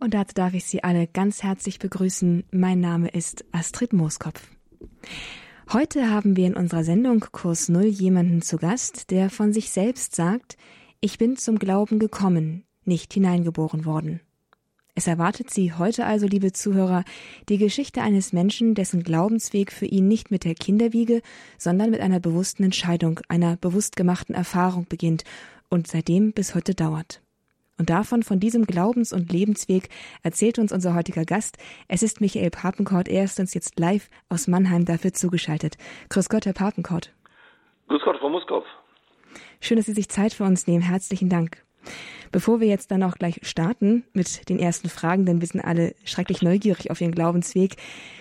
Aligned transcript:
Und 0.00 0.14
dazu 0.14 0.34
darf 0.34 0.54
ich 0.54 0.64
Sie 0.64 0.84
alle 0.84 1.06
ganz 1.08 1.42
herzlich 1.42 1.78
begrüßen. 1.78 2.44
Mein 2.52 2.80
Name 2.80 3.08
ist 3.08 3.44
Astrid 3.50 3.92
Mooskopf. 3.92 4.48
Heute 5.72 6.10
haben 6.10 6.36
wir 6.36 6.46
in 6.46 6.54
unserer 6.54 6.84
Sendung 6.84 7.20
Kurs 7.32 7.68
Null 7.68 7.86
jemanden 7.86 8.40
zu 8.40 8.58
Gast, 8.58 9.10
der 9.10 9.28
von 9.28 9.52
sich 9.52 9.70
selbst 9.70 10.14
sagt, 10.14 10.56
ich 11.00 11.18
bin 11.18 11.36
zum 11.36 11.58
Glauben 11.58 11.98
gekommen, 11.98 12.64
nicht 12.84 13.12
hineingeboren 13.12 13.84
worden. 13.84 14.20
Es 14.94 15.06
erwartet 15.06 15.50
Sie 15.50 15.72
heute 15.72 16.06
also, 16.06 16.26
liebe 16.26 16.52
Zuhörer, 16.52 17.04
die 17.48 17.58
Geschichte 17.58 18.02
eines 18.02 18.32
Menschen, 18.32 18.74
dessen 18.74 19.02
Glaubensweg 19.02 19.72
für 19.72 19.86
ihn 19.86 20.08
nicht 20.08 20.30
mit 20.30 20.44
der 20.44 20.54
Kinderwiege, 20.54 21.22
sondern 21.56 21.90
mit 21.90 22.00
einer 22.00 22.18
bewussten 22.18 22.64
Entscheidung, 22.64 23.20
einer 23.28 23.56
bewusst 23.56 23.94
gemachten 23.96 24.34
Erfahrung 24.34 24.86
beginnt 24.88 25.24
und 25.68 25.86
seitdem 25.86 26.32
bis 26.32 26.54
heute 26.54 26.74
dauert. 26.74 27.20
Und 27.78 27.90
davon, 27.90 28.22
von 28.22 28.40
diesem 28.40 28.66
Glaubens- 28.66 29.12
und 29.12 29.32
Lebensweg, 29.32 29.88
erzählt 30.22 30.58
uns 30.58 30.72
unser 30.72 30.94
heutiger 30.94 31.24
Gast. 31.24 31.58
Es 31.86 32.02
ist 32.02 32.20
Michael 32.20 32.50
Papenkort. 32.50 33.08
Er 33.08 33.24
ist 33.24 33.38
uns 33.38 33.54
jetzt 33.54 33.78
live 33.78 34.10
aus 34.28 34.48
Mannheim 34.48 34.84
dafür 34.84 35.12
zugeschaltet. 35.12 35.76
Grüß 36.08 36.28
Gott, 36.28 36.46
Herr 36.46 36.52
Papenkort. 36.52 37.12
Grüß 37.88 38.02
Gott, 38.04 38.18
Frau 38.18 38.28
Muskopf. 38.28 38.66
Schön, 39.60 39.76
dass 39.76 39.86
Sie 39.86 39.92
sich 39.92 40.08
Zeit 40.08 40.34
für 40.34 40.44
uns 40.44 40.66
nehmen. 40.66 40.82
Herzlichen 40.82 41.28
Dank. 41.28 41.64
Bevor 42.30 42.60
wir 42.60 42.68
jetzt 42.68 42.90
dann 42.90 43.02
auch 43.02 43.14
gleich 43.14 43.40
starten 43.42 44.04
mit 44.12 44.48
den 44.48 44.58
ersten 44.58 44.88
Fragen, 44.88 45.24
denn 45.24 45.40
wir 45.40 45.48
sind 45.48 45.60
alle 45.60 45.94
schrecklich 46.04 46.42
neugierig 46.42 46.90
auf 46.90 47.00
Ihren 47.00 47.14
Glaubensweg, 47.14 47.76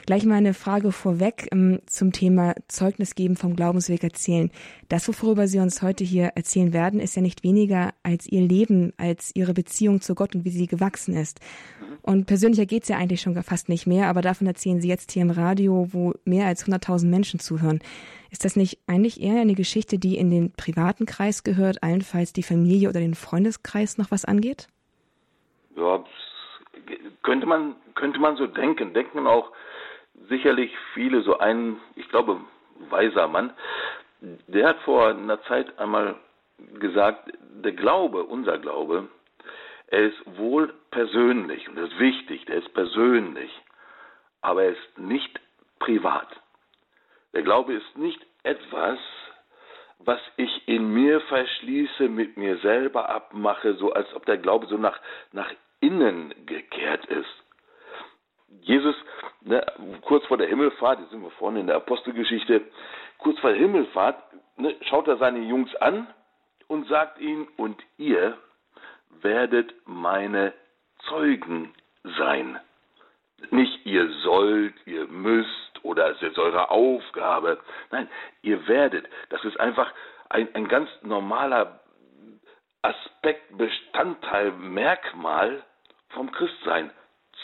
gleich 0.05 0.23
mal 0.23 0.35
eine 0.35 0.53
Frage 0.53 0.91
vorweg 0.91 1.49
ähm, 1.51 1.79
zum 1.87 2.11
Thema 2.13 2.55
Zeugnis 2.67 3.15
geben 3.15 3.35
vom 3.35 3.55
Glaubensweg 3.55 4.03
erzählen. 4.03 4.49
Das, 4.87 5.07
worüber 5.07 5.47
Sie 5.47 5.59
uns 5.59 5.81
heute 5.81 6.03
hier 6.03 6.27
erzählen 6.35 6.71
werden, 6.71 6.99
ist 6.99 7.15
ja 7.15 7.21
nicht 7.21 7.43
weniger 7.43 7.93
als 8.03 8.27
Ihr 8.27 8.41
Leben, 8.41 8.93
als 8.97 9.31
Ihre 9.35 9.53
Beziehung 9.53 9.99
zu 9.99 10.15
Gott 10.15 10.35
und 10.35 10.45
wie 10.45 10.51
sie 10.51 10.67
gewachsen 10.67 11.13
ist. 11.13 11.39
Und 12.01 12.25
persönlicher 12.25 12.65
geht 12.65 12.83
es 12.83 12.89
ja 12.89 12.97
eigentlich 12.97 13.21
schon 13.21 13.41
fast 13.43 13.67
nicht 13.67 13.87
mehr, 13.87 14.07
aber 14.07 14.21
davon 14.21 14.47
erzählen 14.47 14.79
Sie 14.79 14.87
jetzt 14.87 15.11
hier 15.11 15.23
im 15.23 15.31
Radio, 15.31 15.89
wo 15.91 16.13
mehr 16.23 16.47
als 16.47 16.65
100.000 16.65 17.07
Menschen 17.07 17.39
zuhören. 17.39 17.81
Ist 18.31 18.45
das 18.45 18.55
nicht 18.55 18.79
eigentlich 18.87 19.21
eher 19.21 19.41
eine 19.41 19.55
Geschichte, 19.55 19.97
die 19.97 20.17
in 20.17 20.29
den 20.29 20.53
privaten 20.53 21.05
Kreis 21.05 21.43
gehört, 21.43 21.83
allenfalls 21.83 22.33
die 22.33 22.43
Familie 22.43 22.89
oder 22.89 22.99
den 22.99 23.15
Freundeskreis 23.15 23.97
noch 23.97 24.11
was 24.11 24.25
angeht? 24.25 24.67
Ja, 25.75 26.03
könnte 27.23 27.45
man, 27.45 27.75
könnte 27.95 28.19
man 28.19 28.37
so 28.37 28.47
denken. 28.47 28.93
Denken 28.93 29.27
auch 29.27 29.51
sicherlich 30.29 30.71
viele, 30.93 31.21
so 31.21 31.37
ein, 31.37 31.77
ich 31.95 32.07
glaube, 32.09 32.39
weiser 32.89 33.27
Mann, 33.27 33.53
der 34.47 34.69
hat 34.69 34.79
vor 34.81 35.09
einer 35.09 35.41
Zeit 35.43 35.77
einmal 35.79 36.15
gesagt, 36.79 37.31
der 37.63 37.71
Glaube, 37.71 38.23
unser 38.23 38.57
Glaube, 38.57 39.07
er 39.87 40.07
ist 40.07 40.37
wohl 40.37 40.73
persönlich 40.91 41.67
und 41.69 41.75
das 41.75 41.89
ist 41.89 41.99
wichtig, 41.99 42.45
der 42.45 42.57
ist 42.57 42.73
persönlich, 42.73 43.51
aber 44.41 44.63
er 44.63 44.71
ist 44.71 44.97
nicht 44.97 45.39
privat. 45.79 46.27
Der 47.37 47.43
Glaube 47.43 47.73
ist 47.75 47.95
nicht 47.95 48.19
etwas, 48.41 48.97
was 49.99 50.19
ich 50.37 50.67
in 50.67 50.91
mir 50.91 51.21
verschließe, 51.21 52.09
mit 52.09 52.35
mir 52.35 52.57
selber 52.57 53.09
abmache, 53.09 53.75
so 53.75 53.93
als 53.93 54.11
ob 54.15 54.25
der 54.25 54.39
Glaube 54.39 54.65
so 54.65 54.75
nach, 54.75 54.99
nach 55.33 55.53
innen 55.79 56.33
gekehrt 56.47 57.05
ist. 57.05 57.29
Jesus, 58.61 58.95
ne, 59.41 59.63
kurz 60.01 60.25
vor 60.25 60.37
der 60.39 60.47
Himmelfahrt, 60.47 60.99
jetzt 60.99 61.11
sind 61.11 61.21
wir 61.21 61.29
vorne 61.29 61.59
in 61.59 61.67
der 61.67 61.75
Apostelgeschichte, 61.75 62.61
kurz 63.19 63.37
vor 63.37 63.51
der 63.51 63.59
Himmelfahrt, 63.59 64.17
ne, 64.57 64.75
schaut 64.89 65.07
er 65.07 65.17
seine 65.17 65.41
Jungs 65.41 65.75
an 65.75 66.07
und 66.67 66.87
sagt 66.87 67.19
ihnen, 67.19 67.47
und 67.55 67.79
ihr 67.99 68.35
werdet 69.21 69.75
meine 69.85 70.53
Zeugen 71.07 71.71
sein. 72.17 72.59
Nicht 73.51 73.85
ihr 73.85 74.09
sollt, 74.23 74.73
ihr 74.87 75.05
müsst 75.05 75.66
oder 75.83 76.11
es 76.11 76.21
ist 76.21 76.37
eure 76.37 76.69
Aufgabe. 76.69 77.59
Nein, 77.91 78.09
ihr 78.41 78.67
werdet. 78.67 79.07
Das 79.29 79.43
ist 79.43 79.59
einfach 79.59 79.91
ein, 80.29 80.53
ein 80.55 80.67
ganz 80.67 80.89
normaler 81.01 81.79
Aspekt, 82.81 83.57
Bestandteil, 83.57 84.51
Merkmal 84.51 85.63
vom 86.09 86.31
Christsein. 86.31 86.91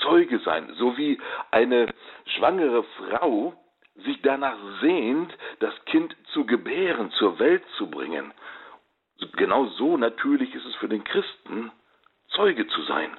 Zeuge 0.01 0.39
sein, 0.39 0.73
so 0.75 0.97
wie 0.97 1.19
eine 1.51 1.93
schwangere 2.25 2.83
Frau 2.83 3.53
sich 3.95 4.21
danach 4.23 4.57
sehnt, 4.81 5.31
das 5.59 5.73
Kind 5.85 6.15
zu 6.33 6.45
gebären, 6.45 7.11
zur 7.11 7.37
Welt 7.39 7.63
zu 7.77 7.89
bringen. 7.89 8.33
Genau 9.33 9.65
so 9.67 9.97
natürlich 9.97 10.53
ist 10.55 10.65
es 10.65 10.75
für 10.75 10.89
den 10.89 11.03
Christen, 11.03 11.71
Zeuge 12.29 12.67
zu 12.67 12.81
sein. 12.83 13.15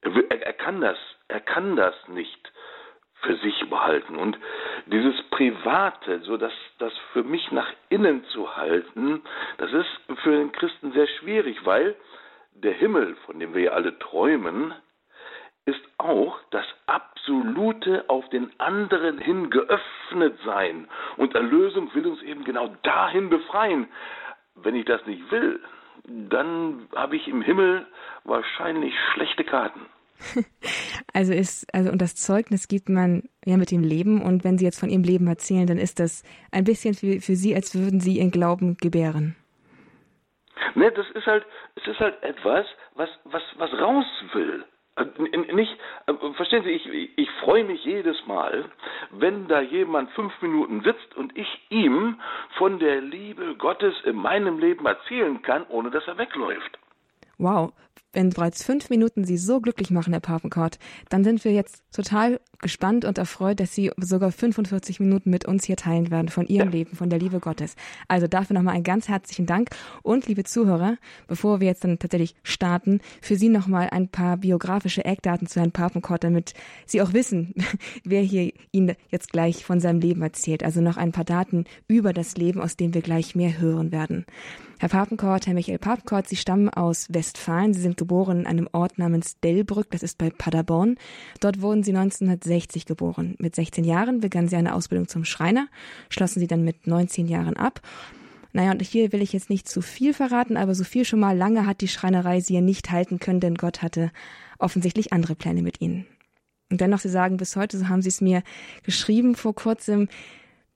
Er, 0.00 0.12
er, 0.30 0.52
kann 0.52 0.80
das, 0.80 0.98
er 1.28 1.40
kann 1.40 1.76
das 1.76 1.94
nicht 2.08 2.52
für 3.22 3.36
sich 3.36 3.68
behalten. 3.68 4.16
Und 4.16 4.38
dieses 4.86 5.20
Private, 5.30 6.20
so 6.20 6.36
das, 6.36 6.52
das 6.78 6.92
für 7.12 7.22
mich 7.22 7.50
nach 7.50 7.68
innen 7.88 8.24
zu 8.26 8.56
halten, 8.56 9.22
das 9.58 9.72
ist 9.72 10.00
für 10.22 10.32
den 10.32 10.52
Christen 10.52 10.92
sehr 10.92 11.06
schwierig, 11.06 11.64
weil 11.64 11.96
der 12.54 12.72
Himmel, 12.72 13.16
von 13.26 13.38
dem 13.38 13.54
wir 13.54 13.62
ja 13.62 13.70
alle 13.72 13.98
träumen, 13.98 14.74
ist 15.66 15.80
auch 15.98 16.38
das 16.50 16.64
absolute 16.86 18.04
auf 18.08 18.28
den 18.30 18.50
anderen 18.58 19.18
hin 19.18 19.50
geöffnet 19.50 20.38
sein. 20.44 20.88
Und 21.16 21.34
Erlösung 21.34 21.92
will 21.94 22.06
uns 22.06 22.22
eben 22.22 22.44
genau 22.44 22.68
dahin 22.82 23.28
befreien. 23.28 23.88
Wenn 24.54 24.76
ich 24.76 24.84
das 24.84 25.04
nicht 25.06 25.28
will, 25.30 25.60
dann 26.04 26.88
habe 26.94 27.16
ich 27.16 27.26
im 27.26 27.42
Himmel 27.42 27.86
wahrscheinlich 28.24 28.94
schlechte 29.12 29.44
Karten. 29.44 29.86
Also 31.12 31.32
ist, 31.32 31.72
also 31.74 31.90
und 31.90 32.02
das 32.02 32.14
Zeugnis 32.14 32.68
gibt 32.68 32.90
man 32.90 33.22
ja 33.46 33.56
mit 33.56 33.70
dem 33.70 33.82
Leben 33.82 34.20
und 34.20 34.44
wenn 34.44 34.58
Sie 34.58 34.66
jetzt 34.66 34.78
von 34.78 34.90
Ihrem 34.90 35.02
Leben 35.02 35.26
erzählen, 35.28 35.66
dann 35.66 35.78
ist 35.78 35.98
das 35.98 36.24
ein 36.52 36.64
bisschen 36.64 36.92
für, 36.92 37.20
für 37.20 37.36
Sie, 37.36 37.54
als 37.54 37.74
würden 37.74 38.00
Sie 38.00 38.18
Ihren 38.18 38.30
Glauben 38.30 38.76
gebären. 38.76 39.34
Ne, 40.74 40.92
das 40.92 41.06
ist 41.14 41.26
halt, 41.26 41.44
es 41.76 41.86
ist 41.86 42.00
halt 42.00 42.22
etwas, 42.22 42.66
was, 42.94 43.08
was, 43.24 43.42
was 43.56 43.72
raus 43.74 44.04
will. 44.34 44.64
Äh, 44.96 45.04
nicht, 45.52 45.72
äh, 46.06 46.12
verstehen 46.34 46.64
Sie, 46.64 46.70
ich, 46.70 46.86
ich 47.16 47.30
freue 47.42 47.64
mich 47.64 47.84
jedes 47.84 48.26
Mal, 48.26 48.64
wenn 49.10 49.46
da 49.48 49.60
jemand 49.60 50.10
fünf 50.10 50.32
Minuten 50.42 50.82
sitzt 50.82 51.16
und 51.16 51.36
ich 51.36 51.48
ihm 51.70 52.20
von 52.56 52.78
der 52.78 53.00
Liebe 53.00 53.54
Gottes 53.56 53.94
in 54.04 54.16
meinem 54.16 54.58
Leben 54.58 54.86
erzählen 54.86 55.40
kann, 55.42 55.66
ohne 55.68 55.90
dass 55.90 56.06
er 56.06 56.18
wegläuft. 56.18 56.78
Wow, 57.38 57.72
wenn 58.12 58.30
bereits 58.30 58.64
fünf 58.64 58.88
Minuten 58.88 59.24
Sie 59.24 59.36
so 59.36 59.60
glücklich 59.60 59.90
machen, 59.90 60.12
Herr 60.12 60.20
Papenkort, 60.20 60.78
dann 61.10 61.22
sind 61.22 61.44
wir 61.44 61.52
jetzt 61.52 61.82
total 61.92 62.40
gespannt 62.60 63.04
und 63.04 63.18
erfreut, 63.18 63.60
dass 63.60 63.74
Sie 63.74 63.90
sogar 63.96 64.32
45 64.32 65.00
Minuten 65.00 65.30
mit 65.30 65.44
uns 65.46 65.64
hier 65.64 65.76
teilen 65.76 66.10
werden 66.10 66.28
von 66.28 66.46
Ihrem 66.46 66.68
ja. 66.68 66.72
Leben, 66.72 66.96
von 66.96 67.10
der 67.10 67.18
Liebe 67.18 67.40
Gottes. 67.40 67.74
Also 68.08 68.26
dafür 68.26 68.54
nochmal 68.54 68.74
einen 68.74 68.84
ganz 68.84 69.08
herzlichen 69.08 69.46
Dank. 69.46 69.70
Und 70.02 70.26
liebe 70.26 70.44
Zuhörer, 70.44 70.96
bevor 71.26 71.60
wir 71.60 71.68
jetzt 71.68 71.84
dann 71.84 71.98
tatsächlich 71.98 72.34
starten, 72.42 73.00
für 73.20 73.36
Sie 73.36 73.48
nochmal 73.48 73.88
ein 73.90 74.08
paar 74.08 74.36
biografische 74.36 75.04
Eckdaten 75.04 75.46
zu 75.46 75.60
Herrn 75.60 75.72
Papenkort, 75.72 76.24
damit 76.24 76.54
Sie 76.86 77.02
auch 77.02 77.12
wissen, 77.12 77.54
wer 78.04 78.22
hier 78.22 78.52
Ihnen 78.72 78.96
jetzt 79.10 79.32
gleich 79.32 79.64
von 79.64 79.80
seinem 79.80 80.00
Leben 80.00 80.22
erzählt. 80.22 80.62
Also 80.62 80.80
noch 80.80 80.96
ein 80.96 81.12
paar 81.12 81.24
Daten 81.24 81.64
über 81.88 82.12
das 82.12 82.36
Leben, 82.36 82.60
aus 82.60 82.76
dem 82.76 82.94
wir 82.94 83.02
gleich 83.02 83.34
mehr 83.34 83.58
hören 83.58 83.92
werden. 83.92 84.26
Herr 84.78 84.90
Papenkort, 84.90 85.46
Herr 85.46 85.54
Michael 85.54 85.78
Papenkort, 85.78 86.28
Sie 86.28 86.36
stammen 86.36 86.68
aus 86.68 87.06
Westfalen. 87.10 87.72
Sie 87.72 87.80
sind 87.80 87.96
geboren 87.96 88.40
in 88.40 88.46
einem 88.46 88.68
Ort 88.72 88.98
namens 88.98 89.40
Delbrück, 89.40 89.90
das 89.90 90.02
ist 90.02 90.18
bei 90.18 90.28
Paderborn. 90.28 90.96
Dort 91.40 91.62
wurden 91.62 91.82
Sie 91.82 91.92
1960 92.46 92.86
geboren. 92.86 93.36
Mit 93.38 93.54
16 93.54 93.84
Jahren 93.84 94.20
begannen 94.20 94.48
Sie 94.48 94.56
eine 94.56 94.74
Ausbildung 94.74 95.08
zum 95.08 95.24
Schreiner, 95.24 95.68
schlossen 96.08 96.40
Sie 96.40 96.46
dann 96.46 96.64
mit 96.64 96.86
19 96.86 97.26
Jahren 97.26 97.56
ab. 97.56 97.80
Naja, 98.52 98.70
und 98.70 98.80
hier 98.80 99.12
will 99.12 99.20
ich 99.20 99.32
jetzt 99.34 99.50
nicht 99.50 99.68
zu 99.68 99.82
viel 99.82 100.14
verraten, 100.14 100.56
aber 100.56 100.74
so 100.74 100.84
viel 100.84 101.04
schon 101.04 101.20
mal 101.20 101.36
lange 101.36 101.66
hat 101.66 101.82
die 101.82 101.88
Schreinerei 101.88 102.40
Sie 102.40 102.54
ja 102.54 102.62
nicht 102.62 102.90
halten 102.90 103.18
können, 103.18 103.40
denn 103.40 103.56
Gott 103.56 103.82
hatte 103.82 104.10
offensichtlich 104.58 105.12
andere 105.12 105.34
Pläne 105.34 105.62
mit 105.62 105.80
Ihnen. 105.80 106.06
Und 106.70 106.80
dennoch, 106.80 107.00
Sie 107.00 107.10
sagen 107.10 107.36
bis 107.36 107.54
heute, 107.54 107.78
so 107.78 107.88
haben 107.88 108.02
Sie 108.02 108.08
es 108.08 108.20
mir 108.20 108.42
geschrieben 108.82 109.34
vor 109.34 109.54
kurzem, 109.54 110.08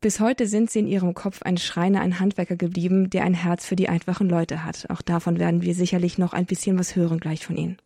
bis 0.00 0.20
heute 0.20 0.46
sind 0.46 0.70
Sie 0.70 0.80
in 0.80 0.86
Ihrem 0.86 1.14
Kopf 1.14 1.42
ein 1.42 1.56
Schreiner, 1.56 2.00
ein 2.00 2.20
Handwerker 2.20 2.56
geblieben, 2.56 3.10
der 3.10 3.24
ein 3.24 3.34
Herz 3.34 3.66
für 3.66 3.76
die 3.76 3.88
einfachen 3.88 4.28
Leute 4.28 4.64
hat. 4.64 4.88
Auch 4.90 5.02
davon 5.02 5.38
werden 5.38 5.62
wir 5.62 5.74
sicherlich 5.74 6.18
noch 6.18 6.32
ein 6.32 6.46
bisschen 6.46 6.78
was 6.78 6.96
hören 6.96 7.18
gleich 7.18 7.44
von 7.44 7.56
Ihnen. 7.56 7.76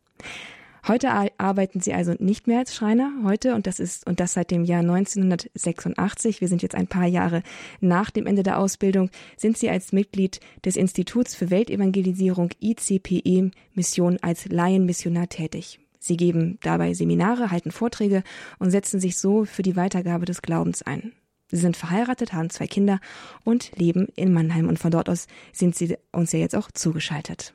Heute 0.86 1.08
arbeiten 1.38 1.80
Sie 1.80 1.94
also 1.94 2.14
nicht 2.18 2.46
mehr 2.46 2.58
als 2.58 2.74
Schreiner, 2.74 3.10
heute, 3.24 3.54
und 3.54 3.66
das 3.66 3.80
ist, 3.80 4.06
und 4.06 4.20
das 4.20 4.34
seit 4.34 4.50
dem 4.50 4.64
Jahr 4.64 4.80
1986. 4.80 6.42
Wir 6.42 6.48
sind 6.48 6.60
jetzt 6.60 6.74
ein 6.74 6.88
paar 6.88 7.06
Jahre 7.06 7.42
nach 7.80 8.10
dem 8.10 8.26
Ende 8.26 8.42
der 8.42 8.58
Ausbildung, 8.58 9.08
sind 9.38 9.56
Sie 9.56 9.70
als 9.70 9.92
Mitglied 9.92 10.40
des 10.62 10.76
Instituts 10.76 11.34
für 11.34 11.50
Weltevangelisierung 11.50 12.50
ICPE 12.60 13.50
Mission 13.72 14.18
als 14.20 14.44
Laienmissionar 14.44 15.30
tätig. 15.30 15.80
Sie 16.00 16.18
geben 16.18 16.58
dabei 16.62 16.92
Seminare, 16.92 17.50
halten 17.50 17.70
Vorträge 17.70 18.22
und 18.58 18.70
setzen 18.70 19.00
sich 19.00 19.16
so 19.16 19.46
für 19.46 19.62
die 19.62 19.76
Weitergabe 19.76 20.26
des 20.26 20.42
Glaubens 20.42 20.82
ein. 20.82 21.12
Sie 21.50 21.56
sind 21.56 21.78
verheiratet, 21.78 22.34
haben 22.34 22.50
zwei 22.50 22.66
Kinder 22.66 23.00
und 23.42 23.72
leben 23.76 24.08
in 24.16 24.34
Mannheim. 24.34 24.68
Und 24.68 24.78
von 24.78 24.90
dort 24.90 25.08
aus 25.08 25.28
sind 25.50 25.76
Sie 25.76 25.96
uns 26.12 26.32
ja 26.32 26.40
jetzt 26.40 26.56
auch 26.56 26.70
zugeschaltet. 26.70 27.54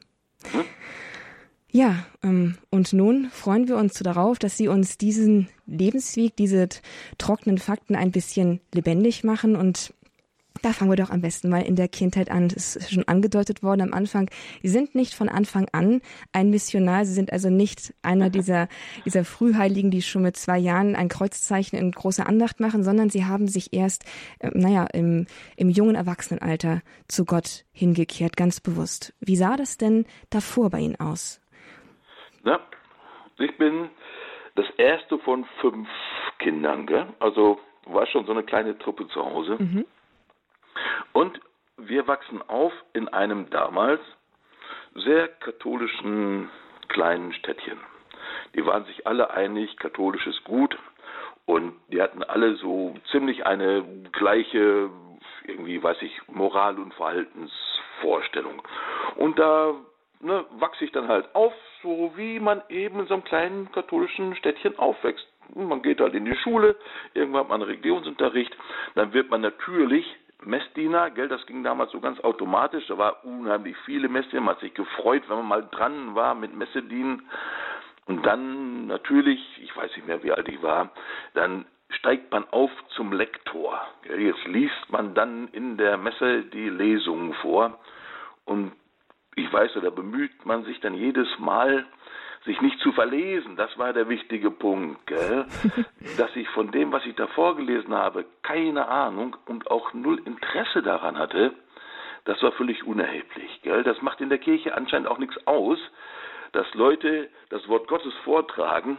Ja, 1.72 2.06
ähm, 2.24 2.58
und 2.72 2.94
nun 2.94 3.30
freuen 3.32 3.68
wir 3.68 3.78
uns 3.78 3.94
darauf, 4.00 4.40
dass 4.40 4.58
Sie 4.58 4.68
uns 4.68 4.98
diesen 4.98 5.50
Lebensweg, 5.68 6.36
diese 6.36 6.68
trockenen 7.20 7.60
Fakten 7.60 7.96
ein 7.96 8.12
bisschen 8.12 8.60
lebendig 8.74 9.24
machen 9.24 9.56
und 9.56 9.94
da 10.62 10.74
fangen 10.74 10.92
wir 10.92 10.98
doch 10.98 11.10
am 11.10 11.22
besten 11.22 11.48
mal 11.48 11.62
in 11.62 11.76
der 11.76 11.88
Kindheit 11.88 12.30
an. 12.30 12.48
Es 12.54 12.76
ist 12.76 12.92
schon 12.92 13.08
angedeutet 13.08 13.64
worden 13.64 13.82
am 13.82 13.94
Anfang. 13.94 14.30
Sie 14.62 14.68
sind 14.68 14.94
nicht 14.94 15.14
von 15.14 15.30
Anfang 15.30 15.68
an 15.72 16.02
ein 16.34 16.50
Missionar. 16.50 17.06
Sie 17.06 17.14
sind 17.14 17.32
also 17.32 17.50
nicht 17.50 17.94
einer 18.02 18.30
dieser, 18.30 18.68
dieser 19.06 19.24
Frühheiligen, 19.24 19.92
die 19.92 20.02
schon 20.02 20.24
mit 20.24 20.36
zwei 20.36 20.58
Jahren 20.58 20.96
ein 20.96 21.08
Kreuzzeichen 21.08 21.80
in 21.80 21.92
großer 21.92 22.28
Andacht 22.28 22.60
machen, 22.60 22.84
sondern 22.84 23.10
sie 23.10 23.26
haben 23.26 23.48
sich 23.48 23.74
erst, 23.74 24.04
äh, 24.40 24.50
naja, 24.54 24.86
im, 24.92 25.28
im 25.56 25.70
jungen 25.70 25.96
Erwachsenenalter 25.96 26.82
zu 27.08 27.26
Gott 27.26 27.66
hingekehrt, 27.72 28.36
ganz 28.36 28.60
bewusst. 28.60 29.14
Wie 29.22 29.38
sah 29.38 29.56
das 29.56 29.78
denn 29.78 30.06
davor 30.30 30.70
bei 30.72 30.80
Ihnen 30.80 31.00
aus? 31.00 31.40
Na, 32.44 32.60
ich 33.38 33.58
bin 33.58 33.90
das 34.56 34.70
erste 34.72 35.20
von 35.20 35.46
fünf 35.62 35.88
Kindern, 36.40 36.86
gell? 36.86 37.08
Also 37.20 37.60
war 37.86 38.06
schon 38.08 38.26
so 38.26 38.32
eine 38.32 38.44
kleine 38.44 38.78
Truppe 38.78 39.08
zu 39.08 39.24
Hause. 39.24 39.58
Mhm. 39.60 39.86
Und 41.14 41.40
wir 41.78 42.08
wachsen 42.08 42.42
auf 42.48 42.74
in 42.94 43.08
einem 43.08 43.50
damals 43.50 44.02
sehr 44.96 45.28
katholischen 45.28 46.50
kleinen 46.88 47.34
Städtchen. 47.34 47.80
Die 48.56 48.66
waren 48.66 48.86
sich 48.86 49.08
alle 49.08 49.32
einig, 49.32 49.78
katholisches 49.78 50.44
Gut. 50.44 50.78
Und 51.46 51.74
die 51.88 52.02
hatten 52.02 52.24
alle 52.24 52.56
so 52.56 52.96
ziemlich 53.12 53.46
eine 53.46 53.84
gleiche, 54.12 54.90
irgendwie, 55.46 55.82
weiß 55.82 56.02
ich, 56.02 56.22
Moral- 56.28 56.78
und 56.78 56.94
Verhaltensvorstellung. 56.94 58.62
Und 59.16 59.40
da 59.40 59.74
ne, 60.22 60.46
wachse 60.52 60.86
ich 60.86 60.92
dann 60.92 61.08
halt 61.08 61.34
auf, 61.36 61.54
so 61.82 62.12
wie 62.16 62.40
man 62.40 62.62
eben 62.70 63.00
in 63.00 63.08
so 63.08 63.14
einem 63.16 63.24
kleinen 63.24 63.72
katholischen 63.72 64.36
Städtchen 64.36 64.78
aufwächst. 64.78 65.26
Man 65.56 65.82
geht 65.82 66.00
halt 66.00 66.14
in 66.14 66.26
die 66.26 66.36
Schule, 66.36 66.76
irgendwann 67.14 67.42
hat 67.42 67.50
man 67.50 67.62
Religionsunterricht, 67.64 68.56
dann 68.96 69.14
wird 69.14 69.30
man 69.32 69.42
natürlich 69.42 70.06
Messdiener, 70.44 71.10
gell, 71.10 71.28
das 71.28 71.46
ging 71.48 71.64
damals 71.64 71.92
so 71.92 72.00
ganz 72.00 72.20
automatisch, 72.22 72.86
da 72.88 72.98
war 72.98 73.26
unheimlich 73.26 73.76
viele 73.86 74.08
Messdiener, 74.08 74.42
man 74.42 74.56
hat 74.56 74.62
sich 74.62 74.74
gefreut, 74.74 75.24
wenn 75.28 75.38
man 75.38 75.48
mal 75.48 75.68
dran 75.70 76.16
war 76.16 76.36
mit 76.36 76.56
Messedienen. 76.56 77.28
Und 78.06 78.26
dann 78.26 78.88
natürlich, 78.88 79.40
ich 79.62 79.76
weiß 79.76 79.96
nicht 79.96 80.08
mehr, 80.08 80.24
wie 80.24 80.32
alt 80.32 80.48
ich 80.48 80.62
war, 80.62 80.90
dann 81.34 81.66
steigt 81.90 82.32
man 82.32 82.48
auf 82.50 82.72
zum 82.90 83.12
Lektor. 83.12 83.82
Jetzt 84.18 84.46
liest 84.46 84.90
man 84.90 85.14
dann 85.14 85.48
in 85.50 85.78
der 85.78 85.98
Messe 85.98 86.44
die 86.44 86.70
Lesungen 86.70 87.34
vor. 87.36 87.80
Und 88.46 88.72
ich 89.40 89.52
weiß, 89.52 89.72
da 89.82 89.90
bemüht 89.90 90.46
man 90.46 90.64
sich 90.64 90.80
dann 90.80 90.94
jedes 90.94 91.28
Mal, 91.40 91.86
sich 92.46 92.62
nicht 92.62 92.80
zu 92.80 92.92
verlesen, 92.94 93.56
das 93.56 93.78
war 93.78 93.94
der 93.94 94.08
wichtige 94.08 94.50
Punkt, 94.52 95.06
gell? 95.08 95.46
dass 96.18 96.36
ich 96.36 96.48
von 96.50 96.72
dem, 96.72 96.92
was 96.92 97.06
ich 97.06 97.16
da 97.16 97.28
vorgelesen 97.28 97.94
habe, 97.94 98.26
keine 98.44 98.88
Ahnung 98.88 99.36
und 99.46 99.70
auch 99.70 99.94
null 99.94 100.22
Interesse 100.26 100.82
daran 100.82 101.18
hatte, 101.18 101.54
das 102.26 102.42
war 102.42 102.52
völlig 102.54 102.86
unerheblich. 102.86 103.62
Gell? 103.64 103.84
Das 103.84 104.02
macht 104.02 104.22
in 104.22 104.30
der 104.30 104.38
Kirche 104.38 104.76
anscheinend 104.76 105.08
auch 105.08 105.18
nichts 105.18 105.36
aus, 105.48 105.80
dass 106.52 106.72
Leute 106.74 107.30
das 107.50 107.68
Wort 107.68 107.88
Gottes 107.88 108.14
vortragen, 108.24 108.98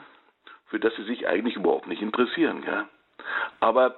für 0.67 0.79
das 0.79 0.95
sie 0.97 1.05
sich 1.05 1.27
eigentlich 1.27 1.57
überhaupt 1.57 1.87
nicht 1.87 2.03
interessieren. 2.03 2.63
Gell? 2.63 2.85
Aber 3.61 3.97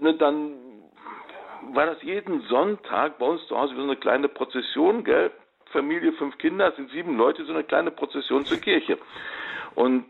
ne, 0.00 0.14
dann 0.14 0.69
war 1.72 1.86
das 1.86 2.02
jeden 2.02 2.42
Sonntag 2.42 3.18
bei 3.18 3.26
uns 3.26 3.46
zu 3.46 3.56
Hause 3.56 3.74
wie 3.74 3.78
so 3.78 3.84
eine 3.84 3.96
kleine 3.96 4.28
Prozession, 4.28 5.04
gell? 5.04 5.30
Familie, 5.72 6.12
fünf 6.14 6.36
Kinder, 6.38 6.72
sind 6.72 6.90
sieben 6.90 7.16
Leute, 7.16 7.44
so 7.44 7.52
eine 7.52 7.64
kleine 7.64 7.90
Prozession 7.90 8.44
zur 8.44 8.58
Kirche. 8.58 8.98
Und 9.74 10.04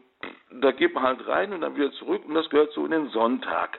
da 0.50 0.72
geht 0.72 0.94
man 0.94 1.04
halt 1.04 1.26
rein 1.26 1.52
und 1.52 1.60
dann 1.60 1.76
wieder 1.76 1.92
zurück 1.92 2.22
und 2.26 2.34
das 2.34 2.48
gehört 2.50 2.72
so 2.72 2.84
in 2.84 2.92
den 2.92 3.08
Sonntag. 3.10 3.78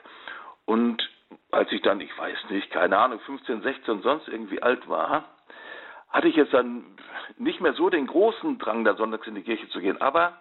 Und 0.64 1.08
als 1.50 1.70
ich 1.72 1.82
dann, 1.82 2.00
ich 2.00 2.16
weiß 2.16 2.50
nicht, 2.50 2.70
keine 2.70 2.98
Ahnung, 2.98 3.20
15, 3.20 3.62
16, 3.62 4.02
sonst 4.02 4.28
irgendwie 4.28 4.62
alt 4.62 4.88
war, 4.88 5.24
hatte 6.08 6.28
ich 6.28 6.36
jetzt 6.36 6.52
dann 6.52 6.84
nicht 7.38 7.60
mehr 7.60 7.72
so 7.72 7.90
den 7.90 8.06
großen 8.06 8.58
Drang, 8.58 8.84
da 8.84 8.94
sonntags 8.94 9.26
in 9.26 9.34
die 9.34 9.42
Kirche 9.42 9.68
zu 9.70 9.80
gehen. 9.80 10.00
Aber 10.00 10.38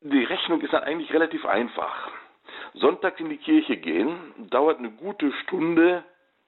die 0.00 0.24
Rechnung 0.24 0.60
ist 0.60 0.72
dann 0.72 0.84
eigentlich 0.84 1.12
relativ 1.12 1.44
einfach. 1.44 2.10
Sonntags 2.74 3.20
in 3.20 3.28
die 3.28 3.36
Kirche 3.36 3.76
gehen 3.76 4.16
dauert 4.50 4.78
eine 4.78 4.90
gute 4.90 5.32
Stunde, 5.44 6.04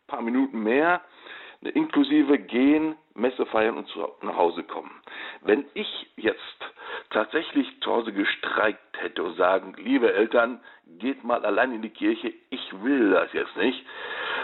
paar 0.07 0.23
Minuten 0.23 0.63
mehr, 0.63 1.01
inklusive 1.61 2.39
gehen, 2.39 2.97
Messe 3.15 3.47
feiern 3.47 3.77
und 3.79 3.89
zu, 3.89 4.07
nach 4.23 4.37
Hause 4.37 4.65
kommen. 4.65 4.91
Wenn 5.43 5.65
ich 5.75 6.11
jetzt 6.17 6.41
tatsächlich 7.11 7.67
zu 7.81 7.91
Hause 7.91 8.13
gestreikt 8.13 8.81
hätte 9.01 9.23
und 9.23 9.37
sagen, 9.37 9.75
liebe 9.79 10.13
Eltern, 10.13 10.61
geht 10.99 11.25
mal 11.25 11.45
allein 11.45 11.73
in 11.73 11.83
die 11.83 11.91
Kirche, 11.91 12.33
ich 12.51 12.83
will 12.83 13.11
das 13.11 13.33
jetzt 13.33 13.57
nicht, 13.57 13.85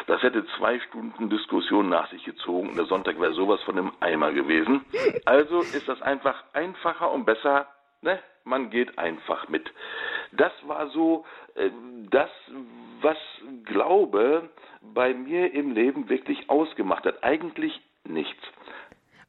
das 0.06 0.22
hätte 0.22 0.46
zwei 0.56 0.78
Stunden 0.80 1.28
Diskussion 1.28 1.88
nach 1.88 2.08
sich 2.10 2.24
gezogen 2.24 2.70
und 2.70 2.76
der 2.76 2.86
Sonntag 2.86 3.20
wäre 3.20 3.34
sowas 3.34 3.60
von 3.62 3.76
einem 3.76 3.92
Eimer 4.00 4.32
gewesen. 4.32 4.84
Also 5.24 5.60
ist 5.60 5.88
das 5.88 6.00
einfach 6.02 6.42
einfacher 6.52 7.10
und 7.10 7.24
besser, 7.24 7.66
ne? 8.02 8.18
Man 8.44 8.70
geht 8.70 8.98
einfach 8.98 9.48
mit. 9.48 9.70
Das 10.32 10.52
war 10.66 10.88
so 10.90 11.24
äh, 11.54 11.70
das, 12.10 12.30
was 13.00 13.18
Glaube 13.64 14.48
bei 14.80 15.14
mir 15.14 15.52
im 15.52 15.72
Leben 15.72 16.08
wirklich 16.08 16.48
ausgemacht 16.48 17.04
hat. 17.04 17.22
Eigentlich 17.22 17.80
nichts. 18.04 18.42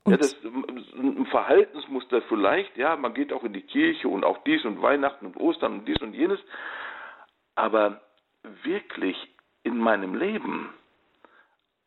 ja, 0.08 0.18
das 0.18 0.36
ein 0.44 1.26
Verhaltensmuster 1.28 2.22
vielleicht, 2.24 2.76
ja, 2.78 2.96
man 2.96 3.14
geht 3.14 3.34
auch 3.34 3.44
in 3.44 3.54
die 3.54 3.62
Kirche 3.62 4.08
und 4.08 4.24
auch 4.24 4.40
dies 4.44 4.66
und 4.66 4.82
Weihnachten 4.82 5.26
und 5.26 5.38
Ostern 5.38 5.80
und 5.80 5.88
dies 5.88 6.02
und 6.02 6.14
jenes, 6.14 6.40
aber 7.56 8.02
wirklich 8.64 9.16
in 9.64 9.78
meinem 9.78 10.16
Leben 10.16 10.74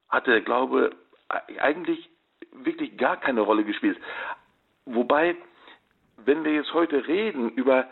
hat 0.08 0.26
der 0.26 0.40
Glaube 0.42 0.94
eigentlich 1.58 2.08
wirklich 2.52 2.96
gar 2.96 3.16
keine 3.16 3.40
Rolle 3.40 3.64
gespielt. 3.64 3.98
Wobei, 4.86 5.36
wenn 6.18 6.44
wir 6.44 6.52
jetzt 6.52 6.72
heute 6.72 7.06
reden 7.08 7.50
über 7.50 7.88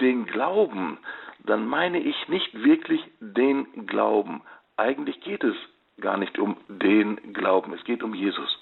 den 0.00 0.26
Glauben, 0.26 0.98
dann 1.46 1.66
meine 1.66 1.98
ich 1.98 2.28
nicht 2.28 2.64
wirklich 2.64 3.02
den 3.20 3.86
Glauben. 3.86 4.42
Eigentlich 4.76 5.20
geht 5.20 5.44
es 5.44 5.56
gar 6.00 6.16
nicht 6.16 6.38
um 6.38 6.56
den 6.68 7.32
Glauben, 7.32 7.72
es 7.72 7.84
geht 7.84 8.02
um 8.02 8.14
Jesus. 8.14 8.58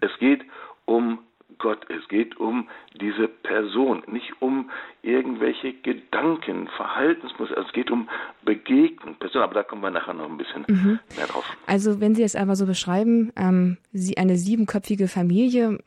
Es 0.00 0.16
geht 0.18 0.44
um 0.84 1.18
Gott, 1.58 1.86
es 1.88 2.06
geht 2.08 2.36
um 2.38 2.68
diese 3.00 3.28
Person, 3.28 4.02
nicht 4.06 4.32
um 4.40 4.70
irgendwelche 5.02 5.72
Gedanken, 5.72 6.68
Verhaltensmuster, 6.76 7.58
es 7.58 7.72
geht 7.72 7.90
um 7.90 8.08
Begegnung, 8.44 9.16
Person, 9.16 9.42
aber 9.42 9.54
da 9.54 9.62
kommen 9.62 9.82
wir 9.82 9.90
nachher 9.90 10.14
noch 10.14 10.28
ein 10.28 10.38
bisschen 10.38 10.64
mhm. 10.68 10.98
mehr 11.16 11.26
drauf. 11.26 11.44
Also 11.66 12.00
wenn 12.00 12.14
Sie 12.14 12.22
es 12.22 12.36
einfach 12.36 12.56
so 12.56 12.66
beschreiben, 12.66 13.32
ähm, 13.36 13.78
Sie 13.92 14.16
eine 14.16 14.36
siebenköpfige 14.36 15.08
Familie, 15.08 15.78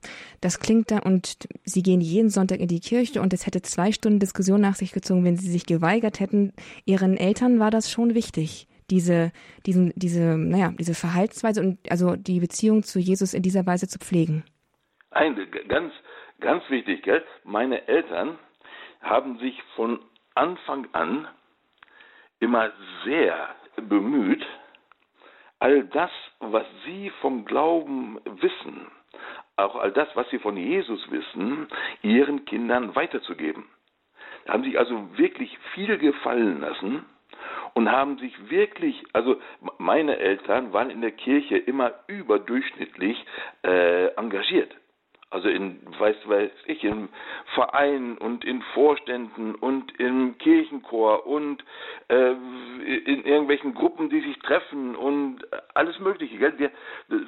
das 0.41 0.59
klingt 0.59 0.91
da 0.91 0.99
und 0.99 1.47
Sie 1.63 1.83
gehen 1.83 2.01
jeden 2.01 2.29
Sonntag 2.29 2.59
in 2.59 2.67
die 2.67 2.79
Kirche 2.79 3.21
und 3.21 3.33
es 3.33 3.45
hätte 3.45 3.61
zwei 3.61 3.91
Stunden 3.91 4.19
Diskussion 4.19 4.61
nach 4.61 4.75
sich 4.75 4.91
gezogen, 4.91 5.23
wenn 5.23 5.37
Sie 5.37 5.49
sich 5.49 5.65
geweigert 5.65 6.19
hätten. 6.19 6.53
Ihren 6.85 7.17
Eltern 7.17 7.59
war 7.59 7.71
das 7.71 7.91
schon 7.91 8.15
wichtig 8.15 8.67
diese, 8.89 9.31
diesen, 9.65 9.93
diese, 9.95 10.37
naja, 10.37 10.73
diese 10.77 10.93
Verhaltensweise 10.93 11.61
und 11.61 11.79
also 11.89 12.15
die 12.15 12.39
Beziehung 12.39 12.83
zu 12.83 12.99
Jesus 12.99 13.33
in 13.33 13.41
dieser 13.41 13.65
Weise 13.65 13.87
zu 13.87 13.99
pflegen? 13.99 14.43
Ein, 15.15 15.49
ganz, 15.69 15.93
ganz 16.41 16.69
wichtig, 16.69 17.01
gell? 17.03 17.23
Meine 17.45 17.87
Eltern 17.87 18.37
haben 19.01 19.39
sich 19.39 19.63
von 19.77 19.99
Anfang 20.33 20.89
an 20.91 21.25
immer 22.41 22.69
sehr 23.05 23.55
bemüht, 23.77 24.45
all 25.59 25.85
das, 25.85 26.11
was 26.39 26.65
sie 26.83 27.11
vom 27.21 27.45
Glauben 27.45 28.19
wissen, 28.25 28.91
auch 29.55 29.77
all 29.77 29.93
das, 29.93 30.09
was 30.15 30.29
sie 30.31 30.39
von 30.39 30.57
Jesus 30.57 31.09
wissen, 31.09 31.69
ihren 32.01 32.43
Kindern 32.43 32.93
weiterzugeben. 32.93 33.63
Da 34.43 34.51
haben 34.51 34.63
sich 34.63 34.77
also 34.77 35.17
wirklich 35.17 35.57
viel 35.73 35.97
gefallen 35.97 36.59
lassen 36.59 37.05
und 37.73 37.89
haben 37.89 38.17
sich 38.17 38.49
wirklich, 38.49 39.01
also 39.13 39.41
meine 39.77 40.17
Eltern 40.17 40.73
waren 40.73 40.89
in 40.89 40.99
der 40.99 41.11
Kirche 41.11 41.57
immer 41.57 41.93
überdurchschnittlich 42.07 43.25
äh, 43.63 44.07
engagiert. 44.15 44.75
Also 45.35 45.49
in, 45.49 45.81
weiß, 45.99 46.15
weiß 46.29 46.51
ich, 46.67 46.81
in 46.85 47.09
Vereinen 47.55 48.17
und 48.17 48.45
in 48.45 48.61
Vorständen 48.73 49.53
und 49.53 49.99
im 49.99 50.37
Kirchenchor 50.37 51.27
und 51.27 51.61
äh, 52.07 52.31
in 52.31 53.25
irgendwelchen 53.25 53.73
Gruppen, 53.73 54.09
die 54.09 54.21
sich 54.21 54.39
treffen 54.39 54.95
und 54.95 55.45
alles 55.73 55.99
Mögliche. 55.99 56.37
Gell? 56.37 56.71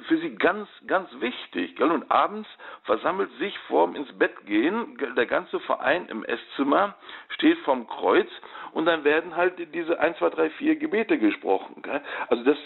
Für 0.06 0.16
sie 0.16 0.36
ganz, 0.36 0.70
ganz 0.86 1.10
wichtig. 1.20 1.76
Gell? 1.76 1.90
Und 1.90 2.10
abends 2.10 2.48
versammelt 2.84 3.30
sich 3.38 3.58
vorm 3.68 3.94
ins 3.94 4.10
Bett 4.18 4.46
gehen, 4.46 4.96
der 5.14 5.26
ganze 5.26 5.60
Verein 5.60 6.06
im 6.06 6.24
Esszimmer 6.24 6.94
steht 7.34 7.58
vorm 7.58 7.86
Kreuz 7.88 8.28
und 8.72 8.86
dann 8.86 9.04
werden 9.04 9.36
halt 9.36 9.52
diese 9.74 10.00
1, 10.00 10.16
2, 10.16 10.30
3, 10.30 10.50
4 10.50 10.76
Gebete 10.76 11.18
gesprochen. 11.18 11.82
Gell? 11.82 12.00
Also 12.28 12.42
das, 12.42 12.56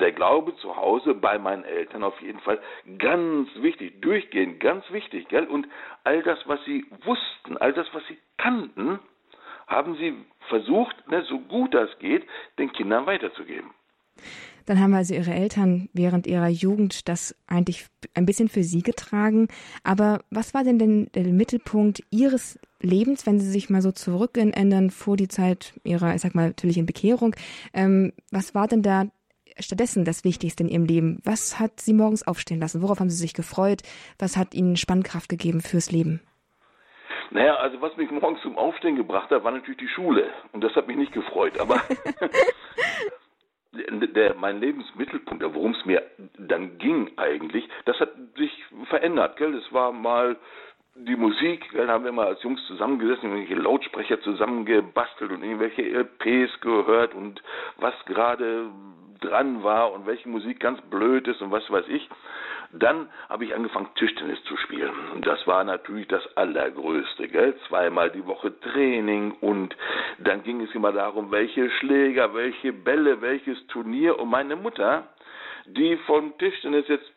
der 0.00 0.12
Glaube 0.12 0.54
zu 0.56 0.76
Hause 0.76 1.14
bei 1.14 1.38
meinen 1.38 1.64
Eltern 1.64 2.02
auf 2.02 2.20
jeden 2.20 2.40
Fall 2.40 2.58
ganz 2.98 3.48
wichtig. 3.56 4.00
Durch 4.00 4.20
durchgehen, 4.20 4.58
ganz 4.58 4.84
wichtig, 4.90 5.28
gell? 5.28 5.46
Und 5.46 5.66
all 6.04 6.22
das, 6.22 6.38
was 6.46 6.58
sie 6.64 6.84
wussten, 7.04 7.56
all 7.58 7.72
das, 7.72 7.86
was 7.92 8.02
sie 8.08 8.18
kannten, 8.38 8.98
haben 9.66 9.96
sie 9.96 10.14
versucht, 10.48 10.96
ne, 11.08 11.22
so 11.28 11.38
gut 11.38 11.74
das 11.74 11.90
geht, 11.98 12.24
den 12.58 12.72
Kindern 12.72 13.06
weiterzugeben. 13.06 13.70
Dann 14.66 14.80
haben 14.80 14.94
also 14.94 15.14
ihre 15.14 15.32
Eltern 15.32 15.88
während 15.92 16.26
ihrer 16.26 16.48
Jugend 16.48 17.08
das 17.08 17.34
eigentlich 17.46 17.86
ein 18.14 18.26
bisschen 18.26 18.48
für 18.48 18.62
sie 18.62 18.82
getragen. 18.82 19.48
Aber 19.84 20.20
was 20.30 20.54
war 20.54 20.64
denn, 20.64 20.78
denn 20.78 21.08
der 21.14 21.24
Mittelpunkt 21.24 22.02
ihres 22.10 22.58
Lebens, 22.80 23.26
wenn 23.26 23.40
Sie 23.40 23.50
sich 23.50 23.70
mal 23.70 23.82
so 23.82 23.92
zurückändern 23.92 24.90
vor 24.90 25.16
die 25.16 25.28
Zeit 25.28 25.74
Ihrer, 25.84 26.14
ich 26.14 26.20
sag 26.20 26.34
mal, 26.34 26.48
natürlich 26.48 26.78
in 26.78 26.86
Bekehrung? 26.86 27.34
Ähm, 27.72 28.12
was 28.30 28.54
war 28.54 28.68
denn 28.68 28.82
da 28.82 29.06
stattdessen 29.62 30.04
das 30.04 30.24
Wichtigste 30.24 30.62
in 30.62 30.68
Ihrem 30.68 30.84
Leben? 30.84 31.20
Was 31.24 31.58
hat 31.58 31.80
Sie 31.80 31.92
morgens 31.92 32.26
aufstehen 32.26 32.60
lassen? 32.60 32.82
Worauf 32.82 33.00
haben 33.00 33.10
Sie 33.10 33.16
sich 33.16 33.34
gefreut? 33.34 33.82
Was 34.18 34.36
hat 34.36 34.54
Ihnen 34.54 34.76
Spannkraft 34.76 35.28
gegeben 35.28 35.60
fürs 35.60 35.90
Leben? 35.90 36.20
Naja, 37.30 37.56
also 37.56 37.80
was 37.80 37.96
mich 37.96 38.10
morgens 38.10 38.42
zum 38.42 38.58
Aufstehen 38.58 38.96
gebracht 38.96 39.30
hat, 39.30 39.44
war 39.44 39.52
natürlich 39.52 39.78
die 39.78 39.88
Schule. 39.88 40.28
Und 40.52 40.64
das 40.64 40.74
hat 40.74 40.88
mich 40.88 40.96
nicht 40.96 41.12
gefreut. 41.12 41.58
Aber 41.60 41.80
der, 43.72 44.34
mein 44.34 44.60
Lebensmittelpunkt, 44.60 45.42
worum 45.54 45.72
es 45.72 45.84
mir 45.84 46.02
dann 46.38 46.78
ging 46.78 47.10
eigentlich, 47.16 47.68
das 47.84 47.98
hat 48.00 48.10
sich 48.36 48.50
verändert. 48.88 49.36
Gell? 49.36 49.52
Das 49.52 49.72
war 49.72 49.92
mal 49.92 50.36
die 50.94 51.16
Musik, 51.16 51.70
gell? 51.70 51.86
da 51.86 51.94
haben 51.94 52.04
wir 52.04 52.12
mal 52.12 52.26
als 52.26 52.42
Jungs 52.42 52.64
zusammengesessen, 52.66 53.30
irgendwelche 53.30 53.54
Lautsprecher 53.54 54.20
zusammengebastelt 54.20 55.30
und 55.30 55.42
irgendwelche 55.42 55.82
LPs 55.82 56.60
gehört 56.60 57.14
und 57.14 57.42
was 57.76 57.94
gerade 58.06 58.70
dran 59.20 59.62
war 59.62 59.92
und 59.92 60.06
welche 60.06 60.28
Musik 60.28 60.60
ganz 60.60 60.80
blöd 60.82 61.28
ist 61.28 61.42
und 61.42 61.50
was 61.50 61.70
weiß 61.70 61.86
ich. 61.88 62.08
Dann 62.72 63.08
habe 63.28 63.44
ich 63.44 63.54
angefangen, 63.54 63.88
Tischtennis 63.96 64.42
zu 64.44 64.56
spielen. 64.56 64.92
Und 65.12 65.26
das 65.26 65.44
war 65.46 65.64
natürlich 65.64 66.06
das 66.06 66.24
Allergrößte, 66.36 67.28
gell? 67.28 67.54
Zweimal 67.68 68.10
die 68.10 68.26
Woche 68.26 68.58
Training 68.60 69.32
und 69.40 69.76
dann 70.18 70.42
ging 70.44 70.60
es 70.60 70.74
immer 70.74 70.92
darum, 70.92 71.32
welche 71.32 71.68
Schläger, 71.70 72.32
welche 72.34 72.72
Bälle, 72.72 73.20
welches 73.20 73.66
Turnier. 73.66 74.18
Und 74.18 74.30
meine 74.30 74.54
Mutter, 74.54 75.08
die 75.66 75.96
von 76.06 76.36
Tischtennis 76.38 76.86
jetzt 76.88 77.10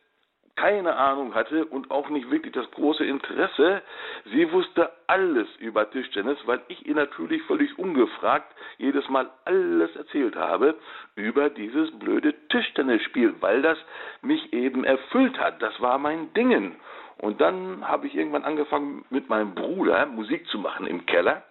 keine 0.55 0.95
Ahnung 0.95 1.33
hatte 1.33 1.65
und 1.65 1.89
auch 1.91 2.09
nicht 2.09 2.29
wirklich 2.29 2.53
das 2.53 2.69
große 2.71 3.03
Interesse. 3.03 3.81
Sie 4.25 4.51
wusste 4.51 4.91
alles 5.07 5.47
über 5.59 5.89
Tischtennis, 5.89 6.37
weil 6.45 6.61
ich 6.67 6.85
ihr 6.85 6.95
natürlich 6.95 7.41
völlig 7.43 7.77
ungefragt 7.79 8.53
jedes 8.77 9.07
Mal 9.09 9.29
alles 9.45 9.95
erzählt 9.95 10.35
habe 10.35 10.75
über 11.15 11.49
dieses 11.49 11.91
blöde 11.99 12.33
Tischtennisspiel, 12.49 13.35
weil 13.39 13.61
das 13.61 13.77
mich 14.21 14.53
eben 14.53 14.83
erfüllt 14.83 15.39
hat. 15.39 15.61
Das 15.61 15.79
war 15.81 15.97
mein 15.97 16.33
Dingen. 16.33 16.75
Und 17.17 17.41
dann 17.41 17.87
habe 17.87 18.07
ich 18.07 18.15
irgendwann 18.15 18.43
angefangen 18.43 19.05
mit 19.09 19.29
meinem 19.29 19.55
Bruder 19.55 20.05
Musik 20.05 20.47
zu 20.47 20.59
machen 20.59 20.87
im 20.87 21.05
Keller. 21.05 21.43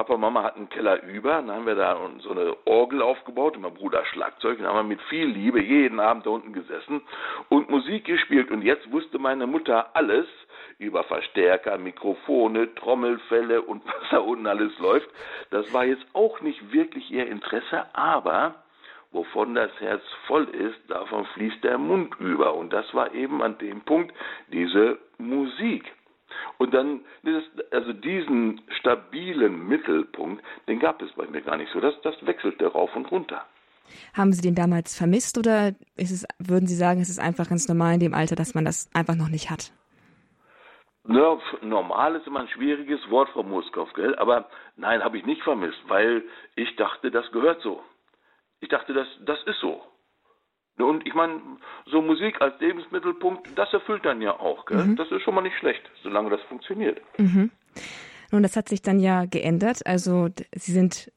Papa 0.00 0.14
und 0.14 0.22
Mama 0.22 0.44
hatten 0.44 0.60
einen 0.60 0.68
Keller 0.70 1.02
über, 1.02 1.32
dann 1.32 1.50
haben 1.50 1.66
wir 1.66 1.74
da 1.74 1.94
so 2.20 2.30
eine 2.30 2.56
Orgel 2.64 3.02
aufgebaut 3.02 3.56
und 3.56 3.62
mein 3.62 3.74
Bruder 3.74 4.02
Schlagzeug, 4.06 4.56
dann 4.56 4.66
haben 4.66 4.76
wir 4.76 4.94
mit 4.94 5.02
viel 5.10 5.26
Liebe 5.26 5.60
jeden 5.60 6.00
Abend 6.00 6.24
da 6.24 6.30
unten 6.30 6.54
gesessen 6.54 7.02
und 7.50 7.68
Musik 7.68 8.06
gespielt 8.06 8.50
und 8.50 8.62
jetzt 8.62 8.90
wusste 8.90 9.18
meine 9.18 9.46
Mutter 9.46 9.94
alles 9.94 10.26
über 10.78 11.04
Verstärker, 11.04 11.76
Mikrofone, 11.76 12.74
Trommelfälle 12.76 13.60
und 13.60 13.84
was 13.86 14.08
da 14.10 14.20
unten 14.20 14.46
alles 14.46 14.72
läuft. 14.78 15.10
Das 15.50 15.70
war 15.74 15.84
jetzt 15.84 16.06
auch 16.14 16.40
nicht 16.40 16.72
wirklich 16.72 17.10
ihr 17.10 17.26
Interesse, 17.26 17.84
aber 17.94 18.54
wovon 19.12 19.54
das 19.54 19.70
Herz 19.80 20.02
voll 20.26 20.44
ist, 20.44 20.80
davon 20.88 21.26
fließt 21.34 21.62
der 21.62 21.76
Mund 21.76 22.14
über 22.20 22.54
und 22.54 22.72
das 22.72 22.94
war 22.94 23.12
eben 23.12 23.42
an 23.42 23.58
dem 23.58 23.82
Punkt 23.82 24.14
diese 24.50 24.98
Musik. 25.18 25.92
Und 26.58 26.74
dann, 26.74 27.00
also 27.70 27.92
diesen 27.92 28.60
stabilen 28.78 29.68
Mittelpunkt, 29.68 30.44
den 30.68 30.78
gab 30.78 31.00
es 31.02 31.12
bei 31.12 31.26
mir 31.26 31.40
gar 31.40 31.56
nicht 31.56 31.72
so. 31.72 31.80
Das, 31.80 31.94
das 32.02 32.14
wechselte 32.26 32.66
rauf 32.66 32.94
und 32.96 33.10
runter. 33.10 33.44
Haben 34.14 34.32
Sie 34.32 34.42
den 34.42 34.54
damals 34.54 34.96
vermisst 34.96 35.36
oder 35.38 35.74
ist 35.96 36.12
es, 36.12 36.26
würden 36.38 36.66
Sie 36.66 36.76
sagen, 36.76 37.00
es 37.00 37.08
ist 37.08 37.18
einfach 37.18 37.48
ganz 37.48 37.68
normal 37.68 37.94
in 37.94 38.00
dem 38.00 38.14
Alter, 38.14 38.36
dass 38.36 38.54
man 38.54 38.64
das 38.64 38.88
einfach 38.94 39.16
noch 39.16 39.28
nicht 39.28 39.50
hat? 39.50 39.72
Ja, 41.08 41.38
normal 41.62 42.16
ist 42.16 42.26
immer 42.26 42.40
ein 42.40 42.48
schwieriges 42.48 43.00
Wort, 43.10 43.30
Frau 43.30 43.42
Moskow, 43.42 43.92
gell? 43.94 44.14
Aber 44.16 44.48
nein, 44.76 45.02
habe 45.02 45.18
ich 45.18 45.24
nicht 45.24 45.42
vermisst, 45.42 45.80
weil 45.88 46.22
ich 46.56 46.76
dachte, 46.76 47.10
das 47.10 47.30
gehört 47.32 47.62
so. 47.62 47.82
Ich 48.60 48.68
dachte, 48.68 48.92
das, 48.92 49.08
das 49.24 49.42
ist 49.44 49.58
so. 49.60 49.82
Und 50.82 51.06
ich 51.06 51.14
meine, 51.14 51.40
so 51.86 52.02
Musik 52.02 52.40
als 52.40 52.58
Lebensmittelpunkt, 52.60 53.48
das 53.56 53.72
erfüllt 53.72 54.04
dann 54.04 54.22
ja 54.22 54.38
auch. 54.38 54.66
Gell? 54.66 54.84
Mhm. 54.84 54.96
Das 54.96 55.10
ist 55.10 55.22
schon 55.22 55.34
mal 55.34 55.42
nicht 55.42 55.56
schlecht, 55.58 55.82
solange 56.02 56.30
das 56.30 56.40
funktioniert. 56.42 57.00
Mhm. 57.18 57.50
Nun, 58.30 58.42
das 58.42 58.56
hat 58.56 58.68
sich 58.68 58.82
dann 58.82 59.00
ja 59.00 59.24
geändert. 59.24 59.86
Also 59.86 60.28
Sie 60.54 60.72
sind 60.72 61.10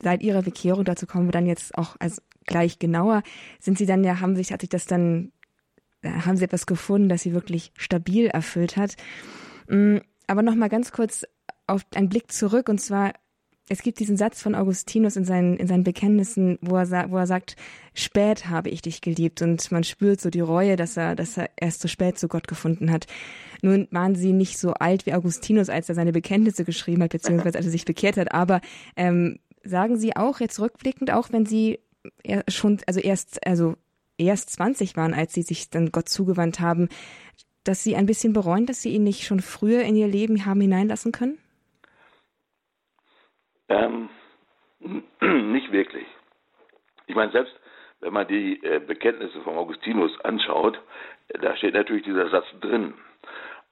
seit 0.00 0.22
Ihrer 0.22 0.42
Bekehrung, 0.42 0.84
dazu 0.84 1.06
kommen 1.06 1.26
wir 1.26 1.32
dann 1.32 1.46
jetzt 1.46 1.76
auch 1.78 1.96
als 1.98 2.22
gleich 2.46 2.78
genauer, 2.78 3.22
sind 3.60 3.78
Sie 3.78 3.86
dann 3.86 4.04
ja, 4.04 4.20
haben 4.20 4.36
sich, 4.36 4.52
hat 4.52 4.60
sich 4.60 4.70
das 4.70 4.86
dann, 4.86 5.32
äh, 6.02 6.10
haben 6.10 6.36
Sie 6.36 6.44
etwas 6.44 6.66
gefunden, 6.66 7.08
das 7.08 7.22
Sie 7.22 7.32
wirklich 7.32 7.72
stabil 7.76 8.26
erfüllt 8.26 8.76
hat. 8.76 8.96
Mm, 9.68 9.98
aber 10.26 10.42
nochmal 10.42 10.68
ganz 10.68 10.92
kurz 10.92 11.24
auf 11.66 11.82
einen 11.94 12.08
Blick 12.08 12.32
zurück 12.32 12.68
und 12.68 12.80
zwar 12.80 13.12
es 13.68 13.82
gibt 13.82 14.00
diesen 14.00 14.16
Satz 14.16 14.42
von 14.42 14.54
Augustinus 14.54 15.16
in 15.16 15.24
seinen, 15.24 15.56
in 15.56 15.66
seinen 15.66 15.84
Bekenntnissen, 15.84 16.58
wo 16.60 16.76
er, 16.76 17.10
wo 17.10 17.16
er 17.16 17.26
sagt, 17.26 17.56
spät 17.94 18.48
habe 18.48 18.68
ich 18.68 18.82
dich 18.82 19.00
geliebt 19.00 19.40
und 19.40 19.70
man 19.70 19.84
spürt 19.84 20.20
so 20.20 20.30
die 20.30 20.40
Reue, 20.40 20.76
dass 20.76 20.96
er, 20.96 21.14
dass 21.14 21.38
er 21.38 21.48
erst 21.56 21.80
so 21.80 21.88
spät 21.88 22.18
zu 22.18 22.28
Gott 22.28 22.48
gefunden 22.48 22.90
hat. 22.90 23.06
Nun 23.62 23.86
waren 23.90 24.14
sie 24.14 24.32
nicht 24.32 24.58
so 24.58 24.72
alt 24.74 25.06
wie 25.06 25.14
Augustinus, 25.14 25.68
als 25.68 25.88
er 25.88 25.94
seine 25.94 26.12
Bekenntnisse 26.12 26.64
geschrieben 26.64 27.02
hat, 27.02 27.12
beziehungsweise 27.12 27.56
als 27.56 27.66
er 27.66 27.72
sich 27.72 27.84
bekehrt 27.84 28.16
hat, 28.16 28.32
aber 28.32 28.60
ähm, 28.96 29.38
sagen 29.64 29.96
Sie 29.96 30.16
auch 30.16 30.40
jetzt 30.40 30.58
rückblickend, 30.60 31.12
auch 31.12 31.32
wenn 31.32 31.46
Sie 31.46 31.78
schon, 32.48 32.80
also 32.86 33.00
erst, 33.00 33.46
also 33.46 33.76
erst 34.18 34.50
20 34.50 34.96
waren, 34.96 35.14
als 35.14 35.34
Sie 35.34 35.42
sich 35.42 35.70
dann 35.70 35.92
Gott 35.92 36.08
zugewandt 36.08 36.60
haben, 36.60 36.88
dass 37.64 37.82
Sie 37.82 37.94
ein 37.96 38.06
bisschen 38.06 38.32
bereuen, 38.32 38.66
dass 38.66 38.82
Sie 38.82 38.90
ihn 38.90 39.04
nicht 39.04 39.24
schon 39.24 39.40
früher 39.40 39.82
in 39.82 39.96
Ihr 39.96 40.08
Leben 40.08 40.46
haben 40.46 40.60
hineinlassen 40.60 41.12
können? 41.12 41.38
Ähm, 43.72 44.08
nicht 45.52 45.72
wirklich. 45.72 46.06
Ich 47.06 47.14
meine, 47.14 47.32
selbst 47.32 47.54
wenn 48.00 48.12
man 48.12 48.26
die 48.26 48.62
äh, 48.64 48.80
Bekenntnisse 48.80 49.40
von 49.42 49.56
Augustinus 49.56 50.18
anschaut, 50.20 50.78
äh, 51.28 51.38
da 51.38 51.56
steht 51.56 51.74
natürlich 51.74 52.04
dieser 52.04 52.28
Satz 52.28 52.46
drin. 52.60 52.94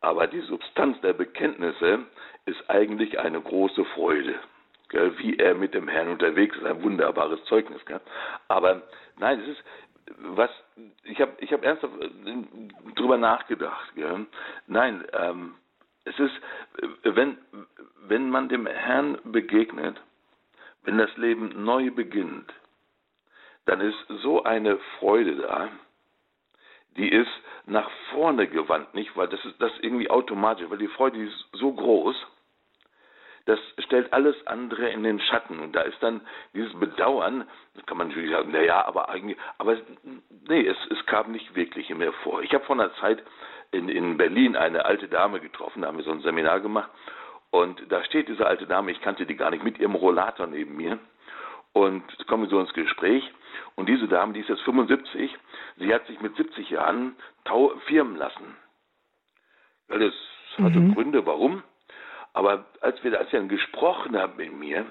Aber 0.01 0.27
die 0.27 0.41
Substanz 0.41 1.01
der 1.03 1.13
Bekenntnisse 1.13 2.07
ist 2.47 2.71
eigentlich 2.71 3.19
eine 3.19 3.41
große 3.41 3.85
Freude. 3.87 4.35
Gell? 4.89 5.19
Wie 5.19 5.37
er 5.37 5.55
mit 5.55 5.75
dem 5.75 5.89
Herrn 5.89 6.09
unterwegs 6.09 6.57
ist, 6.57 6.65
ein 6.65 6.83
wunderbares 6.83 7.45
Zeugnis. 7.45 7.85
Gell? 7.85 8.01
Aber 8.49 8.83
nein, 9.19 9.41
es 9.41 9.49
ist, 9.49 9.65
was, 10.19 10.51
ich 11.05 11.21
habe 11.21 11.33
ich 11.39 11.53
hab 11.53 11.65
ernsthaft 11.65 11.95
äh, 12.01 12.93
drüber 12.95 13.19
nachgedacht. 13.19 13.95
Gell? 13.95 14.27
Nein, 14.67 15.05
ähm, 15.13 15.55
es 16.05 16.19
ist, 16.19 16.35
wenn, 17.03 17.39
wenn 18.07 18.31
man 18.31 18.49
dem 18.49 18.67
Herrn 18.67 19.19
begegnet, 19.25 20.01
wenn 20.85 20.99
das 20.99 21.15
Leben 21.17 21.65
neu 21.65 21.91
beginnt, 21.91 22.53
dann 23.67 23.81
ist 23.81 23.99
so 24.23 24.43
eine 24.45 24.79
Freude 24.99 25.37
da, 25.37 25.69
die 26.97 27.09
ist 27.09 27.31
nach 27.67 27.89
vorne 28.11 28.49
gewandt, 28.49 28.95
nicht? 28.95 29.17
Weil 29.17 29.29
das 29.29 29.45
ist 29.45 29.61
das 29.61 29.73
irgendwie 29.81 30.11
automatisch, 30.11 30.69
weil 30.69 30.79
die 30.79 30.89
Freude 30.89 31.23
ist 31.23 31.49
so 31.53 31.73
groß, 31.73 32.17
das 33.47 33.59
stellt 33.79 34.13
alles 34.13 34.37
andere 34.47 34.91
in 34.91 35.03
den 35.03 35.21
Schatten. 35.21 35.61
Und 35.61 35.75
da 35.75 35.83
ist 35.83 36.01
dann 36.03 36.21
dieses 36.55 36.79
Bedauern, 36.79 37.49
das 37.75 37.87
kann 37.87 37.97
man 37.97 38.09
natürlich 38.09 38.31
sagen, 38.31 38.53
naja, 38.53 38.85
aber 38.85 39.09
eigentlich, 39.09 39.39
aber 39.59 39.77
nee, 40.49 40.67
es, 40.67 40.77
es 40.91 41.05
kam 41.07 41.33
nicht 41.33 41.55
wirklich 41.55 41.89
mir 41.91 42.13
vor. 42.25 42.43
Ich 42.43 42.53
habe 42.53 42.65
vor 42.65 42.77
einer 42.77 42.95
Zeit 42.97 43.23
in, 43.73 43.89
in 43.89 44.17
Berlin 44.17 44.57
eine 44.57 44.85
alte 44.85 45.09
Dame 45.09 45.41
getroffen, 45.41 45.83
da 45.83 45.89
haben 45.89 45.99
wir 45.99 46.05
so 46.05 46.13
ein 46.13 46.23
Seminar 46.23 46.61
gemacht. 46.61 46.91
Und 47.51 47.81
da 47.91 48.05
steht 48.05 48.29
diese 48.29 48.47
alte 48.47 48.67
Dame, 48.67 48.93
ich 48.93 49.01
kannte 49.01 49.27
die 49.27 49.37
gar 49.37 49.51
nicht, 49.51 49.65
mit 49.65 49.79
ihrem 49.79 49.95
Rollator 49.95 50.47
neben 50.47 50.77
mir. 50.77 50.99
Und 51.73 52.03
kommen 52.27 52.45
wir 52.45 52.51
so 52.51 52.61
ins 52.61 52.73
Gespräch. 52.73 53.29
Und 53.75 53.89
diese 53.89 54.09
Dame, 54.09 54.33
die 54.33 54.41
ist 54.41 54.49
jetzt 54.49 54.63
75, 54.63 55.37
sie 55.79 55.95
hat 55.95 56.07
sich 56.07 56.21
mit 56.21 56.37
70 56.37 56.71
Jahren 56.71 57.17
firmen 57.87 58.17
lassen. 58.17 58.57
Das 59.89 60.15
hatte 60.59 60.79
mhm. 60.79 60.95
Gründe, 60.95 61.27
warum. 61.27 61.63
Aber 62.33 62.65
als 62.81 63.03
wir, 63.03 63.19
als 63.19 63.31
dann 63.31 63.49
gesprochen 63.49 64.17
haben 64.17 64.37
mit 64.37 64.53
mir, 64.53 64.87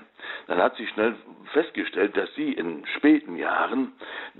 dann 0.47 0.61
hat 0.61 0.75
sie 0.75 0.87
schnell 0.87 1.15
festgestellt, 1.53 2.17
dass 2.17 2.33
sie 2.35 2.51
in 2.51 2.85
späten 2.97 3.37
Jahren 3.37 3.93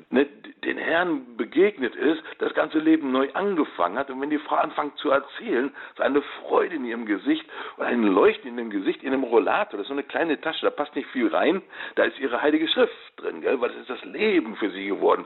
ne, 0.10 0.26
den 0.66 0.78
Herrn 0.78 1.38
begegnet 1.38 1.96
ist, 1.96 2.22
das 2.40 2.54
ganze 2.54 2.80
Leben 2.80 3.12
neu 3.12 3.30
angefangen 3.34 3.98
hat. 3.98 4.10
Und 4.10 4.22
wenn 4.22 4.30
die 4.30 4.38
Frau 4.38 4.58
anfängt 4.58 4.98
zu 4.98 5.10
erzählen, 5.10 5.72
so 5.96 6.04
eine 6.04 6.22
Freude 6.22 6.76
in 6.76 6.86
ihrem 6.86 7.06
Gesicht 7.06 7.46
und 7.78 7.86
ein 7.86 8.04
Leuchten 8.04 8.50
in 8.50 8.58
dem 8.58 8.70
Gesicht, 8.70 9.02
in 9.04 9.14
einem 9.14 9.24
Rollator, 9.24 9.78
das 9.78 9.82
ist 9.82 9.88
so 9.88 9.94
eine 9.94 10.04
kleine 10.04 10.40
Tasche, 10.42 10.66
da 10.66 10.70
passt 10.70 10.96
nicht 10.96 11.10
viel 11.10 11.28
rein, 11.28 11.62
da 11.96 12.04
ist 12.04 12.20
ihre 12.20 12.42
heilige 12.42 12.68
Schrift 12.68 12.94
drin, 13.16 13.42
gell? 13.42 13.60
weil 13.62 13.70
das 13.70 13.80
ist 13.80 13.90
das 13.90 14.04
Leben 14.06 14.58
für 14.58 14.70
sie 14.72 14.88
geworden. 14.88 15.26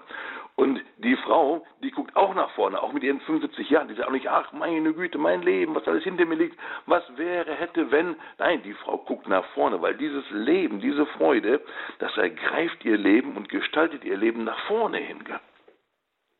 Und 0.55 0.79
die 0.98 1.15
Frau, 1.15 1.65
die 1.81 1.89
guckt 1.89 2.15
auch 2.15 2.36
nach 2.36 2.51
vorne, 2.51 2.81
auch 2.81 2.93
mit 2.93 3.03
ihren 3.03 3.19
75 3.22 3.69
Jahren. 3.72 3.88
Die 3.88 3.95
sagt 3.95 4.07
auch 4.07 4.12
nicht, 4.12 4.29
ach 4.29 4.51
meine 4.53 4.93
Güte, 4.93 5.17
mein 5.17 5.41
Leben, 5.41 5.74
was 5.74 5.88
alles 5.88 6.03
hinter 6.03 6.25
mir 6.25 6.36
liegt, 6.36 6.57
was 6.86 7.03
wäre, 7.15 7.55
hätte, 7.55 7.89
wenn. 7.91 8.15
Nein, 8.38 8.62
die 8.63 8.74
Frau 8.74 9.00
guckt 9.00 9.27
nach 9.27 9.45
vorne, 9.55 9.81
weil 9.81 9.98
dieses 9.98 10.24
Leben, 10.29 10.79
diese 10.79 11.07
Freude, 11.07 11.62
das 11.98 12.15
ergreift 12.17 12.86
ihr 12.86 12.98
Leben 12.98 13.36
und 13.36 13.50
gestaltet 13.50 14.03
ihr 14.05 14.15
Leben 14.15 14.43
nach 14.43 14.60
vorne 14.67 14.98
hin. 14.98 15.24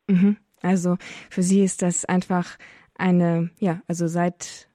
Mhm. 0.06 0.36
Also 0.62 0.96
für 1.28 1.42
sie 1.42 1.64
ist 1.64 1.82
das 1.82 2.04
einfach 2.04 2.56
eine, 2.96 3.50
ja, 3.58 3.82
also 3.88 4.06
seit, 4.06 4.68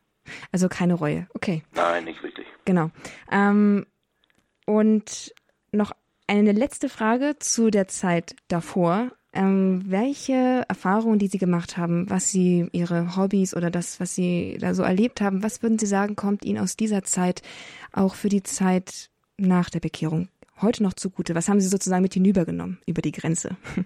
also 0.52 0.68
keine 0.68 0.96
Reue. 0.96 1.28
Okay. 1.34 1.64
Nein, 1.74 2.04
nicht 2.04 2.22
wirklich. 2.22 2.48
Genau. 2.66 2.92
Ähm, 3.32 3.86
und 4.66 5.34
noch 5.72 5.94
eine 6.28 6.52
letzte 6.52 6.90
Frage 6.90 7.38
zu 7.40 7.72
der 7.72 7.88
Zeit 7.88 8.36
davor. 8.50 9.12
Ähm, 9.32 9.84
welche 9.86 10.64
Erfahrungen, 10.68 11.20
die 11.20 11.28
Sie 11.28 11.38
gemacht 11.38 11.78
haben, 11.78 12.10
was 12.10 12.32
Sie, 12.32 12.68
Ihre 12.72 13.16
Hobbys 13.16 13.56
oder 13.56 13.70
das, 13.70 14.00
was 14.00 14.16
Sie 14.16 14.58
da 14.60 14.74
so 14.74 14.82
erlebt 14.82 15.22
haben, 15.22 15.44
was 15.44 15.62
würden 15.62 15.78
Sie 15.78 15.86
sagen, 15.86 16.16
kommt 16.16 16.44
Ihnen 16.46 16.58
aus 16.58 16.76
dieser 16.76 17.04
Zeit 17.04 17.44
auch 17.94 18.16
für 18.16 18.30
die 18.30 18.42
Zeit 18.42 19.10
nach 19.38 19.70
der 19.70 19.82
Bekehrung 19.82 20.30
heute 20.62 20.84
noch 20.84 20.94
zugute? 20.94 21.36
Was 21.36 21.48
haben 21.48 21.60
Sie 21.60 21.68
sozusagen 21.68 22.02
mit 22.02 22.14
hinübergenommen 22.14 22.80
über 22.86 23.02
die 23.02 23.12
Grenze? 23.12 23.56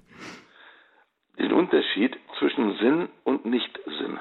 Den 1.40 1.52
Unterschied 1.52 2.16
zwischen 2.40 2.78
Sinn 2.78 3.10
und 3.24 3.46
Nichtsinn. 3.46 4.20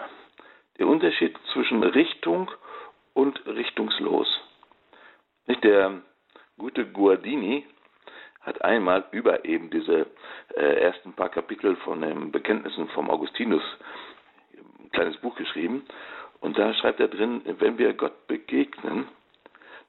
Der 0.79 0.88
Unterschied 0.88 1.37
zwischen 1.52 1.83
Richtung 1.83 2.50
und 3.14 3.45
richtungslos. 3.47 4.26
Nicht 5.47 5.62
der 5.62 6.02
gute 6.57 6.87
Guardini 6.87 7.64
hat 8.43 8.63
einmal 8.63 9.05
über 9.13 9.45
eben 9.45 9.71
diese 9.71 10.07
äh, 10.57 10.81
ersten 10.83 11.13
paar 11.13 11.29
Kapitel 11.29 11.77
von 11.77 12.01
den 12.01 12.33
Bekenntnissen 12.33 12.89
vom 12.89 13.11
Augustinus 13.11 13.63
ein 14.81 14.91
kleines 14.91 15.17
Buch 15.19 15.37
geschrieben. 15.37 15.85
Und 16.41 16.59
da 16.59 16.75
schreibt 16.75 17.01
er 17.01 17.09
drin, 17.09 17.43
wenn 17.45 17.79
wir 17.79 17.95
Gott 17.95 18.27
begegnen, 18.27 19.07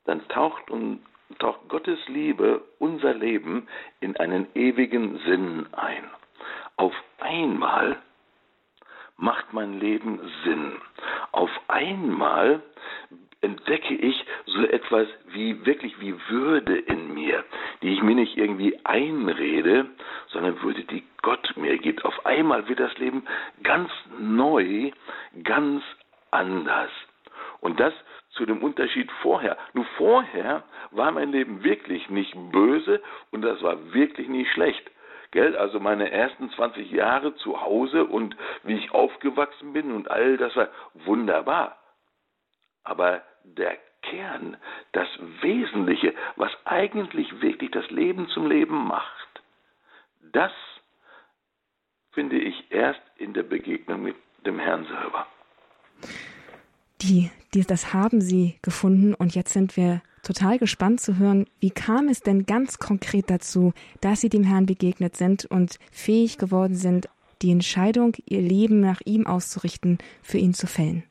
dann 0.06 0.28
taucht, 0.28 0.70
und, 0.70 1.04
taucht 1.40 1.68
Gottes 1.68 2.00
Liebe 2.08 2.62
unser 2.78 3.14
Leben 3.14 3.68
in 4.02 4.16
einen 4.18 4.48
ewigen 4.54 5.18
Sinn 5.20 5.68
ein. 5.72 6.04
Auf 6.76 6.94
einmal 7.20 7.98
macht 9.18 9.54
mein 9.54 9.80
Leben 9.80 10.20
Sinn. 10.44 10.74
Auf 11.32 11.50
einmal 11.68 12.62
entdecke 13.44 13.94
ich 13.94 14.26
so 14.46 14.66
etwas 14.66 15.08
wie 15.28 15.66
wirklich 15.66 16.00
wie 16.00 16.16
Würde 16.30 16.78
in 16.78 17.14
mir, 17.14 17.44
die 17.82 17.94
ich 17.94 18.02
mir 18.02 18.16
nicht 18.16 18.38
irgendwie 18.38 18.80
einrede, 18.84 19.88
sondern 20.28 20.62
Würde, 20.62 20.84
die 20.84 21.04
Gott 21.22 21.54
mir 21.56 21.78
gibt. 21.78 22.06
Auf 22.06 22.26
einmal 22.26 22.68
wird 22.68 22.80
das 22.80 22.98
Leben 22.98 23.26
ganz 23.64 23.90
neu, 24.20 24.92
ganz 25.44 25.84
anders. 26.32 26.92
Und 27.60 27.80
das 27.80 27.94
zu 28.32 28.46
dem 28.46 28.64
Unterschied 28.64 29.12
vorher. 29.22 29.58
Nur 29.74 29.86
vorher 29.98 30.64
war 30.92 31.12
mein 31.12 31.32
Leben 31.32 31.64
wirklich 31.64 32.10
nicht 32.10 32.34
böse 32.52 33.02
und 33.32 33.42
das 33.42 33.62
war 33.62 33.94
wirklich 33.94 34.28
nicht 34.28 34.52
schlecht. 34.52 34.90
Gell? 35.32 35.56
Also 35.56 35.80
meine 35.80 36.12
ersten 36.12 36.50
20 36.52 36.92
Jahre 36.92 37.36
zu 37.36 37.62
Hause 37.62 38.06
und 38.06 38.36
wie 38.64 38.76
ich 38.76 38.92
aufgewachsen 38.92 39.74
bin 39.74 39.92
und 39.92 40.10
all 40.10 40.38
das 40.38 40.56
war 40.56 40.70
wunderbar. 41.06 41.78
Aber 42.84 43.22
der 43.44 43.78
Kern, 44.02 44.58
das 44.92 45.08
Wesentliche, 45.42 46.14
was 46.36 46.52
eigentlich 46.66 47.42
wirklich 47.42 47.72
das 47.72 47.90
Leben 47.90 48.28
zum 48.30 48.48
Leben 48.48 48.88
macht, 48.88 49.42
das 50.32 50.52
finde 52.12 52.38
ich 52.38 52.72
erst 52.72 53.02
in 53.18 53.34
der 53.34 53.44
Begegnung 53.44 54.04
mit 54.04 54.16
dem 54.46 54.60
Herrn 54.60 54.86
selber. 54.86 55.28
Die, 57.02 57.32
die, 57.54 57.64
das 57.64 57.94
haben 57.94 58.22
Sie 58.22 58.58
gefunden 58.62 59.14
und 59.14 59.36
jetzt 59.36 59.54
sind 59.54 59.76
wir 59.78 60.02
total 60.22 60.58
gespannt 60.58 61.02
zu 61.02 61.18
hören, 61.18 61.46
wie 61.60 61.72
kam 61.72 62.08
es 62.08 62.22
denn 62.22 62.46
ganz 62.46 62.80
konkret 62.80 63.30
dazu, 63.30 63.74
dass 64.02 64.22
Sie 64.22 64.30
dem 64.30 64.44
Herrn 64.44 64.65
begegnet 64.65 65.17
sind 65.17 65.46
und 65.46 65.80
fähig 65.91 66.38
geworden 66.38 66.76
sind, 66.76 67.10
die 67.41 67.52
Entscheidung, 67.52 68.13
Ihr 68.26 68.41
Leben 68.41 68.80
nach 68.80 69.02
ihm 69.04 69.28
auszurichten, 69.28 69.98
für 70.22 70.38
ihn 70.38 70.54
zu 70.54 70.65
fällen? 70.65 71.04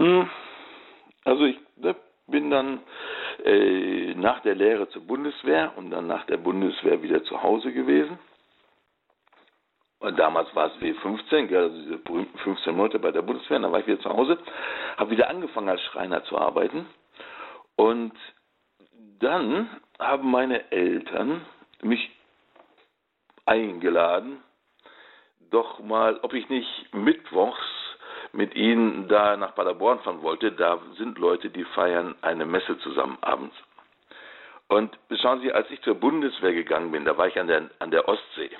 Hm. 0.00 0.30
Also 1.24 1.44
ich 1.44 1.58
ne, 1.76 1.94
bin 2.26 2.50
dann 2.50 2.80
äh, 3.44 4.14
nach 4.14 4.40
der 4.40 4.54
Lehre 4.54 4.88
zur 4.88 5.06
Bundeswehr 5.06 5.74
und 5.76 5.90
dann 5.90 6.06
nach 6.06 6.24
der 6.24 6.38
Bundeswehr 6.38 7.02
wieder 7.02 7.22
zu 7.24 7.42
Hause 7.42 7.70
gewesen. 7.70 8.18
Und 9.98 10.18
damals 10.18 10.54
war 10.54 10.68
es 10.68 10.80
W15, 10.80 11.54
also 11.54 11.76
diese 11.76 11.98
berühmten 11.98 12.38
15 12.38 12.74
Monate 12.74 12.98
bei 12.98 13.10
der 13.10 13.20
Bundeswehr, 13.20 13.58
dann 13.58 13.70
war 13.70 13.80
ich 13.80 13.86
wieder 13.86 14.00
zu 14.00 14.08
Hause, 14.08 14.38
habe 14.96 15.10
wieder 15.10 15.28
angefangen 15.28 15.68
als 15.68 15.82
Schreiner 15.82 16.24
zu 16.24 16.38
arbeiten. 16.38 16.86
Und 17.76 18.14
dann 19.18 19.68
haben 19.98 20.30
meine 20.30 20.72
Eltern 20.72 21.44
mich 21.82 22.10
eingeladen, 23.44 24.42
doch 25.50 25.80
mal, 25.80 26.18
ob 26.22 26.32
ich 26.32 26.48
nicht 26.48 26.94
mittwochs 26.94 27.89
mit 28.32 28.54
ihnen 28.54 29.08
da 29.08 29.36
nach 29.36 29.54
Paderborn 29.54 30.00
fahren 30.00 30.22
wollte. 30.22 30.52
Da 30.52 30.78
sind 30.96 31.18
Leute, 31.18 31.50
die 31.50 31.64
feiern 31.64 32.14
eine 32.22 32.46
Messe 32.46 32.78
zusammen 32.78 33.18
abends. 33.20 33.56
Und 34.68 34.96
schauen 35.20 35.40
Sie, 35.40 35.52
als 35.52 35.68
ich 35.70 35.82
zur 35.82 35.96
Bundeswehr 35.96 36.52
gegangen 36.52 36.92
bin, 36.92 37.04
da 37.04 37.18
war 37.18 37.26
ich 37.26 37.38
an 37.40 37.48
der, 37.48 37.70
an 37.80 37.90
der 37.90 38.08
Ostsee, 38.08 38.50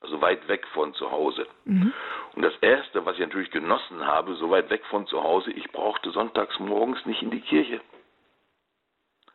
also 0.00 0.22
weit 0.22 0.48
weg 0.48 0.66
von 0.68 0.94
zu 0.94 1.10
Hause. 1.10 1.46
Mhm. 1.64 1.92
Und 2.34 2.42
das 2.42 2.56
Erste, 2.62 3.04
was 3.04 3.14
ich 3.14 3.20
natürlich 3.20 3.50
genossen 3.50 4.06
habe, 4.06 4.34
so 4.36 4.50
weit 4.50 4.70
weg 4.70 4.82
von 4.86 5.06
zu 5.06 5.22
Hause, 5.22 5.50
ich 5.50 5.70
brauchte 5.72 6.10
sonntags 6.10 6.58
morgens 6.58 7.04
nicht 7.04 7.20
in 7.20 7.30
die 7.30 7.42
Kirche. 7.42 7.82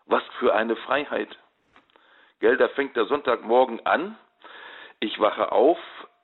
Was 0.08 0.24
für 0.39 0.56
eine 0.56 0.76
Freiheit. 0.76 1.38
Gell, 2.39 2.58
da 2.58 2.67
fängt 2.69 2.95
der 2.95 3.06
Sonntagmorgen 3.06 3.86
an. 3.86 4.17
Ich 5.00 5.19
wache 5.19 5.52
auf, 5.52 5.78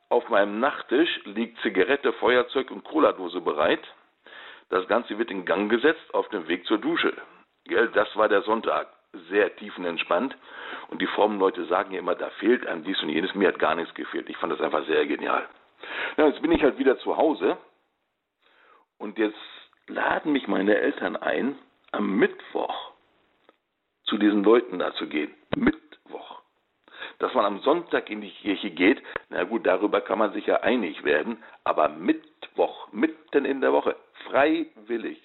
auf 0.09 0.29
meinem 0.29 0.59
Nachttisch 0.59 1.21
liegt 1.25 1.59
Zigarette, 1.61 2.13
Feuerzeug 2.13 2.71
und 2.71 2.83
Cola-Dose 2.83 3.41
bereit. 3.41 3.81
Das 4.69 4.87
Ganze 4.87 5.17
wird 5.17 5.31
in 5.31 5.45
Gang 5.45 5.69
gesetzt 5.69 6.13
auf 6.13 6.29
dem 6.29 6.47
Weg 6.47 6.65
zur 6.65 6.77
Dusche. 6.77 7.13
Gell, 7.65 7.89
das 7.89 8.15
war 8.15 8.29
der 8.29 8.41
Sonntag. 8.43 8.87
Sehr 9.29 9.55
tiefenentspannt. 9.55 10.35
Und 10.89 11.01
die 11.01 11.07
frommen 11.07 11.39
Leute 11.39 11.65
sagen 11.65 11.93
ja 11.93 11.99
immer, 11.99 12.15
da 12.15 12.29
fehlt 12.31 12.65
einem 12.67 12.83
dies 12.83 13.01
und 13.01 13.09
jenes. 13.09 13.33
Mir 13.35 13.49
hat 13.49 13.59
gar 13.59 13.75
nichts 13.75 13.93
gefehlt. 13.95 14.29
Ich 14.29 14.37
fand 14.37 14.53
das 14.53 14.61
einfach 14.61 14.85
sehr 14.85 15.05
genial. 15.05 15.47
Ja, 16.17 16.27
jetzt 16.27 16.41
bin 16.41 16.51
ich 16.51 16.63
halt 16.63 16.77
wieder 16.77 16.97
zu 16.99 17.17
Hause. 17.17 17.57
Und 18.97 19.17
jetzt 19.17 19.37
laden 19.87 20.31
mich 20.31 20.47
meine 20.47 20.77
Eltern 20.77 21.15
ein, 21.15 21.57
am 21.91 22.17
Mittwoch 22.17 22.91
zu 24.05 24.17
diesen 24.17 24.43
Leuten 24.43 24.79
da 24.79 24.93
zu 24.93 25.07
gehen. 25.07 25.33
Mittwoch 25.55 26.36
dass 27.19 27.33
man 27.33 27.45
am 27.45 27.59
Sonntag 27.61 28.09
in 28.09 28.21
die 28.21 28.31
Kirche 28.31 28.69
geht, 28.69 29.01
na 29.29 29.43
gut, 29.43 29.65
darüber 29.65 30.01
kann 30.01 30.19
man 30.19 30.33
sich 30.33 30.45
ja 30.45 30.57
einig 30.57 31.03
werden, 31.03 31.43
aber 31.63 31.89
Mittwoch, 31.89 32.91
mitten 32.91 33.45
in 33.45 33.61
der 33.61 33.73
Woche, 33.73 33.95
freiwillig. 34.25 35.21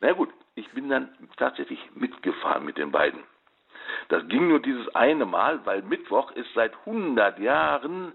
Na 0.00 0.12
gut, 0.12 0.30
ich 0.54 0.68
bin 0.70 0.88
dann 0.88 1.08
tatsächlich 1.36 1.80
mitgefahren 1.94 2.64
mit 2.64 2.78
den 2.78 2.90
beiden. 2.92 3.20
Das 4.08 4.26
ging 4.28 4.48
nur 4.48 4.60
dieses 4.60 4.94
eine 4.94 5.26
Mal, 5.26 5.64
weil 5.66 5.82
Mittwoch 5.82 6.30
ist 6.32 6.52
seit 6.54 6.74
100 6.86 7.38
Jahren 7.38 8.12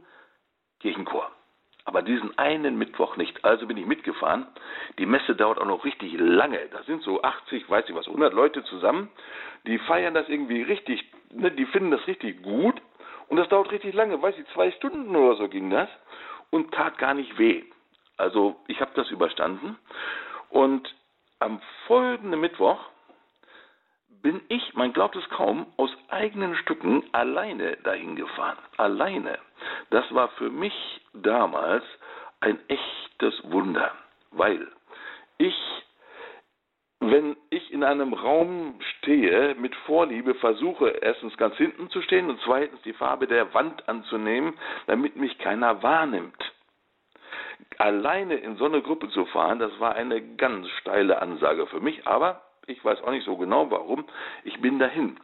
Kirchenchor. 0.80 1.32
Aber 1.86 2.02
diesen 2.02 2.38
einen 2.38 2.78
Mittwoch 2.78 3.17
nicht. 3.17 3.43
Also 3.43 3.65
bin 3.65 3.78
ich 3.78 3.86
mitgefahren. 3.86 4.45
Die 4.99 5.06
Messe 5.06 5.36
dauert 5.36 5.60
auch 5.60 5.65
noch 5.65 5.86
richtig 5.86 6.13
lange. 6.17 6.60
Da 6.71 6.84
sind 6.84 7.02
so 7.02 7.21
80, 7.21 7.69
weiß 7.69 7.86
ich 7.89 7.95
was, 7.95 8.08
100 8.08 8.34
Leute 8.34 8.63
zusammen. 8.65 9.10
Die 9.65 9.80
feiern 9.80 10.13
das 10.13 10.30
irgendwie 10.30 10.62
richtig, 10.62 11.04
ne, 11.32 11.52
die 11.52 11.65
finden 11.65 11.92
das 11.92 12.06
richtig 12.08 12.42
gut. 12.44 12.82
Und 13.28 13.38
das 13.38 13.50
dauert 13.50 13.72
richtig 13.72 13.94
lange, 13.94 14.22
weiß 14.22 14.36
ich, 14.38 14.48
zwei 14.54 14.72
Stunden 14.72 15.15
oder 15.15 15.36
so 15.36 15.48
ging 15.48 15.70
das. 15.70 15.89
Und 16.50 16.74
tat 16.74 16.98
gar 16.98 17.13
nicht 17.13 17.38
weh. 17.38 17.63
Also 18.18 18.60
ich 18.68 18.82
habe 18.82 18.92
das 18.96 19.10
überstanden. 19.12 19.78
Und 20.50 20.94
am 21.39 21.62
folgenden 21.88 22.42
Mittwoch 22.42 22.80
bin 24.22 24.42
ich, 24.50 24.74
man 24.74 24.94
glaubt 24.94 25.15
es 25.15 25.30
kaum, 25.30 25.68
aus 25.78 25.92
eigenen 26.10 26.56
Stücken 26.56 27.04
alleine 27.13 27.78
dahin 27.78 28.15
gefahren. 28.15 28.58
Alleine. 28.78 29.39
Das 29.89 30.13
war 30.13 30.30
für 30.30 30.50
mich 30.50 30.74
damals 31.13 31.84
ein 32.42 32.60
echtes 32.68 33.42
Wunder, 33.52 33.92
weil 34.32 34.68
ich, 35.38 35.56
wenn 36.99 37.38
ich 37.49 37.71
in 37.71 37.83
einem 37.83 38.13
Raum 38.13 38.75
stehe, 38.97 39.55
mit 39.55 39.73
Vorliebe 39.85 40.35
versuche, 40.35 40.89
erstens 40.89 41.35
ganz 41.38 41.55
hinten 41.55 41.89
zu 41.89 42.01
stehen 42.01 42.29
und 42.29 42.39
zweitens 42.41 42.81
die 42.81 42.93
Farbe 42.93 43.25
der 43.25 43.53
Wand 43.53 43.88
anzunehmen, 43.88 44.53
damit 44.88 45.15
mich 45.15 45.38
keiner 45.38 45.81
wahrnimmt. 45.81 46.53
Alleine 47.77 48.35
in 48.35 48.57
so 48.57 48.65
eine 48.65 48.81
Gruppe 48.81 49.09
zu 49.09 49.25
fahren, 49.27 49.59
das 49.59 49.71
war 49.79 49.95
eine 49.95 50.21
ganz 50.35 50.67
steile 50.81 51.21
Ansage 51.21 51.67
für 51.67 51.79
mich, 51.79 52.05
aber 52.05 52.41
ich 52.67 52.83
weiß 52.83 53.01
auch 53.03 53.12
nicht 53.12 53.25
so 53.25 53.38
genau 53.38 53.71
warum, 53.71 54.05
ich 54.43 54.59
bin 54.59 54.77
dahin. 54.79 55.17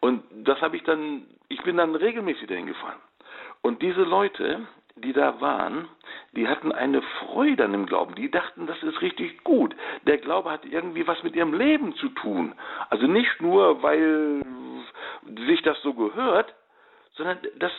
Und 0.00 0.24
das 0.32 0.60
habe 0.60 0.76
ich 0.76 0.82
dann, 0.82 1.26
ich 1.48 1.62
bin 1.62 1.76
dann 1.76 1.94
regelmäßig 1.94 2.48
dahin 2.48 2.66
gefahren. 2.66 3.00
Und 3.62 3.80
diese 3.80 4.02
Leute, 4.02 4.66
die 4.96 5.12
da 5.12 5.40
waren, 5.40 5.88
die 6.32 6.48
hatten 6.48 6.72
eine 6.72 7.02
Freude 7.02 7.64
an 7.64 7.72
dem 7.72 7.86
Glauben. 7.86 8.14
Die 8.14 8.30
dachten, 8.30 8.66
das 8.66 8.82
ist 8.82 9.00
richtig 9.02 9.44
gut. 9.44 9.74
Der 10.06 10.18
Glaube 10.18 10.50
hat 10.50 10.64
irgendwie 10.64 11.06
was 11.06 11.22
mit 11.22 11.36
ihrem 11.36 11.52
Leben 11.52 11.94
zu 11.96 12.08
tun. 12.10 12.54
Also 12.88 13.06
nicht 13.06 13.40
nur, 13.40 13.82
weil 13.82 14.42
sich 15.46 15.62
das 15.62 15.80
so 15.82 15.94
gehört, 15.94 16.54
sondern 17.14 17.38
das, 17.58 17.72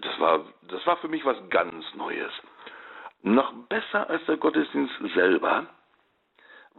das, 0.00 0.18
war, 0.20 0.44
das 0.68 0.84
war 0.86 0.96
für 0.98 1.08
mich 1.08 1.24
was 1.24 1.36
ganz 1.50 1.84
Neues. 1.94 2.32
Noch 3.22 3.52
besser 3.68 4.08
als 4.10 4.24
der 4.26 4.36
Gottesdienst 4.36 4.94
selber 5.14 5.66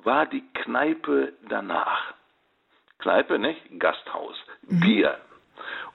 war 0.04 0.26
die 0.26 0.44
Kneipe 0.54 1.34
danach. 1.50 2.14
Kneipe, 3.00 3.40
nicht? 3.40 3.62
Gasthaus. 3.80 4.36
Mhm. 4.64 4.80
Bier. 4.80 5.18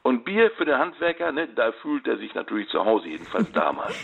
Und 0.03 0.25
Bier 0.25 0.51
für 0.53 0.65
den 0.65 0.79
Handwerker, 0.79 1.33
ne, 1.33 1.49
da 1.49 1.73
fühlt 1.73 2.07
er 2.07 2.17
sich 2.17 2.35
natürlich 2.35 2.69
zu 2.69 2.85
Hause, 2.85 3.09
jedenfalls 3.09 3.51
damals. 3.53 3.95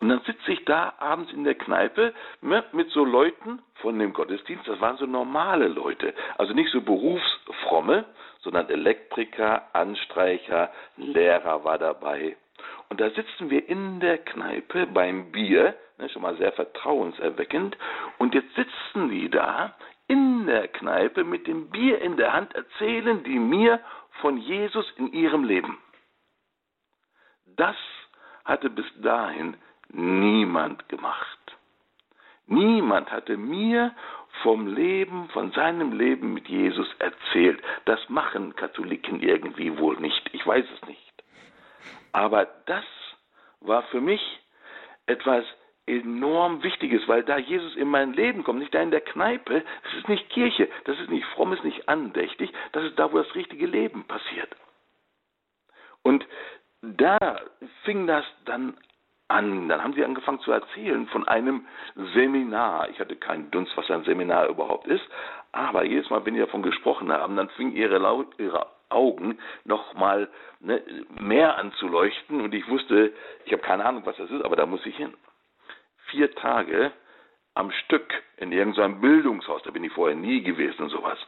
Und 0.00 0.10
dann 0.10 0.20
sitze 0.20 0.52
ich 0.52 0.64
da 0.66 0.92
abends 0.98 1.32
in 1.32 1.44
der 1.44 1.54
Kneipe 1.54 2.12
ne, 2.42 2.62
mit 2.72 2.90
so 2.90 3.04
Leuten 3.04 3.62
von 3.76 3.98
dem 3.98 4.12
Gottesdienst, 4.12 4.68
das 4.68 4.80
waren 4.80 4.98
so 4.98 5.06
normale 5.06 5.68
Leute, 5.68 6.14
also 6.36 6.52
nicht 6.52 6.70
so 6.70 6.82
berufsfromme, 6.82 8.04
sondern 8.40 8.68
Elektriker, 8.68 9.62
Anstreicher, 9.72 10.70
Lehrer 10.96 11.64
war 11.64 11.78
dabei. 11.78 12.36
Und 12.90 13.00
da 13.00 13.10
sitzen 13.10 13.50
wir 13.50 13.68
in 13.68 14.00
der 14.00 14.18
Kneipe 14.18 14.86
beim 14.86 15.32
Bier, 15.32 15.74
ne, 15.98 16.08
schon 16.10 16.22
mal 16.22 16.36
sehr 16.36 16.52
vertrauenserweckend, 16.52 17.76
und 18.18 18.34
jetzt 18.34 18.54
sitzen 18.54 19.08
die 19.08 19.30
da 19.30 19.74
in 20.06 20.46
der 20.46 20.68
Kneipe 20.68 21.24
mit 21.24 21.46
dem 21.46 21.70
Bier 21.70 22.00
in 22.02 22.16
der 22.16 22.34
Hand, 22.34 22.54
erzählen 22.54 23.24
die 23.24 23.38
mir 23.38 23.80
von 24.20 24.38
Jesus 24.38 24.86
in 24.96 25.12
ihrem 25.12 25.44
Leben. 25.44 25.78
Das 27.56 27.76
hatte 28.44 28.70
bis 28.70 28.86
dahin 29.02 29.56
niemand 29.88 30.88
gemacht. 30.88 31.38
Niemand 32.46 33.10
hatte 33.10 33.36
mir 33.36 33.94
vom 34.42 34.66
Leben, 34.66 35.28
von 35.30 35.52
seinem 35.52 35.92
Leben 35.92 36.34
mit 36.34 36.48
Jesus 36.48 36.88
erzählt. 36.98 37.62
Das 37.84 38.00
machen 38.08 38.54
Katholiken 38.56 39.20
irgendwie 39.20 39.78
wohl 39.78 39.96
nicht. 39.96 40.28
Ich 40.32 40.46
weiß 40.46 40.66
es 40.74 40.88
nicht. 40.88 41.24
Aber 42.12 42.46
das 42.66 42.84
war 43.60 43.82
für 43.84 44.00
mich 44.00 44.20
etwas 45.06 45.44
enorm 45.86 46.62
Wichtiges, 46.62 47.06
weil 47.08 47.22
da 47.24 47.38
Jesus 47.38 47.76
in 47.76 47.88
mein 47.88 48.14
Leben 48.14 48.42
kommt, 48.42 48.58
nicht 48.58 48.74
da 48.74 48.80
in 48.80 48.90
der 48.90 49.02
Kneipe, 49.02 49.62
das 49.82 49.94
ist 49.94 50.08
nicht 50.08 50.30
Kirche, 50.30 50.68
das 50.84 50.98
ist 50.98 51.10
nicht 51.10 51.26
fromm, 51.26 51.52
ist 51.52 51.64
nicht 51.64 51.88
andächtig, 51.88 52.52
das 52.72 52.84
ist 52.84 52.98
da, 52.98 53.12
wo 53.12 53.18
das 53.18 53.34
richtige 53.34 53.66
Leben 53.66 54.04
passiert. 54.04 54.48
Und 56.02 56.26
da 56.82 57.18
fing 57.84 58.06
das 58.06 58.24
dann 58.44 58.76
an. 59.28 59.68
Dann 59.68 59.82
haben 59.82 59.94
sie 59.94 60.04
angefangen 60.04 60.40
zu 60.40 60.52
erzählen 60.52 61.06
von 61.08 61.26
einem 61.26 61.66
Seminar. 62.14 62.88
Ich 62.90 63.00
hatte 63.00 63.16
keinen 63.16 63.50
Dunst, 63.50 63.76
was 63.76 63.90
ein 63.90 64.04
Seminar 64.04 64.48
überhaupt 64.48 64.86
ist, 64.86 65.04
aber 65.52 65.84
jedes 65.84 66.10
Mal, 66.10 66.24
wenn 66.24 66.34
sie 66.34 66.40
davon 66.40 66.62
gesprochen 66.62 67.12
haben, 67.12 67.36
dann 67.36 67.48
fingen 67.50 67.74
ihre, 67.74 68.26
ihre 68.38 68.66
Augen 68.90 69.38
noch 69.64 69.94
mal 69.94 70.28
ne, 70.60 70.82
mehr 71.18 71.56
anzuleuchten 71.56 72.40
und 72.40 72.54
ich 72.54 72.68
wusste, 72.68 73.12
ich 73.44 73.52
habe 73.52 73.62
keine 73.62 73.84
Ahnung, 73.84 74.02
was 74.04 74.16
das 74.16 74.30
ist, 74.30 74.44
aber 74.44 74.56
da 74.56 74.66
muss 74.66 74.84
ich 74.86 74.96
hin. 74.96 75.14
Vier 76.10 76.34
Tage 76.34 76.92
am 77.54 77.70
Stück 77.70 78.12
in 78.36 78.52
irgendeinem 78.52 79.00
Bildungshaus, 79.00 79.62
da 79.62 79.70
bin 79.70 79.84
ich 79.84 79.92
vorher 79.92 80.16
nie 80.16 80.42
gewesen 80.42 80.82
und 80.82 80.88
sowas. 80.90 81.18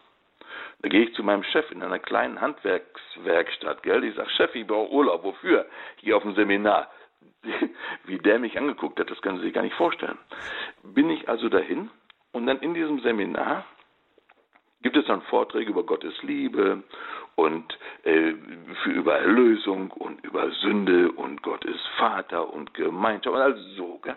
Da 0.82 0.88
gehe 0.88 1.04
ich 1.04 1.14
zu 1.14 1.22
meinem 1.22 1.42
Chef 1.44 1.70
in 1.70 1.82
einer 1.82 1.98
kleinen 1.98 2.40
Handwerkswerkstatt, 2.40 3.82
gell? 3.82 4.04
Ich 4.04 4.14
sage, 4.14 4.30
Chef, 4.30 4.54
ich 4.54 4.66
brauche 4.66 4.92
Urlaub. 4.92 5.24
Wofür? 5.24 5.66
Hier 5.96 6.16
auf 6.16 6.22
dem 6.22 6.34
Seminar. 6.34 6.90
Wie 8.04 8.18
der 8.18 8.38
mich 8.38 8.58
angeguckt 8.58 9.00
hat, 9.00 9.10
das 9.10 9.20
können 9.22 9.38
Sie 9.38 9.44
sich 9.44 9.54
gar 9.54 9.62
nicht 9.62 9.76
vorstellen. 9.76 10.18
Bin 10.82 11.10
ich 11.10 11.28
also 11.28 11.48
dahin 11.48 11.90
und 12.32 12.46
dann 12.46 12.58
in 12.58 12.74
diesem 12.74 13.00
Seminar 13.00 13.64
gibt 14.82 14.96
es 14.96 15.06
dann 15.06 15.22
Vorträge 15.22 15.70
über 15.70 15.84
Gottes 15.84 16.14
Liebe 16.22 16.82
und 17.34 17.78
äh, 18.04 18.34
für 18.82 18.90
über 18.90 19.18
Erlösung 19.18 19.90
und 19.90 20.22
über 20.24 20.50
Sünde 20.50 21.10
und 21.12 21.42
Gott 21.42 21.64
ist 21.64 21.84
Vater 21.98 22.52
und 22.52 22.74
Gemeinschaft 22.74 23.34
und 23.34 23.40
alles 23.40 23.76
so. 23.76 23.98
Gell? 24.02 24.16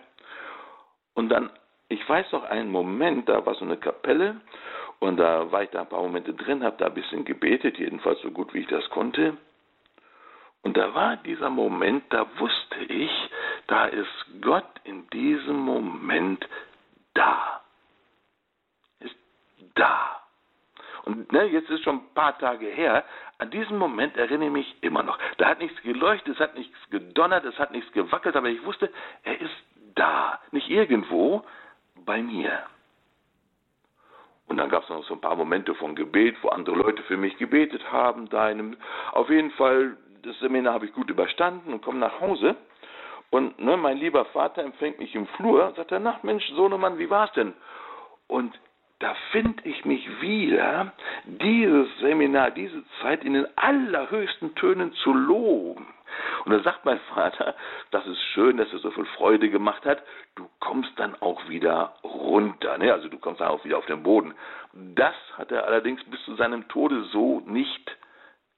Und 1.14 1.28
dann, 1.28 1.50
ich 1.88 2.06
weiß 2.08 2.32
noch 2.32 2.44
einen 2.44 2.70
Moment, 2.70 3.28
da 3.28 3.44
war 3.44 3.54
so 3.54 3.64
eine 3.64 3.76
Kapelle 3.76 4.40
und 5.00 5.16
da 5.16 5.50
war 5.50 5.62
ich 5.62 5.70
da 5.70 5.80
ein 5.80 5.88
paar 5.88 6.02
Momente 6.02 6.34
drin, 6.34 6.62
habe 6.62 6.76
da 6.78 6.86
ein 6.86 6.94
bisschen 6.94 7.24
gebetet, 7.24 7.78
jedenfalls 7.78 8.20
so 8.20 8.30
gut 8.30 8.54
wie 8.54 8.60
ich 8.60 8.68
das 8.68 8.88
konnte. 8.90 9.36
Und 10.62 10.76
da 10.76 10.94
war 10.94 11.16
dieser 11.16 11.50
Moment, 11.50 12.04
da 12.10 12.26
wusste 12.38 12.80
ich, 12.88 13.10
da 13.66 13.86
ist 13.86 14.26
Gott 14.42 14.68
in 14.84 15.08
diesem 15.10 15.56
Moment 15.56 16.46
da. 17.14 17.62
Ist 19.00 19.16
da. 19.74 20.20
Und 21.04 21.32
ne, 21.32 21.44
jetzt 21.44 21.70
ist 21.70 21.82
schon 21.82 21.96
ein 21.96 22.14
paar 22.14 22.38
Tage 22.38 22.66
her, 22.66 23.04
an 23.38 23.50
diesen 23.50 23.78
Moment 23.78 24.18
erinnere 24.18 24.48
ich 24.48 24.52
mich 24.52 24.76
immer 24.82 25.02
noch. 25.02 25.18
Da 25.38 25.48
hat 25.48 25.60
nichts 25.60 25.80
geleuchtet, 25.82 26.34
es 26.34 26.40
hat 26.40 26.54
nichts 26.56 26.76
gedonnert, 26.90 27.44
es 27.46 27.58
hat 27.58 27.70
nichts 27.70 27.90
gewackelt, 27.92 28.36
aber 28.36 28.48
ich 28.48 28.62
wusste, 28.64 28.92
er 29.22 29.40
ist 29.40 29.54
da. 29.94 30.40
Nicht 30.50 30.68
irgendwo, 30.68 31.42
bei 32.04 32.22
mir. 32.22 32.60
Und 34.48 34.56
dann 34.56 34.68
gab 34.68 34.82
es 34.82 34.88
noch 34.88 35.04
so 35.04 35.14
ein 35.14 35.20
paar 35.20 35.36
Momente 35.36 35.74
von 35.76 35.94
Gebet, 35.94 36.36
wo 36.42 36.48
andere 36.48 36.76
Leute 36.76 37.02
für 37.04 37.16
mich 37.16 37.36
gebetet 37.36 37.92
haben. 37.92 38.28
Da 38.30 38.50
in 38.50 38.76
auf 39.12 39.30
jeden 39.30 39.52
Fall 39.52 39.96
das 40.22 40.38
Seminar 40.40 40.74
habe 40.74 40.86
ich 40.86 40.92
gut 40.92 41.10
überstanden 41.10 41.72
und 41.72 41.82
komme 41.82 41.98
nach 41.98 42.20
Hause. 42.20 42.56
Und 43.30 43.60
ne, 43.60 43.76
mein 43.76 43.98
lieber 43.98 44.24
Vater 44.26 44.62
empfängt 44.62 44.98
mich 44.98 45.14
im 45.14 45.26
Flur 45.28 45.68
und 45.68 45.76
sagt, 45.76 45.92
ach 45.92 46.22
Mensch, 46.22 46.46
Sohnemann, 46.50 46.98
wie 46.98 47.10
war's 47.10 47.32
denn? 47.32 47.54
Und 48.26 48.58
da 48.98 49.14
finde 49.30 49.62
ich 49.64 49.84
mich 49.84 50.20
wieder, 50.20 50.92
dieses 51.24 51.88
Seminar, 52.00 52.50
diese 52.50 52.82
Zeit 53.00 53.24
in 53.24 53.34
den 53.34 53.46
allerhöchsten 53.56 54.54
Tönen 54.56 54.92
zu 54.94 55.12
loben. 55.14 55.86
Und 56.44 56.52
da 56.52 56.60
sagt 56.60 56.84
mein 56.84 57.00
Vater, 57.14 57.54
das 57.90 58.06
ist 58.06 58.20
schön, 58.34 58.56
dass 58.56 58.72
er 58.72 58.78
so 58.78 58.90
viel 58.90 59.06
Freude 59.16 59.50
gemacht 59.50 59.84
hat, 59.84 60.02
du 60.34 60.48
kommst 60.60 60.92
dann 60.96 61.14
auch 61.20 61.48
wieder 61.48 61.94
runter, 62.02 62.78
ne? 62.78 62.92
also 62.92 63.08
du 63.08 63.18
kommst 63.18 63.40
dann 63.40 63.48
auch 63.48 63.64
wieder 63.64 63.78
auf 63.78 63.86
den 63.86 64.02
Boden. 64.02 64.34
Das 64.72 65.14
hat 65.36 65.50
er 65.50 65.64
allerdings 65.64 66.02
bis 66.04 66.22
zu 66.24 66.34
seinem 66.36 66.68
Tode 66.68 67.04
so 67.12 67.40
nicht 67.46 67.96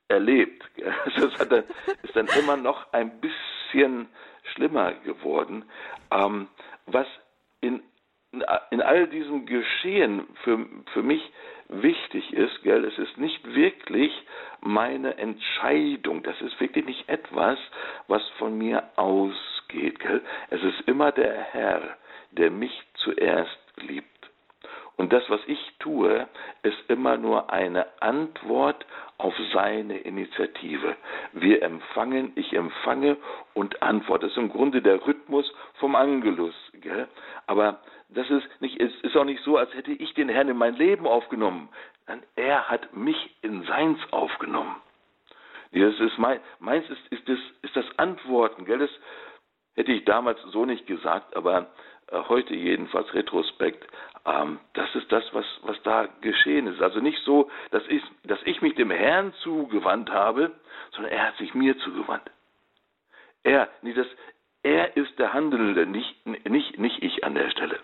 erlebt. 0.09 0.63
Das 1.17 1.49
dann, 1.49 1.65
ist 2.03 2.17
dann 2.17 2.29
immer 2.39 2.57
noch 2.57 2.93
ein 2.93 3.21
bisschen 3.21 4.09
schlimmer 4.55 4.93
geworden. 4.93 5.65
Ähm, 6.11 6.49
was 6.87 7.07
in, 7.61 7.83
in 8.71 8.83
all 8.83 9.07
diesem 9.09 9.47
Geschehen 9.47 10.27
für, 10.43 10.67
für 10.93 11.03
mich 11.03 11.23
wichtig 11.81 12.33
ist, 12.33 12.63
gell, 12.63 12.85
es 12.85 12.99
ist 12.99 13.19
nicht 13.19 13.55
wirklich 13.55 14.13
meine 14.61 15.17
Entscheidung, 15.19 16.23
das 16.23 16.41
ist 16.41 16.59
wirklich 16.61 16.85
nicht 16.85 17.09
etwas, 17.09 17.59
was 18.09 18.23
von 18.39 18.57
mir 18.59 18.83
ausgeht. 18.97 19.99
Gell. 20.01 20.23
Es 20.51 20.63
ist 20.63 20.83
immer 20.87 21.13
der 21.13 21.35
Herr, 21.35 21.97
der 22.33 22.51
mich 22.51 22.73
zuerst 22.95 23.59
liebt. 23.77 24.07
Und 24.97 25.13
das, 25.13 25.29
was 25.31 25.41
ich 25.47 25.59
tue, 25.79 26.29
ist 26.63 26.79
immer 26.89 27.17
nur 27.17 27.51
eine 27.51 27.87
Antwort 28.01 28.87
auf 29.19 29.35
seine 29.53 29.99
Initiative. 29.99 30.97
Wir 31.33 31.63
empfangen, 31.63 32.33
ich 32.37 32.53
empfange 32.53 33.17
und 33.55 33.83
antworte. 33.83 34.27
Das 34.27 34.33
ist 34.33 34.39
im 34.39 34.51
Grunde 34.51 34.83
der 34.83 35.05
Rhythmus 35.07 35.53
vom 35.81 35.97
Angelus. 35.97 36.55
Gell? 36.75 37.09
Aber 37.47 37.81
das 38.15 38.29
ist, 38.31 38.47
nicht, 38.61 38.81
es 38.81 38.93
ist 39.03 39.17
auch 39.17 39.25
nicht 39.25 39.43
so, 39.43 39.57
als 39.57 39.73
hätte 39.75 39.93
ich 39.93 40.15
den 40.15 40.29
Herrn 40.29 40.49
in 40.49 40.57
mein 40.57 40.77
Leben 40.77 41.07
aufgenommen. 41.07 41.69
Er 42.37 42.69
hat 42.69 42.95
mich 42.95 43.37
in 43.43 43.63
seins 43.65 43.99
aufgenommen. 44.11 44.77
Das 45.73 45.99
ist 46.01 46.19
mein, 46.19 46.41
meins 46.59 46.89
ist, 46.91 47.07
ist, 47.11 47.29
das, 47.29 47.39
ist 47.63 47.77
das 47.77 47.87
Antworten. 47.99 48.67
Gell? 48.67 48.79
Das 48.79 48.91
hätte 49.75 49.93
ich 49.93 50.05
damals 50.05 50.41
so 50.43 50.67
nicht 50.67 50.87
gesagt, 50.87 51.35
aber 51.35 51.71
äh, 52.09 52.19
heute 52.29 52.55
jedenfalls 52.55 53.13
Retrospekt, 53.15 53.87
ähm, 54.27 54.61
das 54.75 54.95
ist 54.95 55.11
das, 55.11 55.25
was, 55.33 55.47
was 55.63 55.83
da 55.83 56.09
geschehen 56.21 56.67
ist. 56.67 56.83
Also 56.83 57.01
nicht 57.01 57.23
so, 57.25 57.51
dass 57.71 57.83
ich, 57.89 58.03
dass 58.25 58.41
ich 58.45 58.61
mich 58.61 58.75
dem 58.75 58.91
Herrn 58.91 59.33
zugewandt 59.43 60.11
habe, 60.11 60.53
sondern 60.91 61.13
er 61.13 61.29
hat 61.29 61.37
sich 61.39 61.55
mir 61.55 61.79
zugewandt. 61.79 62.31
Er, 63.43 63.69
nee, 63.81 63.95
das, 63.95 64.07
er 64.63 64.97
ist 64.97 65.19
der 65.19 65.33
Handelnde, 65.33 65.87
nicht, 65.87 66.27
nicht, 66.27 66.79
nicht 66.79 67.03
ich 67.03 67.25
an 67.25 67.35
der 67.35 67.51
Stelle. 67.51 67.79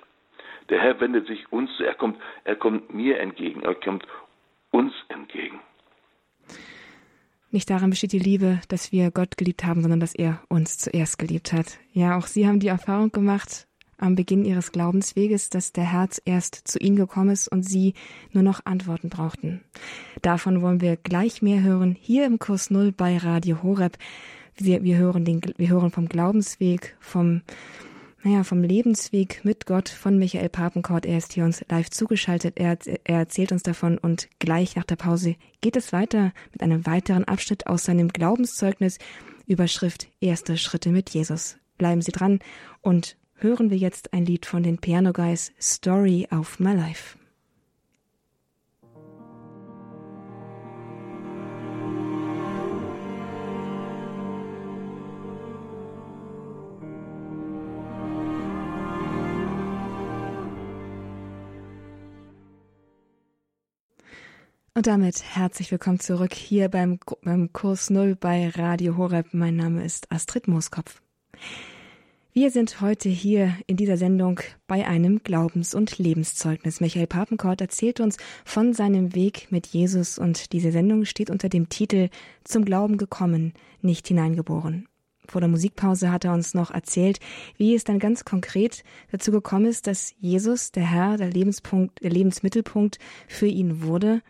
Der 0.68 0.80
Herr 0.80 1.00
wendet 1.00 1.26
sich 1.26 1.50
uns, 1.50 1.70
er 1.80 1.94
kommt, 1.94 2.18
er 2.44 2.56
kommt 2.56 2.92
mir 2.92 3.20
entgegen, 3.20 3.62
er 3.62 3.74
kommt 3.74 4.06
uns 4.70 4.92
entgegen. 5.08 5.60
Nicht 7.50 7.70
daran 7.70 7.90
besteht 7.90 8.12
die 8.12 8.18
Liebe, 8.18 8.60
dass 8.68 8.92
wir 8.92 9.10
Gott 9.10 9.38
geliebt 9.38 9.64
haben, 9.64 9.80
sondern 9.80 10.00
dass 10.00 10.14
er 10.14 10.42
uns 10.48 10.76
zuerst 10.76 11.18
geliebt 11.18 11.54
hat. 11.54 11.78
Ja, 11.92 12.18
auch 12.18 12.26
Sie 12.26 12.46
haben 12.46 12.60
die 12.60 12.68
Erfahrung 12.68 13.10
gemacht, 13.10 13.66
am 13.96 14.14
Beginn 14.14 14.44
ihres 14.44 14.70
Glaubensweges, 14.70 15.50
dass 15.50 15.72
der 15.72 15.90
Herz 15.90 16.20
erst 16.24 16.68
zu 16.68 16.78
ihnen 16.78 16.96
gekommen 16.96 17.30
ist 17.30 17.48
und 17.48 17.62
sie 17.62 17.94
nur 18.32 18.42
noch 18.42 18.64
Antworten 18.64 19.08
brauchten. 19.08 19.62
Davon 20.22 20.62
wollen 20.62 20.80
wir 20.80 20.96
gleich 20.96 21.42
mehr 21.42 21.62
hören, 21.62 21.96
hier 21.98 22.26
im 22.26 22.38
Kurs 22.38 22.70
Null 22.70 22.92
bei 22.92 23.16
Radio 23.16 23.62
Horeb. 23.62 23.98
Wir, 24.56 24.82
wir, 24.82 24.96
hören, 24.96 25.24
den, 25.24 25.40
wir 25.56 25.68
hören 25.68 25.90
vom 25.90 26.08
Glaubensweg, 26.08 26.96
vom, 27.00 27.42
naja, 28.22 28.42
vom 28.42 28.62
Lebensweg 28.62 29.44
mit 29.44 29.66
Gott 29.66 29.88
von 29.88 30.18
Michael 30.18 30.48
Papenkort. 30.48 31.06
Er 31.06 31.18
ist 31.18 31.32
hier 31.34 31.44
uns 31.44 31.64
live 31.68 31.90
zugeschaltet. 31.90 32.58
Er, 32.58 32.76
er 33.04 33.18
erzählt 33.18 33.52
uns 33.52 33.62
davon 33.62 33.96
und 33.98 34.28
gleich 34.38 34.76
nach 34.76 34.84
der 34.84 34.96
Pause 34.96 35.36
geht 35.60 35.76
es 35.76 35.92
weiter 35.92 36.32
mit 36.52 36.62
einem 36.62 36.84
weiteren 36.84 37.24
Abschnitt 37.24 37.66
aus 37.66 37.84
seinem 37.84 38.08
Glaubenszeugnis. 38.08 38.98
Überschrift 39.46 40.08
Erste 40.20 40.56
Schritte 40.56 40.90
mit 40.90 41.10
Jesus. 41.10 41.58
Bleiben 41.78 42.02
Sie 42.02 42.12
dran 42.12 42.40
und 42.80 43.16
hören 43.36 43.70
wir 43.70 43.76
jetzt 43.76 44.12
ein 44.12 44.26
Lied 44.26 44.46
von 44.46 44.62
den 44.62 44.78
Piano 44.78 45.12
Guys 45.12 45.52
Story 45.60 46.26
of 46.32 46.58
My 46.58 46.74
Life. 46.74 47.17
Und 64.78 64.86
damit 64.86 65.24
herzlich 65.24 65.72
willkommen 65.72 65.98
zurück 65.98 66.32
hier 66.32 66.68
beim, 66.68 67.00
beim 67.24 67.52
Kurs 67.52 67.90
Null 67.90 68.14
bei 68.14 68.48
Radio 68.50 68.96
Horeb. 68.96 69.26
Mein 69.32 69.56
Name 69.56 69.84
ist 69.84 70.12
Astrid 70.12 70.46
Mooskopf. 70.46 71.02
Wir 72.32 72.52
sind 72.52 72.80
heute 72.80 73.08
hier 73.08 73.56
in 73.66 73.76
dieser 73.76 73.96
Sendung 73.96 74.38
bei 74.68 74.86
einem 74.86 75.24
Glaubens- 75.24 75.74
und 75.74 75.98
Lebenszeugnis. 75.98 76.80
Michael 76.80 77.08
Papenkort 77.08 77.60
erzählt 77.60 77.98
uns 77.98 78.18
von 78.44 78.72
seinem 78.72 79.16
Weg 79.16 79.48
mit 79.50 79.66
Jesus 79.66 80.16
und 80.16 80.52
diese 80.52 80.70
Sendung 80.70 81.06
steht 81.06 81.30
unter 81.30 81.48
dem 81.48 81.68
Titel 81.68 82.08
Zum 82.44 82.64
Glauben 82.64 82.98
gekommen, 82.98 83.54
nicht 83.82 84.06
hineingeboren. 84.06 84.86
Vor 85.28 85.40
der 85.42 85.48
Musikpause 85.48 86.10
hat 86.10 86.24
er 86.24 86.32
uns 86.32 86.54
noch 86.54 86.70
erzählt, 86.70 87.20
wie 87.58 87.74
es 87.74 87.84
dann 87.84 87.98
ganz 87.98 88.24
konkret 88.24 88.82
dazu 89.12 89.30
gekommen 89.30 89.66
ist, 89.66 89.86
dass 89.86 90.14
Jesus, 90.18 90.72
der 90.72 90.84
Herr, 90.84 91.18
der 91.18 91.30
Lebenspunkt, 91.30 92.02
der 92.02 92.10
Lebensmittelpunkt 92.10 92.98
für 93.28 93.46
ihn 93.46 93.82
wurde. 93.82 94.22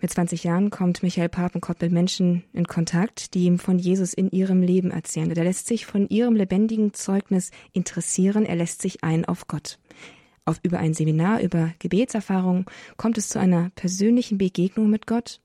Mit 0.00 0.10
20 0.10 0.44
Jahren 0.44 0.68
kommt 0.68 1.02
Michael 1.02 1.30
Papenkott 1.30 1.80
mit 1.80 1.90
Menschen 1.90 2.44
in 2.52 2.66
Kontakt, 2.66 3.32
die 3.32 3.44
ihm 3.44 3.58
von 3.58 3.78
Jesus 3.78 4.12
in 4.12 4.30
ihrem 4.30 4.60
Leben 4.60 4.90
erzählen. 4.90 5.30
er 5.30 5.44
lässt 5.44 5.66
sich 5.66 5.86
von 5.86 6.06
ihrem 6.08 6.36
lebendigen 6.36 6.92
Zeugnis 6.92 7.50
interessieren. 7.72 8.44
Er 8.44 8.56
lässt 8.56 8.82
sich 8.82 9.02
ein 9.02 9.24
auf 9.24 9.48
Gott. 9.48 9.78
Auf, 10.44 10.60
über 10.62 10.78
ein 10.78 10.92
Seminar, 10.92 11.40
über 11.40 11.72
Gebetserfahrung 11.78 12.70
kommt 12.98 13.16
es 13.16 13.30
zu 13.30 13.40
einer 13.40 13.70
persönlichen 13.74 14.36
Begegnung 14.38 14.90
mit 14.90 15.06
Gott 15.06 15.40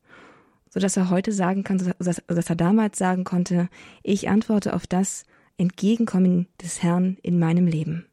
so 0.71 0.79
dass 0.79 0.97
er 0.97 1.09
heute 1.09 1.31
sagen 1.31 1.63
kann, 1.63 1.77
dass, 1.99 2.23
dass 2.25 2.49
er 2.49 2.55
damals 2.55 2.97
sagen 2.97 3.23
konnte, 3.23 3.69
ich 4.01 4.29
antworte 4.29 4.73
auf 4.73 4.87
das 4.87 5.25
Entgegenkommen 5.57 6.47
des 6.61 6.81
Herrn 6.81 7.17
in 7.21 7.37
meinem 7.37 7.67
Leben. 7.67 8.07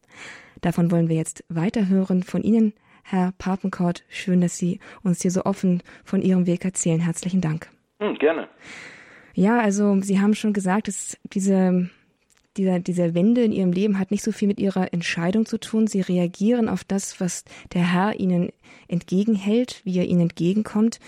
Davon 0.60 0.90
wollen 0.90 1.08
wir 1.08 1.16
jetzt 1.16 1.44
weiterhören 1.48 2.24
von 2.24 2.42
Ihnen, 2.42 2.74
Herr 3.04 3.32
Papenkort. 3.38 4.04
Schön, 4.08 4.40
dass 4.40 4.58
Sie 4.58 4.80
uns 5.02 5.22
hier 5.22 5.30
so 5.30 5.44
offen 5.44 5.82
von 6.04 6.20
Ihrem 6.20 6.46
Weg 6.46 6.64
erzählen. 6.64 7.00
Herzlichen 7.00 7.40
Dank. 7.40 7.70
Hm, 8.00 8.16
gerne. 8.18 8.48
Ja, 9.34 9.60
also 9.60 10.00
Sie 10.02 10.20
haben 10.20 10.34
schon 10.34 10.52
gesagt, 10.52 10.88
dass 10.88 11.16
diese 11.32 11.88
dieser, 12.56 12.80
diese 12.80 13.14
Wende 13.14 13.44
in 13.44 13.52
ihrem 13.52 13.72
Leben 13.72 13.98
hat 14.00 14.10
nicht 14.10 14.24
so 14.24 14.32
viel 14.32 14.48
mit 14.48 14.58
ihrer 14.58 14.92
Entscheidung 14.92 15.46
zu 15.46 15.58
tun. 15.58 15.86
Sie 15.86 16.00
reagieren 16.00 16.68
auf 16.68 16.82
das, 16.82 17.20
was 17.20 17.44
der 17.72 17.92
Herr 17.92 18.18
ihnen 18.18 18.50
entgegenhält, 18.88 19.80
wie 19.84 19.98
er 19.98 20.06
ihnen 20.06 20.22
entgegenkommt. 20.22 20.98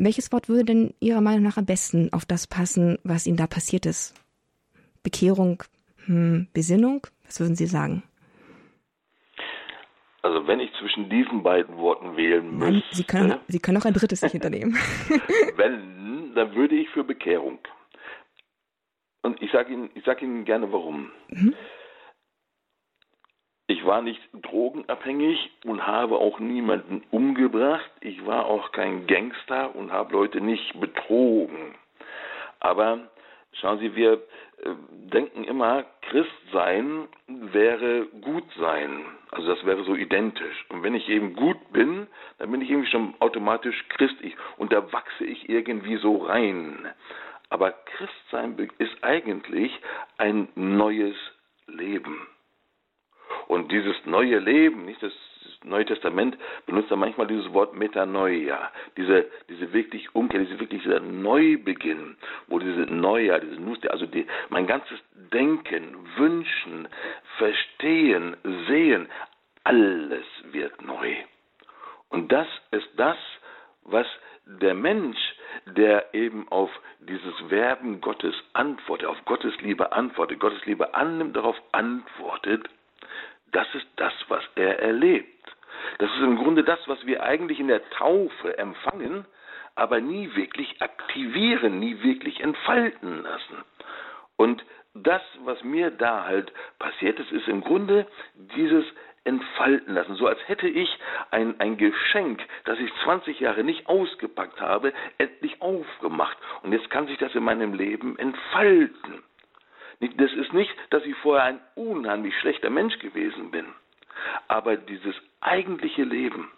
Welches 0.00 0.30
Wort 0.30 0.48
würde 0.48 0.64
denn 0.64 0.94
Ihrer 1.00 1.20
Meinung 1.20 1.42
nach 1.42 1.56
am 1.56 1.66
besten 1.66 2.12
auf 2.12 2.24
das 2.24 2.46
passen, 2.46 2.98
was 3.02 3.26
Ihnen 3.26 3.36
da 3.36 3.48
passiert 3.48 3.84
ist? 3.84 4.14
Bekehrung, 5.02 5.64
hm, 6.06 6.46
Besinnung? 6.52 7.04
Was 7.26 7.40
würden 7.40 7.56
Sie 7.56 7.66
sagen? 7.66 8.04
Also 10.22 10.46
wenn 10.46 10.60
ich 10.60 10.70
zwischen 10.78 11.10
diesen 11.10 11.42
beiden 11.42 11.76
Worten 11.78 12.16
wählen 12.16 12.58
müsste... 12.58 12.94
Sie 12.94 13.02
können, 13.02 13.40
Sie 13.48 13.58
können 13.58 13.78
auch 13.78 13.86
ein 13.86 13.94
drittes 13.94 14.20
sich 14.20 14.30
hinternehmen. 14.30 14.78
wenn, 15.56 16.32
dann 16.32 16.54
würde 16.54 16.76
ich 16.76 16.88
für 16.90 17.02
Bekehrung. 17.02 17.58
Und 19.22 19.42
ich 19.42 19.50
sage 19.50 19.72
Ihnen, 19.72 19.90
sag 20.04 20.22
Ihnen 20.22 20.44
gerne 20.44 20.72
warum. 20.72 21.10
Mhm. 21.28 21.54
Ich 23.70 23.84
war 23.84 24.00
nicht 24.00 24.20
drogenabhängig 24.32 25.50
und 25.66 25.86
habe 25.86 26.16
auch 26.16 26.40
niemanden 26.40 27.02
umgebracht. 27.10 27.90
Ich 28.00 28.24
war 28.24 28.46
auch 28.46 28.72
kein 28.72 29.06
Gangster 29.06 29.76
und 29.76 29.92
habe 29.92 30.14
Leute 30.14 30.40
nicht 30.40 30.80
betrogen. 30.80 31.74
Aber 32.60 33.10
schauen 33.52 33.78
Sie, 33.78 33.94
wir 33.94 34.14
äh, 34.14 34.70
denken 35.12 35.44
immer, 35.44 35.84
Christ 36.00 36.30
sein 36.50 37.08
wäre 37.26 38.06
gut 38.22 38.50
sein. 38.58 39.04
Also 39.32 39.54
das 39.54 39.66
wäre 39.66 39.84
so 39.84 39.94
identisch. 39.94 40.64
Und 40.70 40.82
wenn 40.82 40.94
ich 40.94 41.06
eben 41.10 41.34
gut 41.34 41.58
bin, 41.70 42.06
dann 42.38 42.50
bin 42.50 42.62
ich 42.62 42.70
irgendwie 42.70 42.90
schon 42.90 43.14
automatisch 43.20 43.84
christlich 43.90 44.34
und 44.56 44.72
da 44.72 44.90
wachse 44.94 45.26
ich 45.26 45.46
irgendwie 45.46 45.96
so 45.96 46.16
rein. 46.16 46.88
Aber 47.50 47.72
Christsein 47.72 48.56
ist 48.78 49.04
eigentlich 49.04 49.78
ein 50.16 50.48
neues 50.54 51.16
Leben. 51.66 52.26
Und 53.48 53.72
dieses 53.72 53.96
neue 54.04 54.38
Leben, 54.38 54.84
nicht 54.84 55.02
das 55.02 55.12
Neue 55.64 55.86
Testament 55.86 56.36
benutzt 56.66 56.90
da 56.90 56.96
manchmal 56.96 57.26
dieses 57.26 57.52
Wort 57.52 57.74
Metanoia, 57.74 58.70
diese, 58.96 59.26
diese 59.48 59.72
wirklich 59.72 60.14
Umkehr, 60.14 60.40
diese 60.40 60.60
wirklich 60.60 60.82
dieser 60.82 61.00
Neubeginn, 61.00 62.16
wo 62.46 62.60
diese 62.60 62.82
Neujahr, 62.82 63.40
diese 63.40 63.60
Nuste, 63.60 63.90
also 63.90 64.06
die, 64.06 64.24
mein 64.50 64.68
ganzes 64.68 65.00
Denken, 65.32 65.96
Wünschen, 66.16 66.88
Verstehen, 67.38 68.36
Sehen, 68.68 69.08
alles 69.64 70.24
wird 70.52 70.80
neu. 70.82 71.16
Und 72.10 72.30
das 72.30 72.46
ist 72.70 72.88
das, 72.96 73.16
was 73.82 74.06
der 74.46 74.74
Mensch, 74.74 75.18
der 75.66 76.14
eben 76.14 76.46
auf 76.50 76.70
dieses 77.00 77.50
Werben 77.50 78.00
Gottes 78.00 78.34
antwortet, 78.52 79.08
auf 79.08 79.24
Gottes 79.24 79.60
Liebe 79.60 79.90
antwortet, 79.92 80.38
Gottes 80.38 80.64
Liebe 80.66 80.94
annimmt, 80.94 81.34
darauf 81.34 81.56
antwortet, 81.72 82.68
das 83.58 83.74
ist 83.74 83.88
das, 83.96 84.12
was 84.28 84.44
er 84.54 84.78
erlebt. 84.78 85.56
Das 85.98 86.08
ist 86.12 86.20
im 86.20 86.36
Grunde 86.36 86.62
das, 86.62 86.78
was 86.86 87.04
wir 87.06 87.24
eigentlich 87.24 87.58
in 87.58 87.66
der 87.66 87.90
Taufe 87.90 88.56
empfangen, 88.56 89.26
aber 89.74 90.00
nie 90.00 90.32
wirklich 90.36 90.80
aktivieren, 90.80 91.80
nie 91.80 92.00
wirklich 92.04 92.38
entfalten 92.38 93.24
lassen. 93.24 93.64
Und 94.36 94.64
das, 94.94 95.22
was 95.42 95.64
mir 95.64 95.90
da 95.90 96.24
halt 96.24 96.52
passiert 96.78 97.18
ist, 97.18 97.32
ist 97.32 97.48
im 97.48 97.62
Grunde 97.62 98.06
dieses 98.54 98.84
entfalten 99.24 99.92
lassen. 99.94 100.14
So 100.14 100.28
als 100.28 100.38
hätte 100.46 100.68
ich 100.68 100.96
ein, 101.32 101.58
ein 101.58 101.78
Geschenk, 101.78 102.40
das 102.64 102.78
ich 102.78 102.92
20 103.02 103.40
Jahre 103.40 103.64
nicht 103.64 103.88
ausgepackt 103.88 104.60
habe, 104.60 104.92
endlich 105.18 105.60
aufgemacht. 105.60 106.38
Und 106.62 106.72
jetzt 106.72 106.90
kann 106.90 107.08
sich 107.08 107.18
das 107.18 107.34
in 107.34 107.42
meinem 107.42 107.74
Leben 107.74 108.16
entfalten. 108.20 109.24
Das 110.00 110.32
ist 110.32 110.52
nicht, 110.52 110.72
dass 110.90 111.04
ich 111.04 111.16
vorher 111.16 111.44
ein 111.44 111.60
unheimlich 111.74 112.38
schlechter 112.38 112.70
Mensch 112.70 112.98
gewesen 112.98 113.50
bin. 113.50 113.66
Aber 114.46 114.76
dieses 114.76 115.14
eigentliche 115.40 116.04
Leben, 116.04 116.50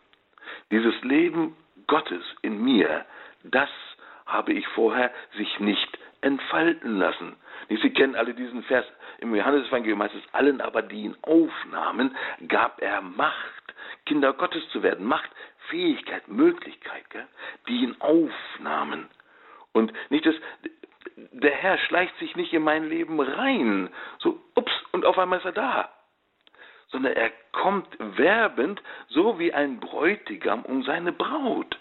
dieses 0.70 1.00
Leben 1.02 1.56
Gottes 1.86 2.24
in 2.42 2.62
mir, 2.62 3.04
das 3.44 3.70
habe 4.26 4.52
ich 4.52 4.66
vorher 4.68 5.10
sich 5.36 5.58
nicht 5.60 5.98
entfalten 6.20 6.98
lassen. 6.98 7.36
Sie 7.68 7.90
kennen 7.90 8.14
alle 8.14 8.34
diesen 8.34 8.62
Vers 8.64 8.86
im 9.20 9.34
Johannesevangelium 9.34 10.02
heißt 10.02 10.14
es, 10.14 10.34
allen 10.34 10.60
aber, 10.60 10.82
die 10.82 11.02
ihn 11.02 11.16
aufnahmen, 11.22 12.16
gab 12.48 12.80
er 12.80 13.02
Macht, 13.02 13.74
Kinder 14.06 14.32
Gottes 14.32 14.66
zu 14.70 14.82
werden. 14.82 15.06
Macht, 15.06 15.30
Fähigkeit, 15.68 16.26
Möglichkeit, 16.28 17.08
gell? 17.10 17.26
die 17.68 17.82
ihn 17.82 17.96
aufnahmen. 18.00 19.08
Und 19.72 19.92
nicht 20.08 20.24
das, 20.24 20.34
der 21.16 21.52
Herr 21.52 21.78
schleicht 21.78 22.16
sich 22.18 22.36
nicht 22.36 22.52
in 22.52 22.62
mein 22.62 22.88
Leben 22.88 23.20
rein, 23.20 23.90
so 24.18 24.40
ups, 24.54 24.72
und 24.92 25.04
auf 25.04 25.18
einmal 25.18 25.38
ist 25.38 25.44
er 25.44 25.52
da, 25.52 25.88
sondern 26.88 27.12
er 27.12 27.30
kommt 27.52 27.88
werbend, 27.98 28.82
so 29.08 29.38
wie 29.38 29.52
ein 29.52 29.80
Bräutigam 29.80 30.62
um 30.62 30.82
seine 30.82 31.12
Braut. 31.12 31.78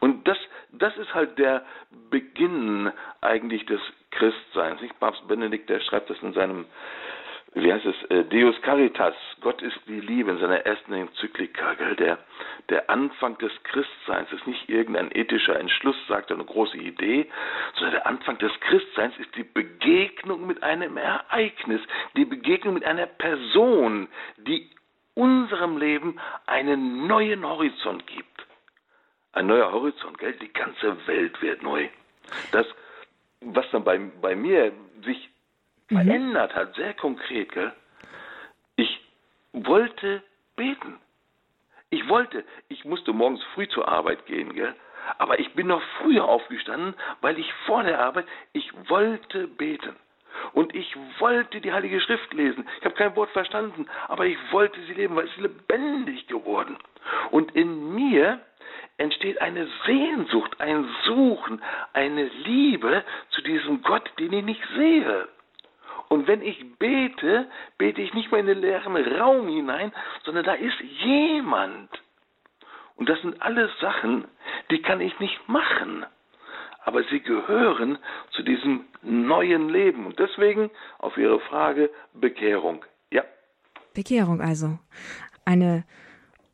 Und 0.00 0.26
das, 0.28 0.38
das 0.72 0.96
ist 0.98 1.14
halt 1.14 1.38
der 1.38 1.64
Beginn 2.10 2.92
eigentlich 3.20 3.64
des 3.66 3.80
Christseins. 4.10 4.80
Nicht? 4.80 4.98
Papst 5.00 5.26
Benedikt, 5.26 5.70
der 5.70 5.80
schreibt 5.80 6.10
das 6.10 6.20
in 6.22 6.32
seinem, 6.32 6.66
wie 7.54 7.72
heißt 7.72 7.86
es, 7.86 8.10
äh, 8.10 8.24
Deus 8.24 8.60
Caritas, 8.62 9.14
Gott 9.40 9.62
ist 9.62 9.78
die 9.86 10.00
Liebe, 10.00 10.32
in 10.32 10.38
seiner 10.38 10.66
ersten 10.66 10.92
Enzyklika, 10.92 11.74
gell? 11.74 11.96
Der, 11.96 12.18
der 12.68 12.90
Anfang 12.90 13.38
des 13.38 13.52
Christseins 13.64 14.30
ist 14.32 14.46
nicht 14.46 14.68
irgendein 14.68 15.10
ethischer 15.12 15.58
Entschluss, 15.58 15.96
sagt 16.08 16.30
eine 16.30 16.44
große 16.44 16.76
Idee, 16.76 17.28
des 18.40 18.52
Christseins 18.60 19.16
ist 19.18 19.34
die 19.36 19.44
Begegnung 19.44 20.46
mit 20.46 20.62
einem 20.62 20.96
Ereignis, 20.96 21.80
die 22.16 22.24
Begegnung 22.24 22.74
mit 22.74 22.84
einer 22.84 23.06
Person, 23.06 24.08
die 24.38 24.70
unserem 25.14 25.76
Leben 25.76 26.18
einen 26.46 27.06
neuen 27.06 27.44
Horizont 27.44 28.06
gibt. 28.06 28.46
Ein 29.32 29.46
neuer 29.46 29.70
Horizont, 29.70 30.18
gell? 30.18 30.32
Die 30.34 30.52
ganze 30.52 31.06
Welt 31.06 31.40
wird 31.42 31.62
neu. 31.62 31.88
Das, 32.52 32.66
was 33.40 33.68
dann 33.70 33.84
bei, 33.84 33.98
bei 33.98 34.34
mir 34.34 34.72
sich 35.04 35.28
mhm. 35.90 35.96
verändert 35.96 36.54
hat, 36.54 36.74
sehr 36.74 36.94
konkret, 36.94 37.52
gell? 37.52 37.72
Ich 38.76 39.00
wollte 39.52 40.22
beten. 40.56 40.98
Ich 41.90 42.08
wollte, 42.08 42.44
ich 42.68 42.84
musste 42.84 43.12
morgens 43.12 43.42
früh 43.54 43.68
zur 43.68 43.86
Arbeit 43.88 44.26
gehen, 44.26 44.54
gell? 44.54 44.74
Aber 45.18 45.38
ich 45.38 45.52
bin 45.54 45.68
noch 45.68 45.82
früher 45.98 46.24
aufgestanden, 46.24 46.94
weil 47.20 47.38
ich 47.38 47.52
vor 47.66 47.82
der 47.82 48.00
Arbeit, 48.00 48.26
ich 48.52 48.70
wollte 48.88 49.46
beten. 49.46 49.96
Und 50.52 50.74
ich 50.74 50.96
wollte 51.18 51.60
die 51.60 51.72
Heilige 51.72 52.00
Schrift 52.00 52.32
lesen. 52.32 52.66
Ich 52.78 52.84
habe 52.84 52.94
kein 52.94 53.14
Wort 53.16 53.30
verstanden, 53.30 53.86
aber 54.08 54.26
ich 54.26 54.38
wollte 54.50 54.80
sie 54.82 54.94
leben, 54.94 55.16
weil 55.16 55.26
es 55.26 55.36
lebendig 55.36 56.26
geworden. 56.28 56.76
Und 57.30 57.54
in 57.54 57.94
mir 57.94 58.40
entsteht 58.96 59.40
eine 59.40 59.66
Sehnsucht, 59.86 60.60
ein 60.60 60.88
Suchen, 61.04 61.62
eine 61.92 62.24
Liebe 62.24 63.04
zu 63.30 63.42
diesem 63.42 63.82
Gott, 63.82 64.10
den 64.18 64.32
ich 64.32 64.44
nicht 64.44 64.62
sehe. 64.76 65.28
Und 66.08 66.26
wenn 66.26 66.42
ich 66.42 66.78
bete, 66.78 67.48
bete 67.78 68.02
ich 68.02 68.12
nicht 68.14 68.30
mehr 68.30 68.40
in 68.40 68.46
den 68.46 68.60
leeren 68.60 68.96
Raum 68.96 69.48
hinein, 69.48 69.92
sondern 70.24 70.44
da 70.44 70.54
ist 70.54 70.78
jemand. 70.80 71.88
Und 73.00 73.08
das 73.08 73.20
sind 73.22 73.40
alles 73.40 73.70
Sachen, 73.80 74.26
die 74.70 74.82
kann 74.82 75.00
ich 75.00 75.18
nicht 75.18 75.48
machen. 75.48 76.04
Aber 76.84 77.02
sie 77.04 77.20
gehören 77.20 77.98
zu 78.30 78.42
diesem 78.42 78.84
neuen 79.02 79.70
Leben. 79.70 80.04
Und 80.06 80.18
deswegen 80.18 80.70
auf 80.98 81.16
Ihre 81.16 81.40
Frage 81.40 81.90
Bekehrung. 82.12 82.84
Ja. 83.10 83.24
Bekehrung 83.94 84.42
also. 84.42 84.78
Eine, 85.46 85.84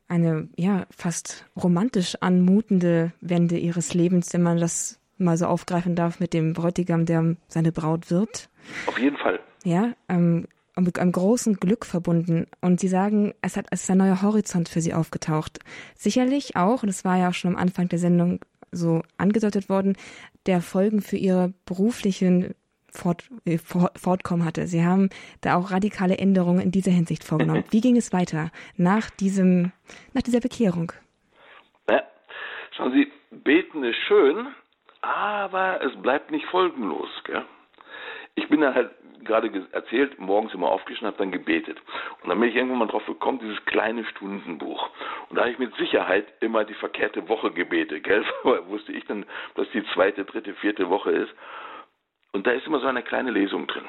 eine 0.07 0.47
ja, 0.55 0.85
fast 0.89 1.45
romantisch 1.61 2.15
anmutende 2.21 3.11
Wende 3.19 3.57
Ihres 3.57 3.93
Lebens, 3.93 4.33
wenn 4.33 4.41
man 4.41 4.57
das 4.57 5.01
mal 5.17 5.35
so 5.35 5.47
aufgreifen 5.47 5.95
darf 5.95 6.21
mit 6.21 6.33
dem 6.33 6.53
Bräutigam, 6.53 7.05
der 7.05 7.35
seine 7.49 7.73
Braut 7.73 8.09
wird. 8.09 8.49
Auf 8.87 8.97
jeden 8.97 9.17
Fall 9.17 9.39
ja, 9.67 9.91
ähm, 10.07 10.47
mit 10.81 10.99
einem 10.99 11.11
großen 11.11 11.55
Glück 11.55 11.85
verbunden. 11.85 12.47
Und 12.61 12.79
Sie 12.79 12.87
sagen, 12.87 13.33
es, 13.41 13.57
hat, 13.57 13.67
es 13.71 13.83
ist 13.83 13.91
ein 13.91 13.97
neuer 13.97 14.21
Horizont 14.21 14.69
für 14.69 14.81
Sie 14.81 14.93
aufgetaucht. 14.93 15.59
Sicherlich 15.95 16.55
auch, 16.55 16.83
und 16.83 16.89
es 16.89 17.05
war 17.05 17.17
ja 17.17 17.29
auch 17.29 17.33
schon 17.33 17.51
am 17.51 17.61
Anfang 17.61 17.89
der 17.89 17.99
Sendung 17.99 18.39
so 18.71 19.01
angedeutet 19.17 19.69
worden, 19.69 19.97
der 20.45 20.61
Folgen 20.61 21.01
für 21.01 21.17
Ihre 21.17 21.53
beruflichen 21.65 22.53
Fort, 22.91 23.29
äh, 23.45 23.57
Fortkommen 23.57 24.45
hatte. 24.45 24.67
Sie 24.67 24.83
haben 24.83 25.09
da 25.41 25.55
auch 25.55 25.71
radikale 25.71 26.17
Änderungen 26.17 26.61
in 26.61 26.71
dieser 26.71 26.91
Hinsicht 26.91 27.23
vorgenommen. 27.23 27.63
Wie 27.71 27.81
ging 27.81 27.97
es 27.97 28.13
weiter 28.13 28.51
nach 28.75 29.09
diesem, 29.09 29.71
nach 30.13 30.21
dieser 30.21 30.39
Bekehrung? 30.39 30.91
Ja, 31.89 32.03
schauen 32.75 32.93
Sie, 32.93 33.11
beten 33.31 33.83
ist 33.83 33.97
schön, 34.07 34.47
aber 35.01 35.81
es 35.83 35.95
bleibt 36.01 36.31
nicht 36.31 36.45
folgenlos. 36.47 37.09
Gell? 37.25 37.45
Ich 38.35 38.47
bin 38.49 38.61
dann 38.61 38.73
halt 38.73 38.91
gerade 39.27 39.67
erzählt, 39.71 40.17
morgens 40.19 40.53
immer 40.53 40.71
aufgestanden, 40.71 41.13
habe 41.13 41.23
dann 41.23 41.31
gebetet. 41.31 41.77
Und 42.23 42.29
dann 42.29 42.39
bin 42.39 42.49
ich 42.49 42.55
irgendwann 42.55 42.79
mal 42.79 42.87
drauf 42.87 43.05
gekommen, 43.05 43.39
dieses 43.39 43.63
kleine 43.65 44.05
Stundenbuch. 44.05 44.89
Und 45.29 45.35
da 45.35 45.41
habe 45.41 45.51
ich 45.51 45.59
mit 45.59 45.75
Sicherheit 45.75 46.25
immer 46.39 46.63
die 46.63 46.73
verkehrte 46.73 47.27
Woche 47.29 47.51
gebetet, 47.51 48.03
gell? 48.03 48.25
wusste 48.67 48.91
ich 48.93 49.05
dann, 49.05 49.25
dass 49.55 49.69
die 49.71 49.85
zweite, 49.93 50.25
dritte, 50.25 50.53
vierte 50.55 50.89
Woche 50.89 51.11
ist. 51.11 51.33
Und 52.31 52.45
da 52.47 52.51
ist 52.51 52.67
immer 52.67 52.79
so 52.79 52.87
eine 52.87 53.03
kleine 53.03 53.31
Lesung 53.31 53.67
drin. 53.67 53.85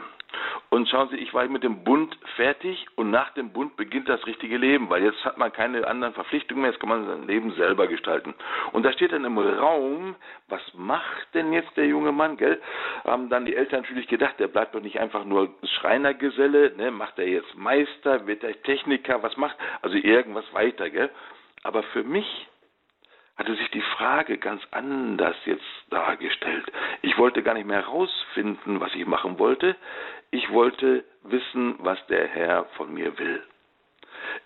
Und 0.70 0.86
schauen 0.88 1.08
Sie, 1.08 1.16
ich 1.16 1.32
war 1.32 1.46
mit 1.48 1.62
dem 1.62 1.82
Bund 1.82 2.18
fertig 2.36 2.86
und 2.96 3.10
nach 3.10 3.30
dem 3.30 3.52
Bund 3.52 3.76
beginnt 3.76 4.08
das 4.08 4.26
richtige 4.26 4.58
Leben, 4.58 4.90
weil 4.90 5.02
jetzt 5.02 5.24
hat 5.24 5.38
man 5.38 5.50
keine 5.50 5.86
anderen 5.86 6.12
Verpflichtungen 6.12 6.60
mehr, 6.60 6.70
jetzt 6.70 6.80
kann 6.80 6.90
man 6.90 7.06
sein 7.06 7.26
Leben 7.26 7.52
selber 7.52 7.86
gestalten. 7.86 8.34
Und 8.72 8.82
da 8.82 8.92
steht 8.92 9.12
dann 9.12 9.24
im 9.24 9.38
Raum, 9.38 10.14
was 10.48 10.60
macht 10.74 11.26
denn 11.32 11.54
jetzt 11.54 11.74
der 11.78 11.86
junge 11.86 12.12
Mann, 12.12 12.36
gell? 12.36 12.60
Haben 13.04 13.30
dann 13.30 13.46
die 13.46 13.56
Eltern 13.56 13.80
natürlich 13.80 14.08
gedacht, 14.08 14.38
der 14.38 14.48
bleibt 14.48 14.74
doch 14.74 14.82
nicht 14.82 15.00
einfach 15.00 15.24
nur 15.24 15.54
Schreinergeselle, 15.80 16.76
ne? 16.76 16.90
Macht 16.90 17.18
er 17.18 17.28
jetzt 17.28 17.56
Meister, 17.56 18.26
wird 18.26 18.44
er 18.44 18.60
Techniker, 18.62 19.22
was 19.22 19.36
macht? 19.38 19.56
Also 19.80 19.96
irgendwas 19.96 20.52
weiter, 20.52 20.90
gell? 20.90 21.08
Aber 21.62 21.82
für 21.82 22.04
mich 22.04 22.46
hatte 23.38 23.54
sich 23.54 23.70
die 23.70 23.80
Frage 23.80 24.36
ganz 24.36 24.62
anders 24.72 25.36
jetzt 25.46 25.64
dargestellt. 25.90 26.66
Ich 27.02 27.16
wollte 27.16 27.42
gar 27.42 27.54
nicht 27.54 27.66
mehr 27.66 27.82
herausfinden, 27.82 28.80
was 28.80 28.94
ich 28.94 29.06
machen 29.06 29.38
wollte. 29.38 29.76
Ich 30.30 30.50
wollte 30.50 31.04
wissen, 31.22 31.76
was 31.78 32.04
der 32.08 32.26
Herr 32.26 32.64
von 32.76 32.92
mir 32.92 33.16
will. 33.18 33.42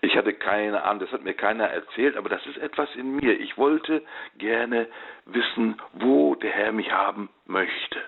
Ich 0.01 0.15
hatte 0.15 0.33
keine 0.33 0.83
Ahnung, 0.83 0.99
das 0.99 1.11
hat 1.11 1.23
mir 1.23 1.33
keiner 1.33 1.65
erzählt, 1.65 2.15
aber 2.15 2.29
das 2.29 2.45
ist 2.45 2.57
etwas 2.57 2.93
in 2.95 3.15
mir. 3.15 3.39
Ich 3.39 3.57
wollte 3.57 4.03
gerne 4.37 4.87
wissen, 5.25 5.81
wo 5.93 6.35
der 6.35 6.51
Herr 6.51 6.71
mich 6.71 6.91
haben 6.91 7.29
möchte. 7.45 7.99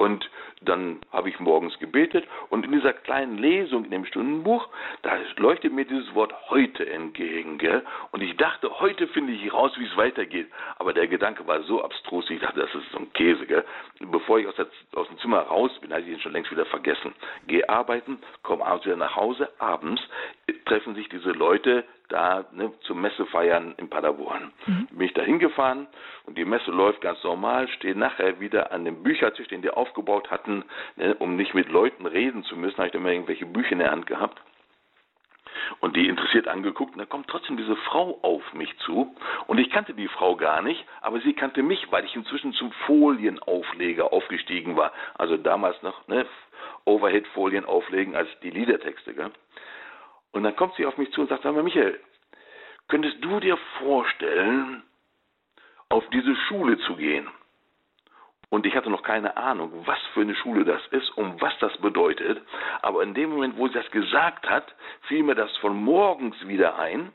Und 0.00 0.30
dann 0.62 0.98
habe 1.12 1.28
ich 1.28 1.38
morgens 1.40 1.78
gebetet 1.78 2.26
und 2.48 2.64
in 2.64 2.72
dieser 2.72 2.94
kleinen 2.94 3.36
Lesung 3.36 3.84
in 3.84 3.90
dem 3.90 4.06
Stundenbuch, 4.06 4.66
da 5.02 5.18
leuchtet 5.36 5.74
mir 5.74 5.84
dieses 5.84 6.14
Wort 6.14 6.32
heute 6.48 6.88
entgegen. 6.88 7.58
Gell? 7.58 7.84
Und 8.10 8.22
ich 8.22 8.34
dachte, 8.38 8.80
heute 8.80 9.08
finde 9.08 9.34
ich 9.34 9.52
raus, 9.52 9.72
wie 9.76 9.84
es 9.84 9.94
weitergeht. 9.98 10.48
Aber 10.78 10.94
der 10.94 11.06
Gedanke 11.06 11.46
war 11.46 11.62
so 11.64 11.84
abstrus, 11.84 12.30
ich 12.30 12.40
dachte, 12.40 12.60
das 12.60 12.74
ist 12.74 12.90
so 12.92 12.98
ein 12.98 13.12
Käse. 13.12 13.44
Gell? 13.44 13.62
Bevor 13.98 14.38
ich 14.38 14.46
aus, 14.46 14.54
der, 14.56 14.68
aus 14.94 15.06
dem 15.08 15.18
Zimmer 15.18 15.40
raus 15.40 15.70
bin, 15.82 15.92
hatte 15.92 16.04
ich 16.04 16.14
ihn 16.14 16.20
schon 16.20 16.32
längst 16.32 16.50
wieder 16.50 16.64
vergessen. 16.64 17.12
Gehe 17.46 17.68
arbeiten, 17.68 18.18
komme 18.42 18.64
abends 18.64 18.86
wieder 18.86 18.96
nach 18.96 19.16
Hause. 19.16 19.50
Abends 19.58 20.00
treffen 20.64 20.94
sich 20.94 21.10
diese 21.10 21.32
Leute 21.32 21.84
da 22.10 22.44
ne, 22.52 22.72
zum 22.82 23.00
Messefeiern 23.00 23.74
in 23.78 23.88
Paderborn. 23.88 24.52
Mhm. 24.66 24.88
Bin 24.90 25.06
ich 25.06 25.14
da 25.14 25.22
hingefahren 25.22 25.86
und 26.26 26.36
die 26.36 26.44
Messe 26.44 26.70
läuft 26.70 27.00
ganz 27.00 27.22
normal, 27.24 27.68
stehe 27.68 27.96
nachher 27.96 28.40
wieder 28.40 28.72
an 28.72 28.84
dem 28.84 29.02
Büchertisch, 29.02 29.48
den 29.48 29.62
die 29.62 29.70
aufgebaut 29.70 30.30
hatten, 30.30 30.64
ne, 30.96 31.14
um 31.14 31.36
nicht 31.36 31.54
mit 31.54 31.68
Leuten 31.70 32.06
reden 32.06 32.44
zu 32.44 32.56
müssen, 32.56 32.76
habe 32.78 32.88
ich 32.88 32.92
dann 32.92 33.02
mal 33.02 33.12
irgendwelche 33.12 33.46
Bücher 33.46 33.72
in 33.72 33.78
der 33.78 33.90
Hand 33.90 34.06
gehabt 34.06 34.40
und 35.80 35.96
die 35.96 36.08
interessiert 36.08 36.48
angeguckt 36.48 36.92
und 36.92 36.98
da 36.98 37.06
kommt 37.06 37.28
trotzdem 37.28 37.56
diese 37.56 37.76
Frau 37.76 38.18
auf 38.22 38.42
mich 38.54 38.76
zu 38.78 39.14
und 39.46 39.58
ich 39.58 39.70
kannte 39.70 39.94
die 39.94 40.08
Frau 40.08 40.36
gar 40.36 40.62
nicht, 40.62 40.84
aber 41.00 41.20
sie 41.20 41.32
kannte 41.32 41.62
mich, 41.62 41.90
weil 41.90 42.04
ich 42.04 42.14
inzwischen 42.14 42.52
zum 42.52 42.72
Folienaufleger 42.86 44.12
aufgestiegen 44.12 44.76
war. 44.76 44.92
Also 45.16 45.36
damals 45.36 45.80
noch 45.82 46.06
ne, 46.08 46.26
Overhead-Folien 46.84 47.64
auflegen 47.64 48.16
als 48.16 48.28
die 48.42 48.50
Liedertexte. 48.50 49.14
Gell? 49.14 49.30
Und 50.32 50.42
dann 50.44 50.56
kommt 50.56 50.74
sie 50.76 50.86
auf 50.86 50.96
mich 50.98 51.10
zu 51.12 51.22
und 51.22 51.28
sagt, 51.28 51.42
sag 51.42 51.54
mal, 51.54 51.62
Michael, 51.62 52.00
könntest 52.88 53.16
du 53.24 53.40
dir 53.40 53.56
vorstellen, 53.78 54.82
auf 55.88 56.08
diese 56.10 56.34
Schule 56.48 56.78
zu 56.78 56.96
gehen? 56.96 57.28
Und 58.48 58.66
ich 58.66 58.74
hatte 58.74 58.90
noch 58.90 59.04
keine 59.04 59.36
Ahnung, 59.36 59.72
was 59.86 59.98
für 60.12 60.22
eine 60.22 60.34
Schule 60.34 60.64
das 60.64 60.84
ist 60.88 61.16
und 61.16 61.40
was 61.40 61.56
das 61.60 61.76
bedeutet. 61.78 62.42
Aber 62.82 63.02
in 63.02 63.14
dem 63.14 63.30
Moment, 63.30 63.56
wo 63.56 63.68
sie 63.68 63.74
das 63.74 63.90
gesagt 63.92 64.48
hat, 64.48 64.74
fiel 65.02 65.22
mir 65.22 65.36
das 65.36 65.56
von 65.58 65.76
morgens 65.76 66.36
wieder 66.46 66.76
ein. 66.78 67.12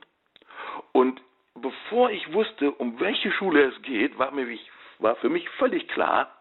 Und 0.94 1.22
bevor 1.56 2.10
ich 2.10 2.32
wusste, 2.34 2.72
um 2.72 3.00
welche 3.02 3.32
Schule 3.34 3.64
es 3.64 3.82
geht, 3.82 4.18
war, 4.18 4.32
mir, 4.32 4.48
war 5.00 5.16
für 5.18 5.30
mich 5.30 5.50
völlig 5.52 5.90
klar, 5.90 6.35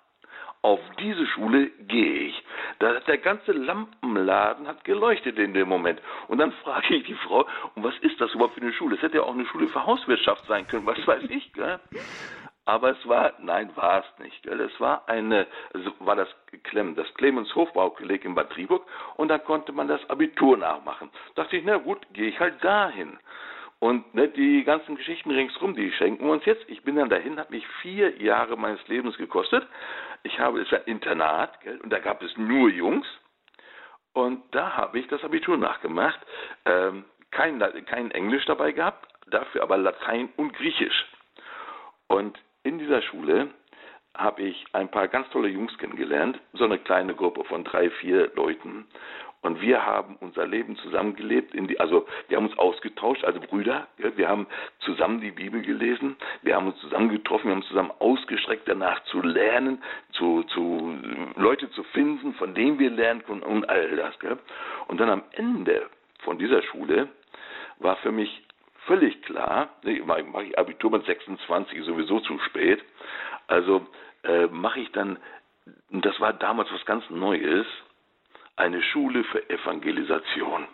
auf 0.65 0.81
diese 0.99 1.27
Schule 1.27 1.69
gehe 1.89 2.29
ich. 2.29 2.43
Da 2.79 2.95
hat 2.95 3.07
der 3.07 3.19
ganze 3.19 3.53
Lampenladen 3.53 4.67
hat 4.67 4.83
geleuchtet 4.85 5.39
in 5.39 5.53
dem 5.53 5.69
Moment. 5.69 6.01
Und 6.29 6.39
dann 6.39 6.53
frage 6.53 6.97
ich 6.97 7.05
die 7.05 7.15
Frau, 7.15 7.47
und 7.75 7.85
was 7.85 7.95
ist 7.99 8.19
das 8.19 8.33
überhaupt 8.33 8.55
für 8.55 8.63
eine 8.63 8.73
Schule? 8.73 8.97
Es 8.97 9.03
hätte 9.03 9.19
ja 9.19 9.25
auch 9.25 9.35
eine 9.35 9.45
Schule 9.45 9.69
für 9.69 9.85
Hauswirtschaft 9.85 10.47
sein 10.47 10.67
können, 10.67 10.87
was 10.87 11.07
weiß 11.07 11.25
ich, 11.29 11.53
gell? 11.53 11.79
Aber 12.65 12.93
es 12.93 13.07
war, 13.07 13.35
nein, 13.41 13.71
war 13.75 14.05
es 14.05 14.25
nicht. 14.25 14.43
Gell? 14.43 14.59
Es 14.59 14.81
war 14.81 15.07
eine, 15.07 15.47
also 15.75 15.93
war 15.99 16.17
das 16.17 16.29
Clem, 16.63 16.95
das 16.95 17.13
Clemens 17.13 17.55
Hofbaukolleg 17.55 18.25
in 18.25 18.35
Bad 18.35 18.49
Triburg 18.49 18.87
und 19.17 19.29
da 19.29 19.37
konnte 19.37 19.71
man 19.73 19.87
das 19.87 20.09
Abitur 20.09 20.57
nachmachen. 20.57 21.11
Da 21.35 21.43
dachte 21.43 21.59
ich, 21.59 21.65
na 21.67 21.77
gut, 21.77 22.07
gehe 22.15 22.29
ich 22.29 22.41
halt 22.41 22.65
dahin. 22.65 23.19
Und 23.85 24.15
ne, 24.15 24.29
die 24.29 24.65
ganzen 24.65 24.97
Geschichten 24.97 25.31
ringsrum, 25.31 25.75
die 25.75 25.93
schenken 25.93 26.25
wir 26.25 26.33
uns 26.33 26.47
jetzt. 26.47 26.65
Ich 26.69 26.85
bin 26.85 26.97
dann 26.97 27.11
dahin, 27.11 27.39
hat 27.39 27.51
mich 27.51 27.67
vier 27.83 28.17
Jahre 28.17 28.57
meines 28.57 28.81
Lebens 28.89 29.15
gekostet. 29.19 29.69
Ich 30.23 30.41
habe, 30.41 30.63
es 30.63 30.73
ein 30.73 30.81
Internat, 30.87 31.61
gell, 31.61 31.79
und 31.83 31.93
da 31.93 31.99
gab 31.99 32.23
es 32.23 32.35
nur 32.39 32.71
Jungs. 32.71 33.07
Und 34.15 34.43
da 34.55 34.75
habe 34.75 34.99
ich 34.99 35.07
das 35.09 35.23
Abitur 35.23 35.59
nachgemacht. 35.59 36.19
Ähm, 36.65 37.05
kein, 37.31 37.59
kein 37.85 38.11
Englisch 38.13 38.47
dabei 38.47 38.73
gehabt, 38.73 39.07
dafür 39.27 39.63
aber 39.63 39.77
Latein 39.77 40.31
und 40.37 40.55
Griechisch. 40.55 41.05
Und 42.07 42.39
in 42.63 42.79
dieser 42.79 43.03
Schule 43.03 43.51
habe 44.17 44.45
ich 44.45 44.65
ein 44.73 44.91
paar 44.91 45.09
ganz 45.09 45.29
tolle 45.29 45.49
Jungs 45.49 45.77
kennengelernt, 45.77 46.41
so 46.55 46.65
eine 46.65 46.79
kleine 46.79 47.15
Gruppe 47.15 47.45
von 47.45 47.65
drei, 47.65 47.91
vier 47.91 48.33
Leuten. 48.35 48.87
Und 49.45 49.61
wir 49.61 49.85
haben 49.85 50.17
unser 50.21 50.47
Leben 50.47 50.75
zusammengelebt, 50.77 51.53
die, 51.53 51.79
also 51.79 52.07
wir 52.29 52.39
haben 52.39 52.47
uns 52.47 52.57
ausgetauscht, 52.57 53.25
also 53.25 53.41
Brüder, 53.41 53.89
wir 53.99 54.27
haben 54.27 54.47
zusammen 54.79 55.21
die 55.21 55.33
Bibel 55.33 55.61
gelesen, 55.61 56.17
wir 56.41 56.57
haben 56.57 56.69
uns 56.69 56.79
zusammen 56.79 57.11
getroffen, 57.11 57.49
wir 57.49 57.55
haben 57.55 57.63
zusammen 57.65 57.93
ausgestreckt 57.99 58.67
danach 58.67 59.05
zu 59.05 59.21
lernen, 59.21 59.83
zu, 60.13 60.45
zu 60.45 60.97
Leute 61.37 61.71
zu 61.73 61.83
finden, 61.83 62.33
von 62.35 62.55
denen 62.55 62.79
wir 62.79 62.89
lernen 62.89 63.23
können 63.23 63.43
und 63.43 63.69
all 63.69 63.95
das. 63.97 64.15
Und 64.89 64.99
dann 64.99 65.11
am 65.11 65.23
Ende 65.33 65.91
von 66.23 66.39
dieser 66.39 66.63
Schule 66.63 67.11
war 67.81 67.97
für 67.97 68.13
mich 68.13 68.47
völlig 68.87 69.21
klar, 69.25 69.69
mache 70.07 70.45
ich 70.45 70.59
Abitur 70.59 70.91
mit 70.91 71.05
26 71.05 71.85
sowieso 71.85 72.21
zu 72.21 72.39
spät, 72.47 72.83
also 73.49 73.87
äh, 74.23 74.47
mache 74.47 74.81
ich 74.81 74.91
dann, 74.93 75.19
das 75.91 76.19
war 76.19 76.33
damals 76.33 76.73
was 76.73 76.87
ganz 76.87 77.05
Neues, 77.11 77.67
eine 78.57 78.83
Schule 78.83 79.25
für 79.25 79.49
Evangelisation. 79.51 80.67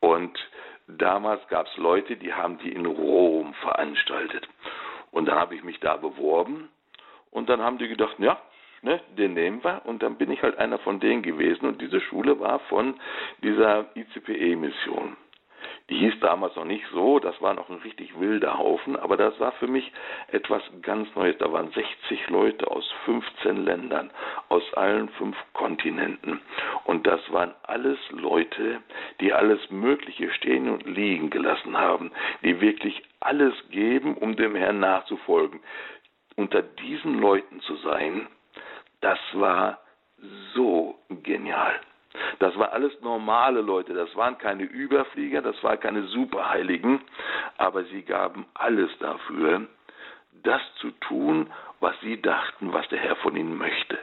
Und 0.00 0.38
damals 0.86 1.46
gab 1.48 1.66
es 1.66 1.76
Leute, 1.76 2.16
die 2.16 2.32
haben 2.32 2.58
die 2.58 2.72
in 2.72 2.86
Rom 2.86 3.54
veranstaltet. 3.54 4.48
Und 5.10 5.26
dann 5.26 5.38
habe 5.38 5.54
ich 5.54 5.64
mich 5.64 5.80
da 5.80 5.96
beworben 5.96 6.68
und 7.30 7.48
dann 7.48 7.60
haben 7.62 7.78
die 7.78 7.88
gedacht, 7.88 8.18
ja, 8.18 8.40
ne, 8.82 9.00
den 9.16 9.34
nehmen 9.34 9.62
wir. 9.64 9.82
Und 9.84 10.02
dann 10.02 10.16
bin 10.16 10.30
ich 10.30 10.42
halt 10.42 10.58
einer 10.58 10.78
von 10.78 11.00
denen 11.00 11.22
gewesen 11.22 11.66
und 11.66 11.80
diese 11.80 12.00
Schule 12.00 12.38
war 12.40 12.60
von 12.60 12.98
dieser 13.42 13.86
ICPE-Mission. 13.96 15.16
Die 15.88 15.96
hieß 15.96 16.20
damals 16.20 16.54
noch 16.56 16.64
nicht 16.64 16.84
so, 16.92 17.18
das 17.18 17.40
war 17.40 17.54
noch 17.54 17.70
ein 17.70 17.78
richtig 17.78 18.18
wilder 18.18 18.58
Haufen, 18.58 18.96
aber 18.96 19.16
das 19.16 19.38
war 19.40 19.52
für 19.52 19.66
mich 19.66 19.90
etwas 20.30 20.62
ganz 20.82 21.08
Neues. 21.14 21.38
Da 21.38 21.50
waren 21.52 21.70
60 21.70 22.28
Leute 22.28 22.70
aus 22.70 22.84
15 23.06 23.64
Ländern, 23.64 24.10
aus 24.48 24.62
allen 24.74 25.08
fünf 25.10 25.36
Kontinenten. 25.54 26.40
Und 26.84 27.06
das 27.06 27.20
waren 27.32 27.54
alles 27.62 27.98
Leute, 28.10 28.82
die 29.20 29.32
alles 29.32 29.70
Mögliche 29.70 30.30
stehen 30.32 30.68
und 30.68 30.86
liegen 30.86 31.30
gelassen 31.30 31.76
haben, 31.76 32.12
die 32.42 32.60
wirklich 32.60 33.02
alles 33.20 33.54
geben, 33.70 34.16
um 34.16 34.36
dem 34.36 34.54
Herrn 34.54 34.80
nachzufolgen. 34.80 35.60
Unter 36.36 36.62
diesen 36.62 37.18
Leuten 37.18 37.60
zu 37.60 37.76
sein, 37.76 38.28
das 39.00 39.18
war 39.32 39.80
so 40.54 40.98
genial. 41.22 41.80
Das 42.38 42.56
war 42.56 42.72
alles 42.72 42.92
normale 43.02 43.60
Leute, 43.60 43.94
das 43.94 44.14
waren 44.16 44.38
keine 44.38 44.64
Überflieger, 44.64 45.42
das 45.42 45.62
waren 45.62 45.78
keine 45.80 46.04
Superheiligen, 46.04 47.00
aber 47.56 47.84
sie 47.84 48.02
gaben 48.02 48.46
alles 48.54 48.90
dafür, 48.98 49.66
das 50.42 50.62
zu 50.80 50.90
tun, 50.92 51.50
was 51.80 51.94
sie 52.00 52.20
dachten, 52.20 52.72
was 52.72 52.88
der 52.88 52.98
Herr 52.98 53.16
von 53.16 53.36
ihnen 53.36 53.56
möchte. 53.56 53.98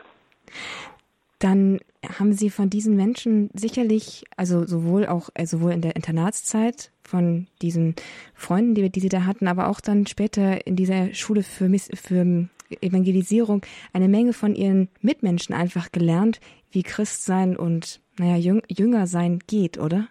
Dann 1.39 1.79
haben 2.17 2.33
Sie 2.33 2.49
von 2.49 2.69
diesen 2.69 2.95
Menschen 2.95 3.49
sicherlich, 3.53 4.23
also 4.37 4.65
sowohl 4.65 5.05
auch 5.05 5.29
äh, 5.33 5.45
sowohl 5.45 5.73
in 5.73 5.81
der 5.81 5.95
Internatszeit 5.95 6.91
von 7.03 7.47
diesen 7.61 7.95
Freunden, 8.33 8.73
die, 8.73 8.89
die 8.89 8.99
Sie 8.99 9.09
da 9.09 9.25
hatten, 9.25 9.47
aber 9.47 9.67
auch 9.67 9.81
dann 9.81 10.07
später 10.07 10.65
in 10.65 10.75
dieser 10.75 11.13
Schule 11.13 11.43
für, 11.43 11.69
für 11.93 12.47
Evangelisierung 12.81 13.65
eine 13.93 14.07
Menge 14.07 14.33
von 14.33 14.55
Ihren 14.55 14.89
Mitmenschen 15.01 15.55
einfach 15.55 15.91
gelernt, 15.91 16.39
wie 16.71 16.83
Christsein 16.83 17.55
und 17.55 18.01
naja, 18.17 18.61
Jünger 18.67 19.07
sein 19.07 19.39
geht, 19.47 19.77
oder? 19.77 20.07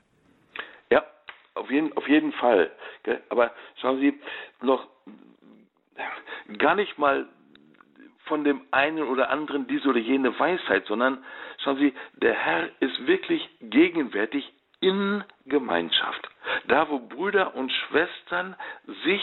Ja, 0.91 1.05
auf 1.55 1.71
jeden, 1.71 1.97
auf 1.97 2.09
jeden 2.09 2.33
Fall. 2.33 2.71
Aber 3.29 3.53
schauen 3.81 4.01
Sie, 4.01 4.15
noch 4.63 4.87
gar 6.59 6.75
nicht 6.75 6.99
mal 6.99 7.27
von 8.27 8.45
dem 8.45 8.63
einen 8.71 9.03
oder 9.03 9.31
anderen 9.31 9.67
diese 9.67 9.89
oder 9.89 9.99
jene 9.99 10.39
Weisheit, 10.39 10.87
sondern 10.87 11.23
schauen 11.63 11.79
Sie, 11.79 11.95
der 12.15 12.35
Herr 12.35 12.69
ist 12.81 13.07
wirklich 13.07 13.49
gegenwärtig 13.61 14.53
in 14.81 15.25
Gemeinschaft. 15.47 16.29
Da, 16.69 16.89
wo 16.89 16.99
Brüder 16.99 17.55
und 17.55 17.73
Schwestern 17.73 18.55
sich 19.05 19.23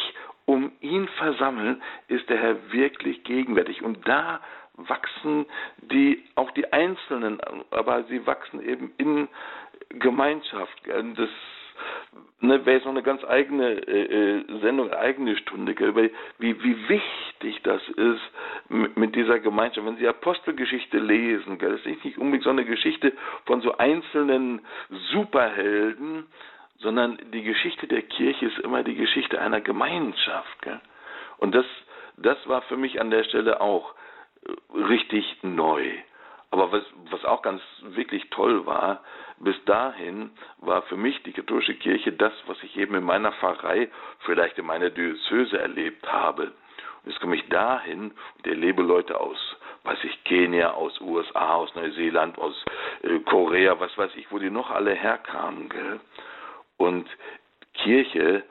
um 0.52 0.70
ihn 0.82 1.08
versammeln, 1.18 1.82
ist 2.10 2.30
der 2.30 2.38
Herr 2.38 2.74
wirklich 2.74 3.24
gegenwärtig. 3.24 3.84
Und 3.84 4.06
da 4.06 4.42
wachsen 4.76 5.46
die, 5.78 6.24
auch 6.36 6.52
die 6.52 6.74
Einzelnen, 6.74 7.40
aber 7.72 8.04
sie 8.06 8.26
wachsen 8.26 8.62
eben 8.62 8.92
in 8.98 9.30
Gemeinschaft. 9.90 10.78
Das 10.88 11.30
ne, 12.42 12.66
wäre 12.66 12.76
jetzt 12.76 12.86
noch 12.86 12.92
eine 12.92 13.02
ganz 13.04 13.24
eigene 13.24 13.88
äh, 13.88 14.40
äh 14.40 14.60
Sendung, 14.60 14.92
eigene 14.92 15.38
Stunde, 15.38 15.74
gell, 15.74 15.96
wie, 16.40 16.64
wie 16.64 16.90
wichtig 16.90 17.62
das 17.64 17.82
ist 17.88 18.22
mit, 18.68 18.98
mit, 18.98 19.16
dieser 19.16 19.40
Gemeinschaft. 19.40 19.88
Wenn 19.88 19.98
Sie 19.98 20.08
Apostelgeschichte 20.08 20.98
lesen, 20.98 21.60
gell, 21.60 21.72
das 21.72 21.86
ist 21.86 22.04
nicht 22.04 22.18
unbedingt 22.18 22.44
so 22.44 22.50
eine 22.50 22.66
Geschichte 22.66 23.14
von 23.46 23.62
so 23.62 23.78
einzelnen 23.78 24.62
Superhelden, 25.14 26.26
sondern 26.82 27.18
die 27.32 27.44
Geschichte 27.44 27.88
der 27.88 28.02
Kirche 28.02 28.48
ist 28.48 28.60
immer 28.60 28.84
die 28.84 28.96
Geschichte 28.96 29.40
einer 29.40 29.62
Gemeinschaft. 29.62 30.62
Gell? 30.62 30.82
Und 31.38 31.54
das, 31.56 31.66
das 32.18 32.38
war 32.48 32.62
für 32.64 32.78
mich 32.78 33.00
an 33.00 33.12
der 33.12 33.24
Stelle 33.24 33.62
auch 33.62 33.94
richtig 34.74 35.38
neu. 35.44 35.84
Aber 36.50 36.72
was, 36.72 36.84
was 37.10 37.24
auch 37.24 37.42
ganz 37.42 37.62
wirklich 37.82 38.30
toll 38.30 38.66
war, 38.66 39.04
bis 39.40 39.56
dahin 39.66 40.32
war 40.58 40.82
für 40.84 40.98
mich 40.98 41.22
die 41.24 41.32
katholische 41.32 41.76
Kirche 41.76 42.12
das, 42.12 42.34
was 42.48 42.62
ich 42.64 42.78
eben 42.78 42.96
in 42.96 43.04
meiner 43.04 43.32
Pfarrei, 43.32 43.90
vielleicht 44.20 44.58
in 44.58 44.66
meiner 44.66 44.90
Diözese 44.90 45.60
erlebt 45.60 46.12
habe. 46.12 46.52
Und 47.04 47.12
jetzt 47.12 47.22
komme 47.22 47.36
ich 47.36 47.48
dahin 47.48 48.12
und 48.38 48.48
erlebe 48.48 48.84
Leute 48.84 49.20
aus, 49.20 49.38
weiß 49.84 50.04
ich, 50.04 50.24
Kenia, 50.26 50.72
aus 50.72 51.00
USA, 51.00 51.56
aus 51.56 51.74
Neuseeland, 51.74 52.38
aus 52.38 52.66
äh, 53.02 53.20
Korea, 53.20 53.80
was 53.80 53.98
weiß 53.98 54.12
ich, 54.16 54.30
wo 54.32 54.38
die 54.38 54.52
noch 54.52 54.70
alle 54.70 54.94
herkamen. 54.94 55.70
Gell? 55.70 56.00
Und 56.82 57.08
Kirche 57.74 58.44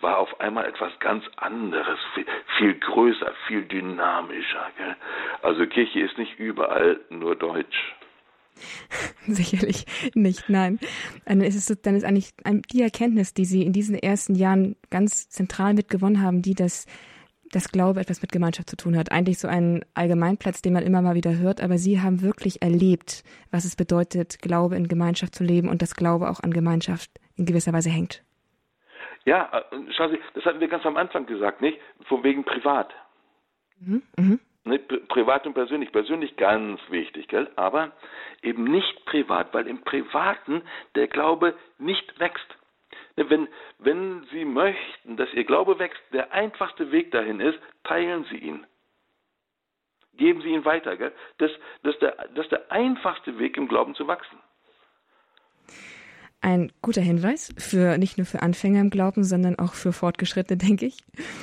war 0.00 0.18
auf 0.18 0.40
einmal 0.40 0.66
etwas 0.66 0.92
ganz 1.00 1.24
anderes, 1.36 1.98
viel, 2.14 2.26
viel 2.58 2.74
größer, 2.74 3.32
viel 3.48 3.62
dynamischer. 3.64 4.70
Gell? 4.78 4.96
Also 5.42 5.66
Kirche 5.66 6.00
ist 6.00 6.16
nicht 6.16 6.38
überall 6.38 7.00
nur 7.10 7.34
Deutsch. 7.34 7.94
Sicherlich 9.26 9.84
nicht, 10.14 10.48
nein. 10.48 10.78
Dann 11.24 11.40
ist, 11.40 11.56
es, 11.56 11.82
dann 11.82 11.96
ist 11.96 12.04
eigentlich 12.04 12.30
die 12.72 12.82
Erkenntnis, 12.82 13.34
die 13.34 13.44
Sie 13.44 13.62
in 13.62 13.72
diesen 13.72 13.96
ersten 13.96 14.36
Jahren 14.36 14.76
ganz 14.90 15.28
zentral 15.28 15.74
mitgewonnen 15.74 16.22
haben, 16.22 16.40
die 16.40 16.54
das, 16.54 16.86
das 17.50 17.72
Glaube 17.72 18.00
etwas 18.00 18.22
mit 18.22 18.30
Gemeinschaft 18.30 18.70
zu 18.70 18.76
tun 18.76 18.96
hat. 18.96 19.10
Eigentlich 19.10 19.40
so 19.40 19.48
ein 19.48 19.84
Allgemeinplatz, 19.94 20.62
den 20.62 20.72
man 20.72 20.84
immer 20.84 21.02
mal 21.02 21.16
wieder 21.16 21.36
hört, 21.36 21.60
aber 21.60 21.78
Sie 21.78 22.00
haben 22.00 22.22
wirklich 22.22 22.62
erlebt, 22.62 23.24
was 23.50 23.64
es 23.64 23.74
bedeutet, 23.74 24.38
Glaube 24.40 24.76
in 24.76 24.86
Gemeinschaft 24.86 25.34
zu 25.34 25.42
leben 25.42 25.68
und 25.68 25.82
dass 25.82 25.96
Glaube 25.96 26.30
auch 26.30 26.40
an 26.40 26.52
Gemeinschaft 26.52 27.10
in 27.36 27.46
gewisser 27.46 27.72
Weise 27.72 27.90
hängt. 27.90 28.22
Ja, 29.24 29.50
äh, 29.70 29.92
schauen 29.92 30.10
Sie, 30.12 30.20
das 30.34 30.44
hatten 30.44 30.60
wir 30.60 30.68
ganz 30.68 30.84
am 30.84 30.96
Anfang 30.96 31.26
gesagt, 31.26 31.60
nicht? 31.60 31.78
Von 32.08 32.22
wegen 32.22 32.44
privat. 32.44 32.92
Mhm. 33.80 34.02
Mhm. 34.16 34.40
Ne, 34.64 34.78
privat 34.78 35.46
und 35.46 35.54
persönlich. 35.54 35.92
Persönlich 35.92 36.36
ganz 36.36 36.80
wichtig, 36.88 37.28
gell? 37.28 37.50
aber 37.56 37.92
eben 38.42 38.64
nicht 38.64 39.04
privat, 39.04 39.52
weil 39.52 39.66
im 39.66 39.82
Privaten 39.82 40.62
der 40.94 41.08
Glaube 41.08 41.54
nicht 41.78 42.18
wächst. 42.18 42.46
Ne, 43.16 43.28
wenn, 43.28 43.48
wenn 43.78 44.26
Sie 44.32 44.44
möchten, 44.44 45.16
dass 45.16 45.32
Ihr 45.34 45.44
Glaube 45.44 45.78
wächst, 45.78 46.00
der 46.12 46.32
einfachste 46.32 46.92
Weg 46.92 47.10
dahin 47.12 47.40
ist, 47.40 47.58
teilen 47.84 48.24
Sie 48.30 48.38
ihn. 48.38 48.66
Geben 50.16 50.40
Sie 50.42 50.50
ihn 50.50 50.64
weiter. 50.64 50.96
Gell? 50.96 51.12
Das, 51.38 51.50
das, 51.82 51.94
ist 51.94 52.02
der, 52.02 52.12
das 52.34 52.46
ist 52.46 52.52
der 52.52 52.70
einfachste 52.70 53.38
Weg, 53.38 53.56
im 53.56 53.68
Glauben 53.68 53.94
zu 53.94 54.06
wachsen. 54.06 54.38
Ein 56.44 56.70
guter 56.82 57.00
Hinweis 57.00 57.54
für 57.56 57.96
nicht 57.96 58.18
nur 58.18 58.26
für 58.26 58.42
Anfänger 58.42 58.82
im 58.82 58.90
Glauben, 58.90 59.24
sondern 59.24 59.58
auch 59.58 59.72
für 59.72 59.94
Fortgeschrittene, 59.94 60.58
denke 60.68 60.84
ich. 60.84 60.98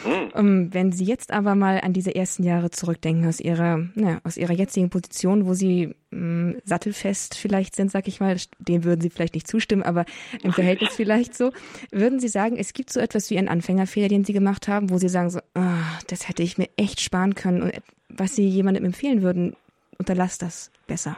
Mhm. 0.06 0.72
wenn 0.76 0.92
Sie 0.92 1.06
jetzt 1.06 1.34
aber 1.34 1.56
mal 1.56 1.82
an 1.82 1.92
diese 1.92 2.14
ersten 2.14 2.44
Jahre 2.44 2.70
zurückdenken 2.70 3.28
aus 3.28 3.40
Ihrer, 3.40 3.80
na, 3.96 4.22
aus 4.24 4.38
Ihrer 4.38 4.54
jetzigen 4.54 4.92
Position, 4.92 5.48
wo 5.48 5.56
Sie 5.56 5.96
mh, 6.12 6.60
sattelfest 6.66 7.34
vielleicht 7.34 7.76
sind, 7.76 7.90
sag 7.90 8.08
ich 8.08 8.20
mal, 8.20 8.38
dem 8.60 8.84
würden 8.84 9.02
Sie 9.02 9.10
vielleicht 9.10 9.34
nicht 9.34 9.48
zustimmen, 9.48 9.82
aber 9.82 10.06
im 10.44 10.54
Verhältnis 10.54 10.94
vielleicht 10.94 11.36
so, 11.36 11.52
würden 11.90 12.20
Sie 12.20 12.28
sagen, 12.28 12.56
es 12.58 12.74
gibt 12.74 12.94
so 12.94 13.00
etwas 13.00 13.32
wie 13.32 13.40
einen 13.40 13.50
Anfängerfehler, 13.50 14.08
den 14.08 14.24
Sie 14.24 14.34
gemacht 14.34 14.68
haben, 14.68 14.92
wo 14.92 15.00
Sie 15.00 15.10
sagen 15.10 15.32
so, 15.32 15.40
oh, 15.56 15.62
das 16.10 16.30
hätte 16.30 16.44
ich 16.44 16.60
mir 16.60 16.70
echt 16.78 17.02
sparen 17.02 17.34
können 17.34 17.64
und 17.64 17.74
was 18.08 18.36
Sie 18.36 18.48
jemandem 18.48 18.86
empfehlen 18.86 19.24
würden, 19.24 19.56
unterlass 19.98 20.38
das 20.38 20.70
besser. 20.86 21.18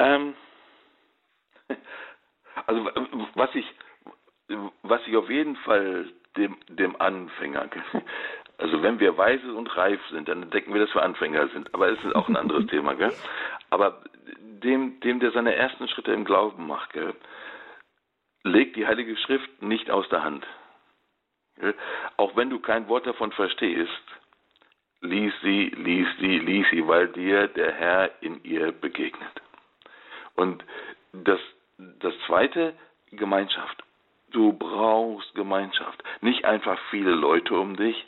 Ähm 0.00 0.34
also 2.66 2.88
was 3.34 3.54
ich, 3.54 3.66
was 4.82 5.00
ich 5.06 5.16
auf 5.16 5.28
jeden 5.30 5.56
Fall 5.56 6.08
dem, 6.36 6.56
dem 6.68 7.00
Anfänger, 7.00 7.68
also 8.58 8.82
wenn 8.82 9.00
wir 9.00 9.16
weise 9.16 9.54
und 9.54 9.76
reif 9.76 10.00
sind, 10.10 10.28
dann 10.28 10.50
denken 10.50 10.72
wir, 10.72 10.84
dass 10.84 10.94
wir 10.94 11.02
Anfänger 11.02 11.48
sind. 11.48 11.72
Aber 11.74 11.88
es 11.88 12.02
ist 12.04 12.14
auch 12.14 12.28
ein 12.28 12.36
anderes 12.36 12.66
Thema, 12.70 12.94
gell? 12.94 13.12
Aber 13.70 14.02
dem, 14.62 15.00
dem, 15.00 15.20
der 15.20 15.32
seine 15.32 15.54
ersten 15.54 15.88
Schritte 15.88 16.12
im 16.12 16.24
Glauben 16.24 16.66
macht, 16.66 16.92
gell, 16.92 17.14
legt 18.44 18.76
die 18.76 18.86
Heilige 18.86 19.16
Schrift 19.16 19.62
nicht 19.62 19.90
aus 19.90 20.08
der 20.08 20.22
Hand. 20.22 20.46
Gell? 21.56 21.74
Auch 22.16 22.36
wenn 22.36 22.50
du 22.50 22.60
kein 22.60 22.88
Wort 22.88 23.06
davon 23.06 23.32
verstehst, 23.32 23.90
lies 25.00 25.32
sie, 25.42 25.70
lies 25.76 26.06
sie, 26.18 26.38
lies 26.38 26.66
sie, 26.70 26.86
weil 26.86 27.08
dir 27.08 27.48
der 27.48 27.72
Herr 27.72 28.10
in 28.22 28.42
ihr 28.44 28.72
begegnet. 28.72 29.42
Und 30.34 30.64
das, 31.12 31.40
das 32.00 32.14
zweite, 32.26 32.74
Gemeinschaft. 33.10 33.82
Du 34.30 34.52
brauchst 34.52 35.34
Gemeinschaft. 35.34 36.02
Nicht 36.20 36.44
einfach 36.44 36.78
viele 36.90 37.10
Leute 37.10 37.54
um 37.54 37.76
dich, 37.76 38.06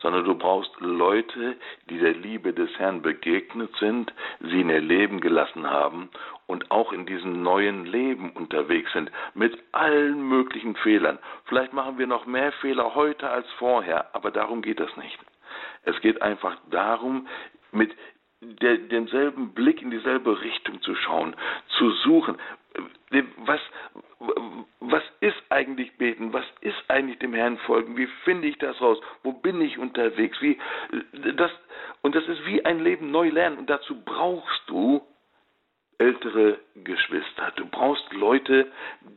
sondern 0.00 0.24
du 0.24 0.34
brauchst 0.34 0.72
Leute, 0.80 1.56
die 1.90 1.98
der 1.98 2.14
Liebe 2.14 2.52
des 2.52 2.70
Herrn 2.78 3.02
begegnet 3.02 3.74
sind, 3.78 4.12
sie 4.40 4.62
in 4.62 4.70
ihr 4.70 4.80
Leben 4.80 5.20
gelassen 5.20 5.68
haben 5.68 6.08
und 6.46 6.70
auch 6.70 6.92
in 6.92 7.06
diesem 7.06 7.42
neuen 7.42 7.84
Leben 7.84 8.30
unterwegs 8.30 8.92
sind, 8.92 9.10
mit 9.34 9.58
allen 9.72 10.22
möglichen 10.22 10.76
Fehlern. 10.76 11.18
Vielleicht 11.44 11.72
machen 11.72 11.98
wir 11.98 12.06
noch 12.06 12.26
mehr 12.26 12.52
Fehler 12.52 12.94
heute 12.94 13.28
als 13.28 13.50
vorher, 13.58 14.14
aber 14.14 14.30
darum 14.30 14.62
geht 14.62 14.80
es 14.80 14.96
nicht. 14.96 15.18
Es 15.82 16.00
geht 16.00 16.22
einfach 16.22 16.56
darum, 16.70 17.28
mit 17.72 17.94
der, 18.40 18.76
demselben 18.76 19.54
Blick 19.54 19.82
in 19.82 19.90
dieselbe 19.90 20.40
Richtung 20.40 20.80
zu 20.82 20.94
schauen, 20.94 21.34
zu 21.78 21.90
suchen. 21.90 22.36
Was, 23.46 23.60
was 24.80 25.02
ist 25.20 25.36
eigentlich 25.50 25.96
beten? 25.96 26.32
Was 26.32 26.44
ist 26.60 26.76
eigentlich 26.88 27.18
dem 27.18 27.34
Herrn 27.34 27.58
folgen? 27.58 27.96
Wie 27.96 28.08
finde 28.24 28.48
ich 28.48 28.58
das 28.58 28.80
raus? 28.80 28.98
Wo 29.22 29.32
bin 29.32 29.60
ich 29.60 29.78
unterwegs? 29.78 30.40
Wie, 30.40 30.58
das, 31.36 31.50
und 32.02 32.14
das 32.14 32.26
ist 32.28 32.44
wie 32.46 32.64
ein 32.64 32.80
Leben 32.80 33.10
neu 33.10 33.28
lernen. 33.28 33.58
Und 33.58 33.70
dazu 33.70 34.00
brauchst 34.04 34.62
du 34.66 35.02
ältere 35.98 36.58
Geschwister. 36.74 37.52
Du 37.56 37.66
brauchst 37.66 38.12
Leute, 38.12 38.70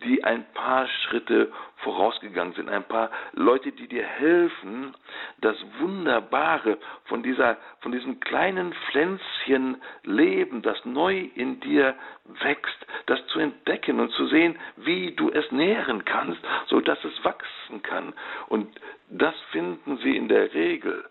die 0.03 0.23
ein 0.23 0.45
paar 0.53 0.88
Schritte 0.88 1.51
vorausgegangen 1.77 2.53
sind, 2.53 2.69
ein 2.69 2.84
paar 2.84 3.11
Leute, 3.34 3.71
die 3.71 3.88
dir 3.88 4.05
helfen, 4.05 4.95
das 5.41 5.57
Wunderbare 5.80 6.77
von 7.05 7.23
dieser, 7.23 7.57
von 7.82 7.91
diesem 7.91 8.19
kleinen 8.19 8.73
Pflänzchen 8.73 9.82
Leben, 10.03 10.61
das 10.61 10.84
neu 10.86 11.30
in 11.36 11.59
dir 11.59 11.95
wächst, 12.41 12.86
das 13.07 13.25
zu 13.27 13.39
entdecken 13.39 13.99
und 13.99 14.11
zu 14.11 14.27
sehen, 14.27 14.57
wie 14.77 15.11
du 15.15 15.30
es 15.32 15.51
nähren 15.51 16.05
kannst, 16.05 16.41
so 16.67 16.80
dass 16.80 17.03
es 17.03 17.23
wachsen 17.23 17.82
kann. 17.82 18.13
Und 18.47 18.80
das 19.09 19.36
finden 19.51 19.97
sie 19.97 20.15
in 20.15 20.27
der 20.27 20.53
Regel 20.53 21.05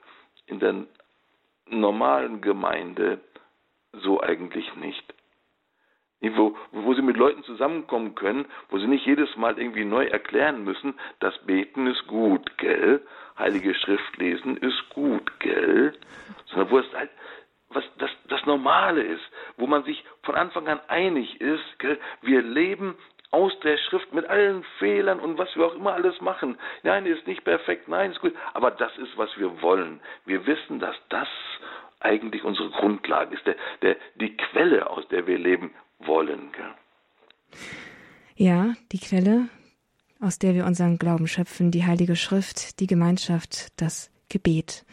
in 0.47 0.61
der 0.61 0.75
normalen 1.67 2.41
Gemeinde 2.41 3.21
so 3.93 4.21
eigentlich 4.23 4.75
nicht 4.77 5.15
wo, 6.21 6.57
wo 6.73 6.95
sie 6.95 7.03
mit 7.03 7.17
Leuten 7.17 7.45
zusammenkommen 7.45 8.15
können, 8.15 8.47
wo 8.71 8.79
sie 8.79 8.87
nicht 8.87 9.07
jedes 9.07 9.37
Mal 9.37 9.59
irgendwie 9.59 9.85
neu 9.85 10.05
erklären 10.07 10.65
müssen, 10.65 10.95
das 11.21 11.37
Beten 11.47 11.87
ist 11.87 12.07
gut, 12.07 12.59
gell? 12.59 13.01
Heilige 13.39 13.75
Schrift 13.75 14.17
lesen 14.17 14.57
ist 14.57 14.89
gut, 14.91 15.39
gell? 15.41 15.93
Sondern 16.47 16.71
wo 16.71 16.79
es 16.79 16.93
halt 16.93 17.11
was 17.71 17.85
das, 17.99 18.11
das 18.29 18.45
Normale 18.47 19.03
ist, 19.03 19.23
wo 19.59 19.67
man 19.67 19.85
sich 19.85 20.03
von 20.23 20.35
Anfang 20.35 20.69
an 20.69 20.81
einig 20.89 21.39
ist, 21.39 21.79
gell? 21.79 21.99
wir 22.23 22.41
leben 22.41 22.97
aus 23.31 23.53
der 23.61 23.77
Schrift 23.77 24.13
mit 24.15 24.27
allen 24.27 24.65
Fehlern 24.79 25.21
und 25.21 25.37
was 25.37 25.55
wir 25.55 25.67
auch 25.67 25.75
immer 25.75 25.93
alles 25.93 26.19
machen. 26.23 26.59
Nein, 26.83 27.05
ist 27.05 27.27
nicht 27.27 27.45
perfekt, 27.45 27.87
nein, 27.87 28.13
ist 28.13 28.21
gut, 28.21 28.35
aber 28.55 28.71
das 28.71 28.97
ist, 28.97 29.17
was 29.19 29.29
wir 29.39 29.61
wollen. 29.61 30.01
Wir 30.25 30.47
wissen, 30.47 30.81
dass 30.81 30.97
das 31.11 31.29
eigentlich 32.01 32.43
unsere 32.43 32.71
Grundlage 32.71 33.35
ist, 33.35 33.47
der, 33.47 33.57
der, 33.83 33.97
die 34.15 34.35
Quelle, 34.37 34.89
aus 34.89 35.07
der 35.09 35.27
wir 35.27 35.37
leben 35.37 35.75
wollen. 35.99 36.53
Gell? 36.53 36.75
Ja, 38.37 38.75
die 38.93 38.99
Quelle, 38.99 39.49
aus 40.21 40.39
der 40.39 40.55
wir 40.55 40.67
unseren 40.67 40.99
Glauben 40.99 41.27
schöpfen, 41.27 41.71
die 41.71 41.85
Heilige 41.85 42.17
Schrift, 42.17 42.81
die 42.81 42.87
Gemeinschaft, 42.87 43.69
das 43.81 44.11
Gebet. 44.29 44.85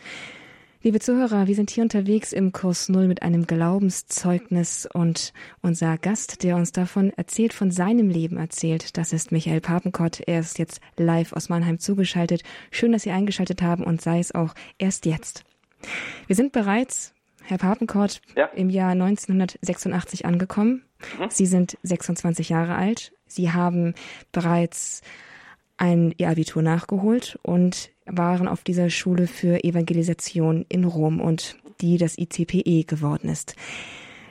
Liebe 0.85 0.99
Zuhörer, 0.99 1.47
wir 1.47 1.55
sind 1.55 1.71
hier 1.71 1.81
unterwegs 1.81 2.31
im 2.31 2.51
Kurs 2.51 2.89
Null 2.89 3.07
mit 3.07 3.23
einem 3.23 3.47
Glaubenszeugnis 3.47 4.87
und 4.93 5.33
unser 5.63 5.97
Gast, 5.97 6.43
der 6.43 6.55
uns 6.55 6.73
davon 6.73 7.09
erzählt, 7.09 7.53
von 7.53 7.71
seinem 7.71 8.07
Leben 8.07 8.37
erzählt, 8.37 8.95
das 8.95 9.11
ist 9.11 9.31
Michael 9.31 9.61
Papenkott. 9.61 10.19
Er 10.27 10.41
ist 10.41 10.59
jetzt 10.59 10.81
live 10.95 11.33
aus 11.33 11.49
Mannheim 11.49 11.79
zugeschaltet. 11.79 12.43
Schön, 12.69 12.91
dass 12.91 13.01
Sie 13.01 13.09
eingeschaltet 13.09 13.63
haben 13.63 13.83
und 13.83 13.99
sei 13.99 14.19
es 14.19 14.35
auch 14.35 14.53
erst 14.77 15.07
jetzt. 15.07 15.43
Wir 16.27 16.35
sind 16.35 16.51
bereits 16.51 17.14
Herr 17.45 17.57
Papenkort, 17.57 18.21
ja. 18.35 18.45
im 18.47 18.69
Jahr 18.69 18.91
1986 18.91 20.25
angekommen. 20.25 20.83
Mhm. 21.19 21.29
Sie 21.29 21.45
sind 21.45 21.77
26 21.83 22.49
Jahre 22.49 22.75
alt. 22.75 23.13
Sie 23.27 23.51
haben 23.51 23.93
bereits 24.31 25.01
ein 25.77 26.13
Ihr 26.17 26.29
Abitur 26.29 26.61
nachgeholt 26.61 27.37
und 27.43 27.91
waren 28.05 28.47
auf 28.47 28.63
dieser 28.63 28.89
Schule 28.89 29.27
für 29.27 29.63
Evangelisation 29.63 30.65
in 30.69 30.85
Rom 30.85 31.19
und 31.19 31.57
die 31.81 31.97
das 31.97 32.17
ICPE 32.17 32.85
geworden 32.85 33.29
ist. 33.29 33.55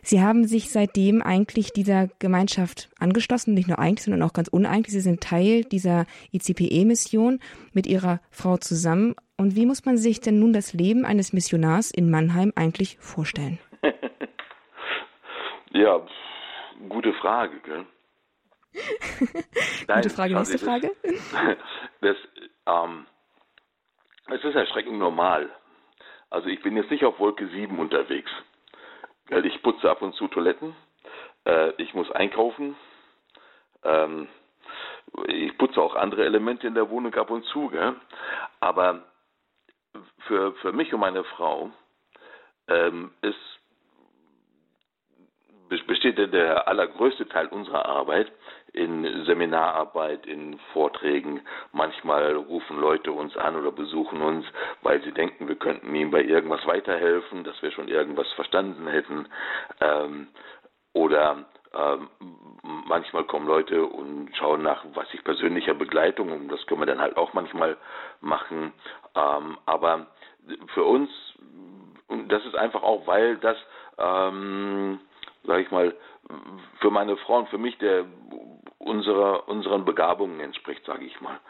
Sie 0.05 0.23
haben 0.23 0.45
sich 0.45 0.71
seitdem 0.71 1.23
eigentlich 1.23 1.73
dieser 1.73 2.09
Gemeinschaft 2.19 2.91
angeschlossen, 2.99 3.55
nicht 3.55 3.69
nur 3.69 3.79
eigentlich, 3.79 4.05
sondern 4.05 4.23
auch 4.23 4.33
ganz 4.35 4.49
uneigentlich. 4.49 4.93
Sie 4.93 5.01
sind 5.01 5.23
Teil 5.23 5.65
dieser 5.65 6.07
ICPE-Mission 6.33 7.41
mit 7.73 7.87
Ihrer 7.87 8.21
Frau 8.31 8.57
zusammen 8.59 9.15
und 9.37 9.57
wie 9.57 9.67
muss 9.67 9.85
man 9.85 9.97
sich 9.97 10.21
denn 10.21 10.39
nun 10.39 10.53
das 10.53 10.73
Leben 10.75 11.05
eines 11.05 11.33
Missionars 11.33 11.91
in 11.91 12.11
Mannheim 12.11 12.53
eigentlich 12.55 12.99
vorstellen? 13.01 13.59
ja, 15.71 16.07
gute 16.89 17.13
Frage, 17.15 17.59
gell? 17.61 17.87
Nein, 19.89 20.03
gute 20.03 20.11
Frage, 20.11 20.35
nächste 20.35 20.59
Frage. 20.59 20.91
Das, 22.01 22.17
ähm, 22.67 23.07
es 24.27 24.45
ist 24.45 24.55
erschreckend 24.55 24.99
normal. 24.99 25.49
Also 26.29 26.49
ich 26.49 26.63
bin 26.63 26.77
jetzt 26.77 26.91
nicht 26.91 27.03
auf 27.03 27.19
Wolke 27.19 27.49
7 27.49 27.79
unterwegs. 27.79 28.31
Ich 29.31 29.62
putze 29.62 29.91
ab 29.91 30.03
und 30.03 30.14
zu 30.14 30.29
Toiletten, 30.29 30.77
äh, 31.47 31.72
ich 31.83 31.95
muss 31.95 32.11
einkaufen, 32.11 32.77
ähm, 33.83 34.29
ich 35.27 35.57
putze 35.57 35.81
auch 35.81 35.95
andere 35.95 36.25
Elemente 36.25 36.66
in 36.66 36.75
der 36.75 36.91
Wohnung 36.91 37.14
ab 37.14 37.31
und 37.31 37.45
zu, 37.47 37.68
gell? 37.68 37.95
aber 38.61 39.03
für, 40.27 40.53
für 40.57 40.72
mich 40.72 40.93
und 40.93 41.01
meine 41.01 41.25
Frau 41.25 41.70
ähm, 42.68 43.12
ist, 43.22 43.39
besteht 45.87 46.18
der 46.18 46.68
allergrößte 46.68 47.29
Teil 47.29 47.49
unserer 47.49 47.87
Arbeit 47.87 48.31
in 48.75 49.25
Seminararbeit, 49.25 50.27
in 50.27 50.59
Vorträgen. 50.72 51.41
Manchmal 51.72 52.35
rufen 52.35 52.79
Leute 52.79 53.12
uns 53.12 53.37
an 53.37 53.57
oder 53.57 53.72
besuchen 53.72 54.20
uns, 54.20 54.45
weil 54.83 55.03
sie 55.03 55.12
denken, 55.12 55.49
wir 55.49 55.57
könnten 55.57 55.95
ihnen 55.95 56.11
bei 56.11 56.22
irgendwas 56.22 56.66
weiterhelfen, 56.66 57.45
dass 57.45 57.61
wir 57.62 57.70
schon 57.70 57.89
irgendwas 57.89 58.31
verstanden 58.33 58.87
hätten. 58.89 59.29
Ähm, 59.81 60.29
oder 60.93 61.45
ähm, 61.75 62.09
manchmal 62.87 63.25
kommen 63.25 63.47
Leute 63.47 63.85
und 63.85 64.31
schauen 64.37 64.62
nach, 64.62 64.85
was 64.95 65.12
ich 65.12 65.25
persönlicher 65.25 65.75
Begleitung, 65.75 66.33
und 66.33 66.49
das 66.49 66.64
können 66.66 66.81
wir 66.81 66.87
dann 66.87 67.01
halt 67.01 67.16
auch 67.16 67.33
manchmal 67.33 67.77
machen. 68.20 68.72
Ähm, 69.14 69.59
aber 69.66 70.07
für 70.75 70.85
uns, 70.85 71.11
und 72.09 72.31
das 72.31 72.45
ist 72.45 72.55
einfach 72.55 72.83
auch, 72.83 73.07
weil 73.07 73.37
das, 73.39 73.57
ähm, 73.99 75.01
sage 75.45 75.62
ich 75.62 75.70
mal, 75.70 75.95
für 76.81 76.91
meine 76.91 77.16
Frau 77.18 77.39
und 77.39 77.49
für 77.49 77.59
mich 77.59 77.77
der 77.79 78.05
unserer 78.85 79.49
unseren 79.49 79.85
Begabungen 79.85 80.41
entspricht, 80.41 80.85
sage 80.85 81.05
ich 81.05 81.20
mal. 81.20 81.41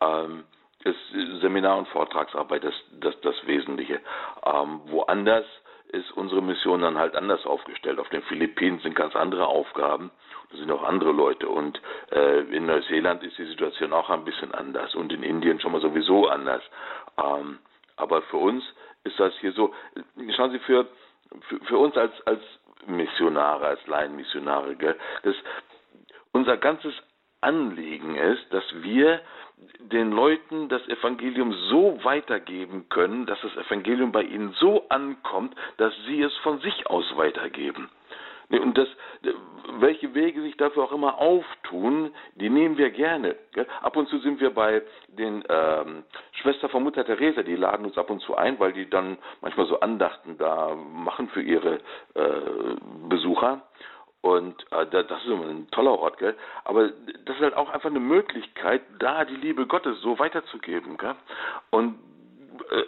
Ähm, 0.00 0.44
ist 0.84 1.40
Seminar- 1.40 1.78
und 1.78 1.88
Vortragsarbeit 1.88 2.62
das, 2.64 2.74
das, 3.00 3.18
das 3.22 3.46
Wesentliche. 3.46 4.00
Ähm, 4.44 4.80
woanders 4.86 5.46
ist 5.88 6.10
unsere 6.12 6.42
Mission 6.42 6.82
dann 6.82 6.98
halt 6.98 7.14
anders 7.14 7.46
aufgestellt. 7.46 7.98
Auf 7.98 8.08
den 8.10 8.22
Philippinen 8.22 8.80
sind 8.80 8.94
ganz 8.94 9.14
andere 9.16 9.46
Aufgaben, 9.46 10.10
da 10.50 10.58
sind 10.58 10.70
auch 10.70 10.82
andere 10.82 11.12
Leute 11.12 11.48
und 11.48 11.80
äh, 12.10 12.40
in 12.54 12.66
Neuseeland 12.66 13.22
ist 13.22 13.38
die 13.38 13.46
Situation 13.46 13.92
auch 13.92 14.10
ein 14.10 14.24
bisschen 14.24 14.52
anders 14.54 14.94
und 14.94 15.12
in 15.12 15.22
Indien 15.22 15.60
schon 15.60 15.72
mal 15.72 15.80
sowieso 15.80 16.28
anders. 16.28 16.62
Ähm, 17.16 17.58
aber 17.96 18.22
für 18.22 18.38
uns 18.38 18.64
ist 19.04 19.18
das 19.18 19.32
hier 19.38 19.52
so. 19.52 19.72
Schauen 20.36 20.50
Sie, 20.50 20.58
für, 20.60 20.86
für, 21.48 21.60
für 21.64 21.78
uns 21.78 21.96
als, 21.96 22.12
als 22.26 22.42
Missionare, 22.86 23.66
als 23.66 23.86
Laienmissionare, 23.86 24.74
gell, 24.76 24.96
das, 25.22 25.36
unser 26.34 26.58
ganzes 26.58 26.92
Anliegen 27.40 28.16
ist, 28.16 28.52
dass 28.52 28.64
wir 28.82 29.20
den 29.78 30.10
Leuten 30.10 30.68
das 30.68 30.86
Evangelium 30.88 31.52
so 31.70 31.98
weitergeben 32.02 32.88
können, 32.88 33.24
dass 33.26 33.40
das 33.40 33.56
Evangelium 33.56 34.12
bei 34.12 34.22
ihnen 34.22 34.52
so 34.58 34.86
ankommt, 34.88 35.54
dass 35.76 35.94
sie 36.06 36.20
es 36.22 36.34
von 36.38 36.58
sich 36.60 36.86
aus 36.88 37.04
weitergeben. 37.16 37.88
Und 38.50 38.76
das, 38.76 38.88
welche 39.78 40.14
Wege 40.14 40.42
sich 40.42 40.56
dafür 40.56 40.84
auch 40.84 40.92
immer 40.92 41.18
auftun, 41.18 42.12
die 42.34 42.50
nehmen 42.50 42.76
wir 42.76 42.90
gerne. 42.90 43.36
Ab 43.80 43.96
und 43.96 44.08
zu 44.08 44.18
sind 44.18 44.40
wir 44.40 44.50
bei 44.50 44.82
den 45.08 45.42
ähm, 45.48 46.04
Schwester 46.32 46.68
von 46.68 46.82
Mutter 46.82 47.04
Teresa, 47.04 47.42
die 47.42 47.56
laden 47.56 47.86
uns 47.86 47.96
ab 47.96 48.10
und 48.10 48.20
zu 48.20 48.36
ein, 48.36 48.58
weil 48.60 48.72
die 48.72 48.88
dann 48.88 49.18
manchmal 49.40 49.66
so 49.66 49.80
Andachten 49.80 50.36
da 50.36 50.74
machen 50.74 51.28
für 51.28 51.42
ihre 51.42 51.76
äh, 52.14 52.20
Besucher. 53.08 53.62
Und 54.24 54.64
äh, 54.72 54.86
das 54.86 55.22
ist 55.22 55.26
immer 55.26 55.48
ein 55.48 55.70
toller 55.70 55.98
Ort, 55.98 56.16
gell? 56.16 56.34
Aber 56.64 56.88
das 57.26 57.36
ist 57.36 57.42
halt 57.42 57.54
auch 57.54 57.68
einfach 57.68 57.90
eine 57.90 58.00
Möglichkeit, 58.00 58.80
da 58.98 59.26
die 59.26 59.36
Liebe 59.36 59.66
Gottes 59.66 60.00
so 60.00 60.18
weiterzugeben, 60.18 60.96
gell? 60.96 61.14
Und 61.68 61.98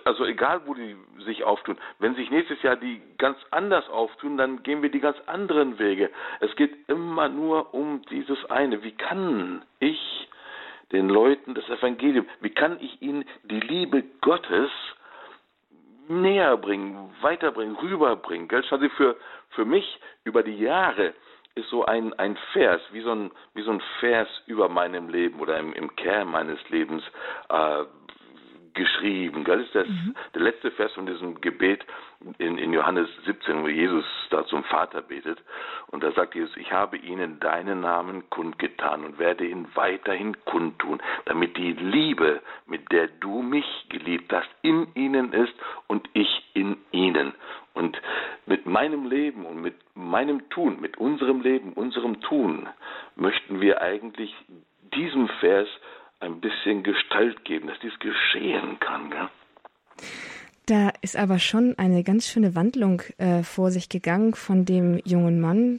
also 0.05 0.25
egal 0.25 0.63
wo 0.65 0.73
die 0.73 0.97
sich 1.27 1.45
auftun, 1.45 1.77
wenn 1.99 2.15
sich 2.15 2.31
nächstes 2.31 2.63
Jahr 2.63 2.77
die 2.77 3.03
ganz 3.19 3.37
anders 3.51 3.87
auftun, 3.91 4.39
dann 4.39 4.63
gehen 4.63 4.81
wir 4.81 4.91
die 4.91 5.01
ganz 5.01 5.19
anderen 5.27 5.79
Wege. 5.79 6.09
Es 6.41 6.57
geht 6.57 6.75
immer 6.89 7.29
nur 7.29 7.75
um 7.75 8.01
dieses 8.09 8.43
eine. 8.49 8.83
Wie 8.83 8.93
kann 8.93 9.63
ich 9.79 10.31
den 10.93 11.11
Leuten 11.11 11.55
das 11.55 11.69
Evangelium, 11.69 12.25
wie 12.41 12.51
kann 12.51 12.79
ich 12.81 13.03
ihnen 13.03 13.27
die 13.43 13.61
Liebe 13.61 14.05
Gottes 14.23 14.71
näher 16.09 16.57
bringen, 16.57 17.15
weiterbringen, 17.21 17.77
rüberbringen? 17.77 18.49
Gell? 18.49 18.63
Sie, 18.63 18.89
für, 18.91 19.17
für 19.51 19.65
mich 19.65 20.01
über 20.25 20.43
die 20.43 20.59
Jahre 20.59 21.15
ist 21.55 21.71
so 21.71 21.85
ein, 21.87 22.13
ein 22.15 22.37
Vers, 22.53 22.83
wie 22.93 23.01
so 23.01 23.13
ein, 23.13 23.31
wie 23.55 23.63
so 23.63 23.73
ein 23.73 23.83
Vers 24.01 24.29
über 24.47 24.69
meinem 24.69 25.09
Leben 25.09 25.41
oder 25.41 25.59
im, 25.59 25.73
im 25.73 25.95
Kern 25.97 26.29
meines 26.29 26.59
Lebens 26.69 27.03
äh, 27.49 27.85
geschrieben. 28.77 29.43
Das 29.45 29.61
ist 29.61 29.75
das, 29.75 29.89
mhm. 29.89 30.15
der 30.35 30.43
letzte 30.43 30.71
Vers 30.71 30.93
von 30.93 31.07
diesem 31.07 31.41
Gebet 31.41 31.85
in, 32.39 32.59
in 32.59 32.73
Johannes 32.73 33.09
17, 33.25 33.65
wo 33.65 33.69
Jesus 33.69 34.05
da 34.31 34.47
zum 34.47 34.63
Vater 34.65 35.03
betet. 35.03 35.39
Und 35.89 36.05
da 36.05 36.13
sagt 36.13 36.37
Jesus, 36.37 36.57
ich 36.57 36.71
habe 36.71 36.97
ihnen 36.97 37.41
deinen 37.41 37.81
Namen 37.81 38.31
kundgetan 38.31 39.05
und 39.05 39.19
werde 39.19 39.45
ihn 39.45 39.67
weiterhin 39.75 40.37
kundtun, 40.45 41.03
damit 41.25 41.57
die 41.57 41.73
Liebe, 41.73 42.41
mit 42.67 42.93
der 42.93 43.09
du 43.09 43.43
mich 43.43 43.67
geliebt 43.89 44.33
hast, 44.33 44.49
in 44.63 44.87
ihnen 44.95 45.33
ist 45.33 45.55
und 45.89 46.09
ich 46.13 46.45
in 46.55 46.77
ihnen. 46.93 47.35
Und 47.75 48.01
mit 48.47 48.65
meinem 48.65 49.09
Leben 49.09 49.45
und 49.45 49.61
mit 49.61 49.75
meinem 49.95 50.49
Tun, 50.51 50.81
mit 50.81 50.97
unserem 50.97 51.41
Leben, 51.41 51.73
unserem 51.73 52.21
Tun, 52.21 52.69
möchten 53.17 53.61
wir 53.61 53.83
eigentlich 53.83 54.35
diesem 54.95 55.29
Vers 55.41 55.69
ein 56.21 56.41
bisschen 56.41 56.83
Gestalt 56.83 57.45
geben, 57.45 57.69
dass 57.69 57.79
dies 57.81 57.99
geschehen 57.99 58.79
kann. 58.81 59.11
Gell? 59.11 59.29
Da 60.67 60.93
ist 61.01 61.17
aber 61.17 61.39
schon 61.39 61.79
eine 61.79 62.03
ganz 62.03 62.27
schöne 62.27 62.57
Wandlung 62.57 63.01
äh, 63.19 63.45
vor 63.45 63.71
sich 63.71 63.89
gegangen 63.89 64.35
von 64.35 64.65
dem 64.65 65.01
jungen 65.05 65.41
Mann, 65.41 65.79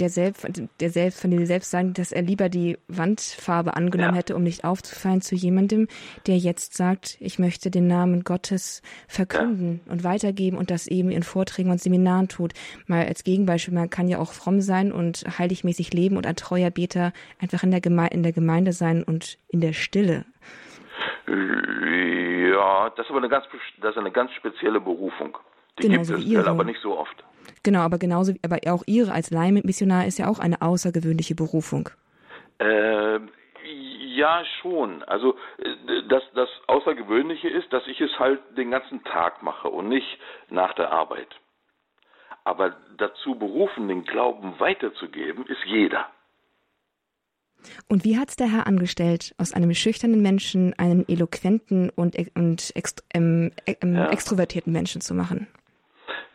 der 0.00 0.10
selbst, 0.10 0.44
der 0.80 0.90
selbst, 0.90 1.20
von 1.20 1.30
dem 1.30 1.38
sie 1.38 1.46
selbst 1.46 1.70
sagen, 1.70 1.92
dass 1.92 2.10
er 2.10 2.22
lieber 2.22 2.48
die 2.48 2.76
Wandfarbe 2.88 3.76
angenommen 3.76 4.14
ja. 4.14 4.18
hätte, 4.18 4.34
um 4.34 4.42
nicht 4.42 4.64
aufzufallen, 4.64 5.20
zu 5.20 5.36
jemandem, 5.36 5.86
der 6.26 6.36
jetzt 6.36 6.74
sagt, 6.74 7.16
ich 7.20 7.38
möchte 7.38 7.70
den 7.70 7.86
Namen 7.86 8.24
Gottes 8.24 8.82
verkünden 9.06 9.82
ja. 9.86 9.92
und 9.92 10.02
weitergeben 10.02 10.58
und 10.58 10.72
das 10.72 10.88
eben 10.88 11.12
in 11.12 11.22
Vorträgen 11.22 11.70
und 11.70 11.80
Seminaren 11.80 12.26
tut. 12.26 12.54
Mal 12.88 13.06
als 13.06 13.22
Gegenbeispiel, 13.22 13.74
man 13.74 13.88
kann 13.88 14.08
ja 14.08 14.18
auch 14.18 14.32
fromm 14.32 14.60
sein 14.60 14.90
und 14.90 15.24
heiligmäßig 15.38 15.92
leben 15.92 16.16
und 16.16 16.26
ein 16.26 16.34
treuer 16.34 16.72
Beter 16.72 17.12
einfach 17.38 17.62
in 17.62 17.70
der, 17.70 17.80
Geme 17.80 18.08
in 18.08 18.24
der 18.24 18.32
Gemeinde 18.32 18.72
sein 18.72 19.04
und 19.04 19.38
in 19.46 19.60
der 19.60 19.74
Stille. 19.74 20.24
Ja, 21.26 22.90
das 22.90 23.06
ist 23.06 23.10
aber 23.10 23.18
eine 23.18 23.28
ganz, 23.28 23.46
das 23.80 23.92
ist 23.92 23.98
eine 23.98 24.10
ganz 24.10 24.32
spezielle 24.32 24.80
Berufung. 24.80 25.38
Die 25.78 25.88
genau, 25.88 26.02
gibt 26.02 26.18
es, 26.18 26.46
aber 26.46 26.64
nicht 26.64 26.80
so 26.80 26.96
oft. 26.98 27.24
Genau, 27.62 27.80
aber 27.80 27.98
genauso, 27.98 28.32
aber 28.44 28.58
auch 28.68 28.82
Ihre 28.86 29.12
als 29.12 29.30
Leihmissionar 29.30 30.06
ist 30.06 30.18
ja 30.18 30.28
auch 30.28 30.38
eine 30.38 30.60
außergewöhnliche 30.62 31.34
Berufung. 31.34 31.88
Äh, 32.58 33.18
ja, 34.14 34.44
schon. 34.60 35.02
Also 35.04 35.36
äh, 35.58 36.02
das, 36.08 36.22
das 36.34 36.48
Außergewöhnliche 36.66 37.48
ist, 37.48 37.72
dass 37.72 37.86
ich 37.86 38.00
es 38.00 38.18
halt 38.18 38.40
den 38.56 38.70
ganzen 38.70 39.02
Tag 39.04 39.42
mache 39.42 39.68
und 39.68 39.88
nicht 39.88 40.18
nach 40.50 40.74
der 40.74 40.92
Arbeit. 40.92 41.28
Aber 42.44 42.76
dazu 42.98 43.34
berufen, 43.36 43.88
den 43.88 44.04
Glauben 44.04 44.60
weiterzugeben, 44.60 45.46
ist 45.46 45.64
jeder. 45.64 46.06
Und 47.88 48.04
wie 48.04 48.18
hat 48.18 48.30
es 48.30 48.36
der 48.36 48.50
Herr 48.50 48.66
angestellt, 48.66 49.34
aus 49.38 49.52
einem 49.52 49.72
schüchternen 49.74 50.22
Menschen 50.22 50.74
einen 50.78 51.08
eloquenten 51.08 51.90
und, 51.90 52.16
und 52.34 52.72
ext, 52.74 53.04
ähm, 53.12 53.52
ähm, 53.66 53.94
ja. 53.94 54.10
extrovertierten 54.10 54.72
Menschen 54.72 55.00
zu 55.00 55.14
machen? 55.14 55.46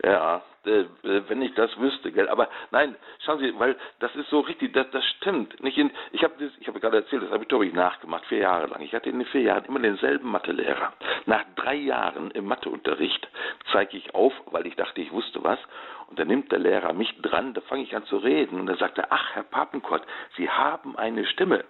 Ja, 0.03 0.41
äh, 0.65 0.85
wenn 1.03 1.41
ich 1.41 1.53
das 1.53 1.77
wüsste, 1.79 2.11
gell. 2.11 2.29
Aber 2.29 2.49
nein, 2.71 2.95
schauen 3.25 3.39
Sie, 3.39 3.57
weil 3.59 3.75
das 3.99 4.15
ist 4.15 4.29
so 4.29 4.41
richtig, 4.41 4.73
das, 4.73 4.89
das 4.91 5.05
stimmt. 5.17 5.61
Nicht 5.63 5.77
in, 5.77 5.91
ich 6.11 6.23
habe 6.23 6.33
ich 6.59 6.67
habe 6.67 6.79
gerade 6.79 6.97
erzählt, 6.97 7.23
das 7.23 7.31
Abitur 7.31 7.59
habe 7.59 7.67
ich 7.67 7.73
nachgemacht, 7.73 8.25
vier 8.25 8.39
Jahre 8.39 8.67
lang. 8.67 8.81
Ich 8.81 8.93
hatte 8.93 9.09
in 9.09 9.19
den 9.19 9.27
vier 9.27 9.41
Jahren 9.41 9.65
immer 9.65 9.79
denselben 9.79 10.29
Mathelehrer. 10.31 10.93
Nach 11.25 11.43
drei 11.55 11.75
Jahren 11.75 12.31
im 12.31 12.45
Matheunterricht 12.45 13.27
zeige 13.71 13.97
ich 13.97 14.13
auf, 14.13 14.33
weil 14.47 14.67
ich 14.67 14.75
dachte, 14.75 15.01
ich 15.01 15.11
wusste 15.11 15.43
was. 15.43 15.59
Und 16.07 16.19
dann 16.19 16.27
nimmt 16.27 16.51
der 16.51 16.59
Lehrer 16.59 16.93
mich 16.93 17.15
dran, 17.21 17.53
da 17.53 17.61
fange 17.61 17.83
ich 17.83 17.95
an 17.95 18.05
zu 18.05 18.17
reden. 18.17 18.59
Und 18.59 18.67
er 18.67 18.77
sagte, 18.77 19.11
ach, 19.11 19.35
Herr 19.35 19.43
Papenkott, 19.43 20.01
Sie 20.37 20.49
haben 20.49 20.97
eine 20.97 21.25
Stimme. 21.25 21.63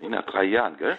Nach 0.00 0.24
drei 0.24 0.44
Jahren, 0.44 0.76
gell? 0.76 0.98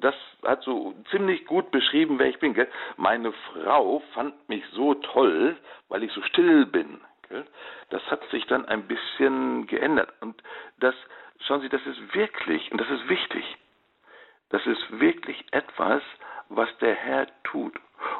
Das 0.00 0.14
hat 0.42 0.62
so 0.62 0.94
ziemlich 1.10 1.46
gut 1.46 1.70
beschrieben, 1.70 2.18
wer 2.18 2.28
ich 2.28 2.38
bin. 2.38 2.54
Gell? 2.54 2.68
Meine 2.96 3.32
Frau 3.32 4.02
fand 4.12 4.48
mich 4.48 4.64
so 4.72 4.94
toll, 4.94 5.56
weil 5.88 6.02
ich 6.02 6.12
so 6.12 6.22
still 6.22 6.66
bin. 6.66 7.00
Gell? 7.28 7.44
Das 7.90 8.02
hat 8.10 8.22
sich 8.30 8.46
dann 8.46 8.66
ein 8.66 8.86
bisschen 8.86 9.66
geändert. 9.66 10.12
Und 10.20 10.42
das, 10.78 10.94
schauen 11.46 11.60
Sie, 11.60 11.68
das 11.68 11.84
ist 11.86 12.14
wirklich, 12.14 12.70
und 12.72 12.80
das 12.80 12.90
ist 12.90 13.08
wichtig, 13.08 13.56
das 14.50 14.64
ist 14.66 15.00
wirklich 15.00 15.44
etwas, 15.52 16.02
was 16.48 16.68
der 16.78 16.94
Herr 16.94 17.26
tut. 17.44 17.74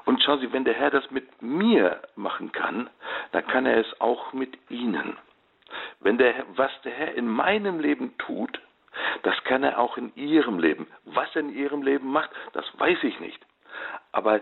Und 0.05 0.23
schauen 0.23 0.41
Sie, 0.41 0.53
wenn 0.53 0.65
der 0.65 0.75
Herr 0.75 0.91
das 0.91 1.11
mit 1.11 1.43
mir 1.43 2.01
machen 2.17 2.53
kann, 2.53 2.91
dann 3.33 3.47
kann 3.47 3.67
er 3.67 3.79
es 3.79 4.01
auch 4.01 4.33
mit 4.33 4.59
Ihnen. 4.71 5.17
Wenn 6.01 6.19
der, 6.19 6.45
was 6.55 6.71
der 6.83 6.93
Herr 6.93 7.15
in 7.15 7.29
meinem 7.29 7.81
Leben 7.81 8.17
tut, 8.19 8.61
das 9.23 9.35
kann 9.45 9.63
er 9.63 9.79
auch 9.79 9.97
in 9.97 10.15
ihrem 10.15 10.59
Leben. 10.59 10.87
Was 11.05 11.35
er 11.35 11.41
in 11.41 11.55
ihrem 11.55 11.83
Leben 11.83 12.11
macht, 12.11 12.31
das 12.53 12.65
weiß 12.79 13.03
ich 13.05 13.21
nicht. 13.21 13.41
Aber 14.13 14.41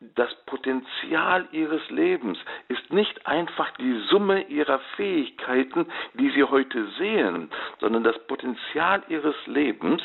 das 0.00 0.34
Potenzial 0.44 1.48
ihres 1.52 1.88
Lebens 1.90 2.38
ist 2.68 2.92
nicht 2.92 3.26
einfach 3.26 3.70
die 3.78 3.98
Summe 4.10 4.42
ihrer 4.42 4.78
Fähigkeiten, 4.96 5.86
die 6.14 6.30
sie 6.30 6.44
heute 6.44 6.86
sehen, 6.98 7.50
sondern 7.80 8.04
das 8.04 8.18
Potenzial 8.26 9.02
ihres 9.08 9.34
Lebens, 9.46 10.02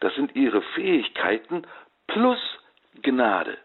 das 0.00 0.14
sind 0.14 0.34
ihre 0.34 0.62
Fähigkeiten 0.62 1.66
plus 2.06 2.38
Gnade. 3.02 3.58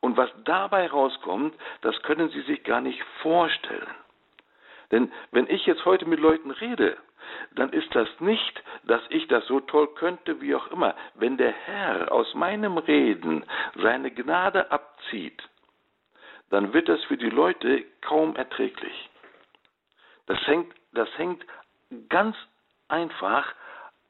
Und 0.00 0.16
was 0.16 0.30
dabei 0.44 0.88
rauskommt, 0.88 1.54
das 1.82 2.02
können 2.02 2.30
Sie 2.30 2.40
sich 2.42 2.64
gar 2.64 2.80
nicht 2.80 3.02
vorstellen. 3.22 3.94
Denn 4.90 5.12
wenn 5.30 5.46
ich 5.48 5.66
jetzt 5.66 5.84
heute 5.84 6.06
mit 6.06 6.18
Leuten 6.18 6.50
rede, 6.50 6.96
dann 7.52 7.72
ist 7.72 7.94
das 7.94 8.08
nicht, 8.20 8.62
dass 8.84 9.02
ich 9.10 9.26
das 9.28 9.46
so 9.46 9.60
toll 9.60 9.88
könnte, 9.94 10.40
wie 10.40 10.54
auch 10.54 10.70
immer. 10.70 10.94
Wenn 11.14 11.36
der 11.36 11.52
Herr 11.52 12.12
aus 12.12 12.34
meinem 12.34 12.78
Reden 12.78 13.44
seine 13.76 14.10
Gnade 14.10 14.70
abzieht, 14.70 15.42
dann 16.50 16.72
wird 16.72 16.88
das 16.88 17.02
für 17.04 17.16
die 17.16 17.30
Leute 17.30 17.84
kaum 18.00 18.36
erträglich. 18.36 19.10
Das 20.26 20.38
hängt, 20.46 20.72
das 20.92 21.08
hängt 21.16 21.44
ganz 22.08 22.36
einfach 22.88 23.54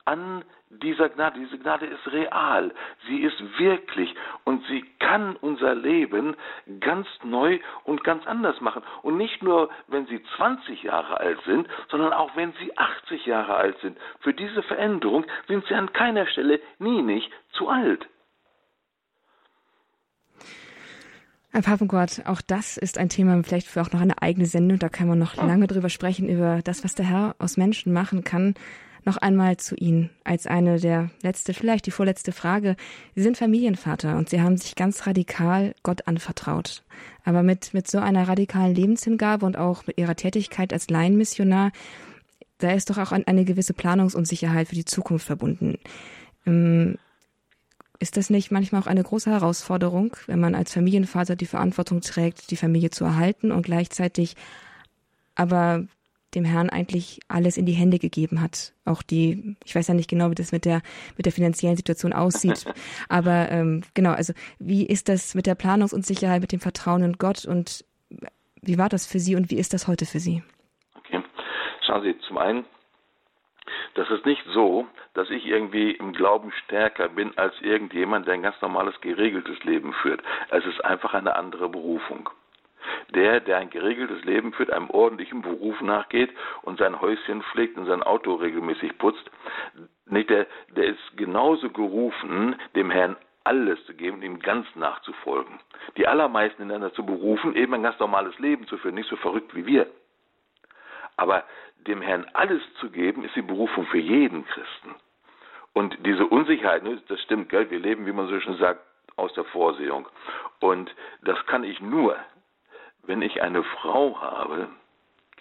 an 0.05 0.45
dieser 0.71 1.09
Gnade. 1.09 1.41
Diese 1.41 1.59
Gnade 1.59 1.87
ist 1.87 2.07
real, 2.13 2.73
sie 3.07 3.21
ist 3.21 3.41
wirklich 3.59 4.15
und 4.45 4.65
sie 4.67 4.85
kann 5.01 5.37
unser 5.37 5.75
Leben 5.75 6.37
ganz 6.81 7.07
neu 7.25 7.59
und 7.85 8.05
ganz 8.05 8.27
anders 8.27 8.61
machen. 8.61 8.83
Und 9.03 9.17
nicht 9.17 9.43
nur, 9.43 9.71
wenn 9.89 10.07
sie 10.07 10.23
20 10.37 10.85
Jahre 10.85 11.19
alt 11.19 11.41
sind, 11.45 11.69
sondern 11.91 12.13
auch 12.13 12.35
wenn 12.37 12.53
sie 12.61 12.77
80 12.77 13.27
Jahre 13.27 13.55
alt 13.55 13.79
sind. 13.81 13.99
Für 14.21 14.33
diese 14.33 14.63
Veränderung 14.63 15.25
sind 15.49 15.65
sie 15.67 15.75
an 15.75 15.93
keiner 15.93 16.27
Stelle 16.27 16.61
nie 16.79 17.03
nicht 17.03 17.31
zu 17.53 17.69
alt. 17.69 18.07
Herr 21.53 21.63
Papenkort, 21.63 22.23
auch 22.27 22.41
das 22.41 22.77
ist 22.77 22.97
ein 22.97 23.09
Thema, 23.09 23.43
vielleicht 23.43 23.67
für 23.67 23.81
auch 23.81 23.91
noch 23.93 24.01
eine 24.01 24.23
eigene 24.23 24.47
Sendung. 24.47 24.79
Da 24.79 24.89
kann 24.89 25.09
man 25.09 25.19
noch 25.19 25.35
lange 25.35 25.67
drüber 25.67 25.89
sprechen, 25.89 26.29
über 26.29 26.61
das, 26.63 26.85
was 26.85 26.95
der 26.95 27.07
Herr 27.07 27.35
aus 27.41 27.57
Menschen 27.57 27.93
machen 27.93 28.23
kann 28.23 28.55
noch 29.07 29.17
einmal 29.17 29.57
zu 29.57 29.75
Ihnen 29.77 30.11
als 30.25 30.47
eine 30.47 30.79
der 30.79 31.11
letzte, 31.23 31.55
vielleicht 31.55 31.87
die 31.87 31.91
vorletzte 31.91 32.33
Frage. 32.33 32.77
Sie 33.15 33.23
sind 33.23 33.37
Familienvater 33.37 34.17
und 34.17 34.29
Sie 34.29 34.41
haben 34.41 34.57
sich 34.57 34.75
ganz 34.75 35.07
radikal 35.07 35.75
Gott 35.83 36.07
anvertraut. 36.07 36.83
Aber 37.25 37.43
mit, 37.43 37.75
mit 37.75 37.91
so 37.91 37.99
einer 37.99 38.29
radikalen 38.29 38.75
Lebenshingabe 38.75 39.47
und 39.47 39.57
auch 39.57 39.87
mit 39.87 39.99
Ihrer 39.99 40.17
Tätigkeit 40.17 40.73
als 40.73 40.91
Laienmissionar, 40.91 41.73
da 42.59 42.73
ist 42.73 42.91
doch 42.91 42.99
auch 42.99 43.13
eine 43.13 43.45
gewisse 43.45 43.75
Planungsunsicherheit 43.75 44.69
für 44.69 44.75
die 44.75 44.85
Zukunft 44.85 45.27
verbunden. 45.27 45.79
Ähm, 46.47 46.99
ist 47.99 48.17
das 48.17 48.31
nicht 48.31 48.51
manchmal 48.51 48.81
auch 48.81 48.87
eine 48.87 49.03
große 49.03 49.31
Herausforderung, 49.31 50.17
wenn 50.27 50.41
man 50.41 50.55
als 50.55 50.73
Familienvater 50.73 51.37
die 51.37 51.47
Verantwortung 51.47 52.01
trägt, 52.01 52.51
die 52.51 52.57
Familie 52.57 52.91
zu 52.91 53.05
erhalten 53.05 53.53
und 53.53 53.63
gleichzeitig 53.63 54.37
aber 55.35 55.87
dem 56.35 56.45
Herrn 56.45 56.71
eigentlich 56.71 57.21
alles 57.29 57.57
in 57.57 57.67
die 57.67 57.73
Hände 57.73 57.99
gegeben 57.99 58.41
hat. 58.41 58.73
Auch 58.85 59.03
die, 59.03 59.57
ich 59.65 59.75
weiß 59.75 59.89
ja 59.89 59.95
nicht 59.95 60.11
genau, 60.11 60.31
wie 60.31 60.35
das 60.35 60.53
mit 60.53 60.65
der 60.65 60.83
mit 61.17 61.27
der 61.27 61.33
finanziellen 61.33 61.77
Situation 61.77 62.13
aussieht, 62.13 62.65
aber 63.09 63.51
ähm, 63.51 63.83
genau, 63.95 64.13
also 64.13 64.33
wie 64.59 64.87
ist 64.87 65.09
das 65.09 65.35
mit 65.35 65.47
der 65.47 65.55
Planungsunsicherheit, 65.55 66.41
mit 66.41 66.53
dem 66.53 66.61
Vertrauen 66.61 67.03
in 67.03 67.15
Gott 67.15 67.45
und 67.45 67.85
wie 68.63 68.79
war 68.79 68.89
das 68.89 69.07
für 69.07 69.19
Sie 69.19 69.37
und 69.37 69.51
wie 69.51 69.59
ist 69.59 69.73
das 69.73 69.89
heute 69.89 70.07
für 70.07 70.21
Sie? 70.21 70.43
Okay, 70.95 71.23
schauen 71.87 72.03
Sie, 72.03 72.19
zum 72.27 72.39
einen 72.39 72.65
Das 73.95 74.09
ist 74.11 74.25
nicht 74.25 74.45
so, 74.55 74.87
dass 75.15 75.31
ich 75.31 75.47
irgendwie 75.47 75.93
im 75.93 76.13
Glauben 76.13 76.53
stärker 76.65 77.09
bin 77.09 77.37
als 77.37 77.55
irgendjemand, 77.61 78.27
der 78.27 78.35
ein 78.35 78.43
ganz 78.43 78.61
normales, 78.63 79.01
geregeltes 79.01 79.63
Leben 79.65 79.93
führt. 79.93 80.23
Es 80.51 80.65
ist 80.65 80.85
einfach 80.85 81.15
eine 81.15 81.37
andere 81.37 81.69
Berufung. 81.69 82.31
Der, 83.15 83.41
der 83.41 83.59
ein 83.59 83.71
geregeltes 83.71 84.25
Leben 84.25 84.53
führt, 84.53 84.71
einem 84.71 84.91
ordentlichen 84.91 85.43
Beruf 85.43 85.81
nachgeht 85.81 86.31
und 86.63 86.79
sein 86.79 87.01
Häuschen 87.01 87.43
pflegt 87.43 87.77
und 87.77 87.87
sein 87.87 88.03
Auto 88.03 88.35
regelmäßig 88.35 88.99
putzt, 88.99 89.31
nicht 90.07 90.31
der, 90.31 90.47
der 90.77 90.87
ist 90.87 91.17
genauso 91.17 91.71
gerufen, 91.71 92.57
dem 92.75 92.91
Herrn 92.91 93.17
alles 93.45 93.85
zu 93.87 93.95
geben 93.95 94.19
und 94.19 94.23
ihm 94.23 94.39
ganz 94.39 94.67
nachzufolgen. 94.75 95.59
Die 95.97 96.07
allermeisten 96.07 96.69
sind 96.69 96.81
dazu 96.81 97.05
berufen, 97.05 97.57
eben 97.57 97.75
ein 97.75 97.83
ganz 97.83 97.99
normales 97.99 98.39
Leben 98.39 98.67
zu 98.67 98.77
führen, 98.79 98.95
nicht 98.95 99.09
so 99.09 99.17
verrückt 99.17 99.55
wie 99.55 99.67
wir. 99.67 99.87
Aber 101.17 101.45
dem 101.87 102.03
Herrn 102.03 102.27
alles 102.35 102.63
zu 102.75 102.91
geben, 102.91 103.25
ist 103.25 103.35
die 103.35 103.43
Berufung 103.43 103.87
für 103.87 103.99
jeden 103.99 104.47
Christen. 104.47 104.95
Und 105.73 105.97
diese 106.05 106.27
Unsicherheit, 106.27 106.83
ne, 106.83 107.01
das 107.09 107.21
stimmt, 107.23 107.49
gell? 107.49 107.71
wir 107.71 107.79
leben, 107.79 108.07
wie 108.07 108.13
man 108.13 108.29
so 108.29 108.39
schön 108.41 108.57
sagt, 108.59 108.81
aus 109.17 109.33
der 109.35 109.45
Vorsehung. 109.45 110.09
Und 110.61 110.95
das 111.23 111.45
kann 111.47 111.65
ich 111.65 111.81
nur, 111.81 112.17
wenn 113.11 113.23
ich 113.23 113.43
eine 113.43 113.65
Frau 113.65 114.17
habe, 114.21 114.69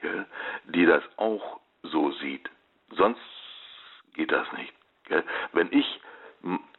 gell, 0.01 0.25
die 0.65 0.87
das 0.87 1.03
auch 1.17 1.59
so 1.83 2.09
sieht. 2.13 2.49
Sonst 2.89 3.21
geht 4.15 4.31
das 4.31 4.51
nicht. 4.53 4.73
Gell? 5.05 5.23
Wenn 5.53 5.71
ich 5.71 6.01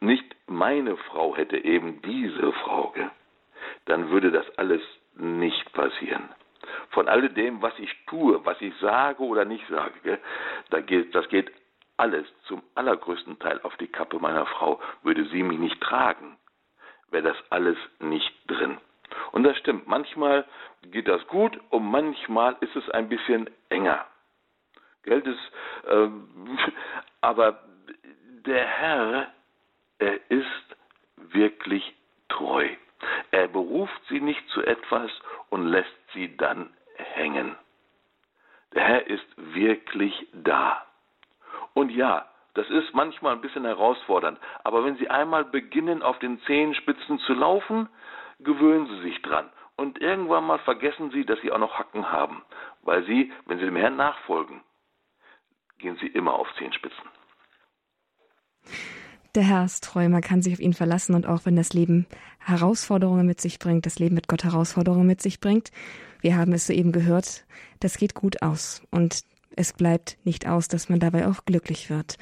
nicht 0.01 0.35
meine 0.49 0.97
Frau 0.97 1.37
hätte, 1.37 1.59
eben 1.59 2.03
diese 2.03 2.53
Frau, 2.65 2.91
gell, 2.91 3.09
dann 3.85 4.11
würde 4.11 4.33
das 4.33 4.47
alles 4.59 4.83
nicht 5.15 5.73
passieren. 5.75 6.29
Von 6.89 7.09
alledem, 7.09 7.63
was 7.63 7.79
ich 7.79 7.95
tue, 8.07 8.45
was 8.45 8.61
ich 8.61 8.75
sage 8.79 9.23
oder 9.23 9.45
nicht 9.45 9.69
sage, 9.69 10.19
da 10.71 10.81
geht, 10.81 11.15
das 11.15 11.29
geht 11.29 11.53
alles 11.99 12.27
zum 12.49 12.65
allergrößten 12.75 13.39
Teil 13.39 13.61
auf 13.63 13.77
die 13.77 13.87
Kappe 13.87 14.19
meiner 14.19 14.47
Frau. 14.47 14.81
Würde 15.05 15.25
sie 15.27 15.45
mich 15.45 15.61
nicht 15.61 15.81
tragen, 15.81 16.37
wäre 17.13 17.29
das 17.29 17.37
alles 17.51 17.77
nicht 18.01 18.35
drin. 18.49 18.79
Und 19.33 19.45
das 19.45 19.57
stimmt, 19.59 19.87
manchmal 19.87 20.45
geht 20.83 21.09
das 21.09 21.27
gut 21.27 21.59
und 21.71 21.85
manchmal 21.91 22.57
ist 22.61 22.75
es 22.77 22.89
ein 22.91 23.09
bisschen 23.09 23.49
enger. 23.69 24.07
Geld 25.03 25.27
ist, 25.27 25.53
äh, 25.87 26.09
aber 27.21 27.63
der 28.47 28.67
Herr, 28.67 29.33
er 29.99 30.31
ist 30.31 30.77
wirklich 31.17 31.95
treu. 32.29 32.69
Er 33.31 33.49
beruft 33.49 34.01
sie 34.09 34.21
nicht 34.21 34.47
zu 34.51 34.63
etwas 34.63 35.11
und 35.49 35.67
lässt 35.67 35.89
sie 36.13 36.37
dann 36.37 36.71
hängen. 36.97 37.57
Der 38.75 38.85
Herr 38.85 39.07
ist 39.07 39.27
wirklich 39.37 40.29
da. 40.33 40.85
Und 41.75 41.91
ja, 41.91 42.27
das 42.55 42.69
ist 42.69 42.95
manchmal 42.95 43.35
ein 43.35 43.41
bisschen 43.41 43.65
herausfordernd, 43.65 44.39
aber 44.65 44.85
wenn 44.85 44.97
Sie 44.97 45.09
einmal 45.09 45.45
beginnen, 45.45 46.03
auf 46.03 46.19
den 46.19 46.41
Zehenspitzen 46.43 47.19
zu 47.21 47.33
laufen, 47.33 47.89
gewöhnen 48.45 48.87
Sie 48.87 49.03
sich 49.03 49.23
dran. 49.23 49.51
Und 49.77 50.01
irgendwann 50.01 50.45
mal 50.45 50.59
vergessen 50.59 51.11
Sie, 51.11 51.25
dass 51.25 51.41
Sie 51.41 51.51
auch 51.51 51.59
noch 51.59 51.79
Hacken 51.79 52.13
haben, 52.13 52.43
weil 52.83 53.05
Sie, 53.07 53.33
wenn 53.47 53.59
Sie 53.59 53.65
dem 53.65 53.77
Herrn 53.77 53.97
nachfolgen, 53.97 54.61
gehen 55.79 55.97
Sie 56.01 56.07
immer 56.09 56.35
auf 56.35 56.49
Zehenspitzen. 56.59 57.09
Der 59.35 59.45
Herr 59.45 59.65
ist 59.65 59.85
treu, 59.85 60.09
man 60.09 60.23
kann 60.23 60.43
sich 60.43 60.53
auf 60.55 60.61
ihn 60.61 60.75
verlassen 60.75 61.15
und 61.15 61.27
auch 61.27 61.47
wenn 61.47 61.55
das 61.55 61.73
Leben 61.73 62.07
Herausforderungen 62.41 63.27
mit 63.27 63.41
sich 63.41 63.59
bringt, 63.59 63.87
das 63.87 63.99
Leben 63.99 64.17
mit 64.17 64.27
Gott 64.27 64.45
Herausforderungen 64.45 65.07
mit 65.07 65.23
sich 65.23 65.39
bringt, 65.41 65.71
wir 66.21 66.37
haben 66.37 66.53
es 66.53 66.67
soeben 66.67 66.93
gehört, 66.93 67.47
das 67.79 67.97
geht 67.97 68.15
gut 68.15 68.43
aus 68.43 68.83
und 68.91 69.23
es 69.57 69.73
bleibt 69.73 70.19
nicht 70.25 70.49
aus, 70.49 70.69
dass 70.69 70.89
man 70.89 71.01
dabei 71.01 71.29
auch 71.29 71.45
glücklich 71.45 71.91
wird. 71.91 72.19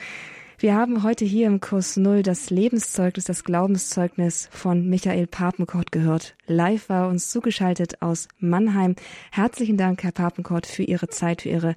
Wir 0.61 0.75
haben 0.75 1.05
heute 1.05 1.25
hier 1.25 1.47
im 1.47 1.61
Kurs 1.61 1.97
Null 1.97 2.25
das 2.25 2.51
Lebenszeugnis, 2.51 3.27
das 3.27 3.45
Glaubenszeugnis 3.45 4.49
von 4.51 4.89
Michael 4.91 5.29
Papenkort 5.29 5.93
gehört. 5.93 6.35
Live 6.49 6.89
war 6.89 7.07
uns 7.07 7.31
zugeschaltet 7.31 8.03
aus 8.03 8.27
Mannheim. 8.41 8.97
Herzlichen 9.31 9.77
Dank, 9.77 10.03
Herr 10.03 10.11
Papenkort, 10.11 10.67
für 10.67 10.83
Ihre 10.83 11.07
Zeit, 11.07 11.43
für 11.43 11.51
Ihre 11.51 11.77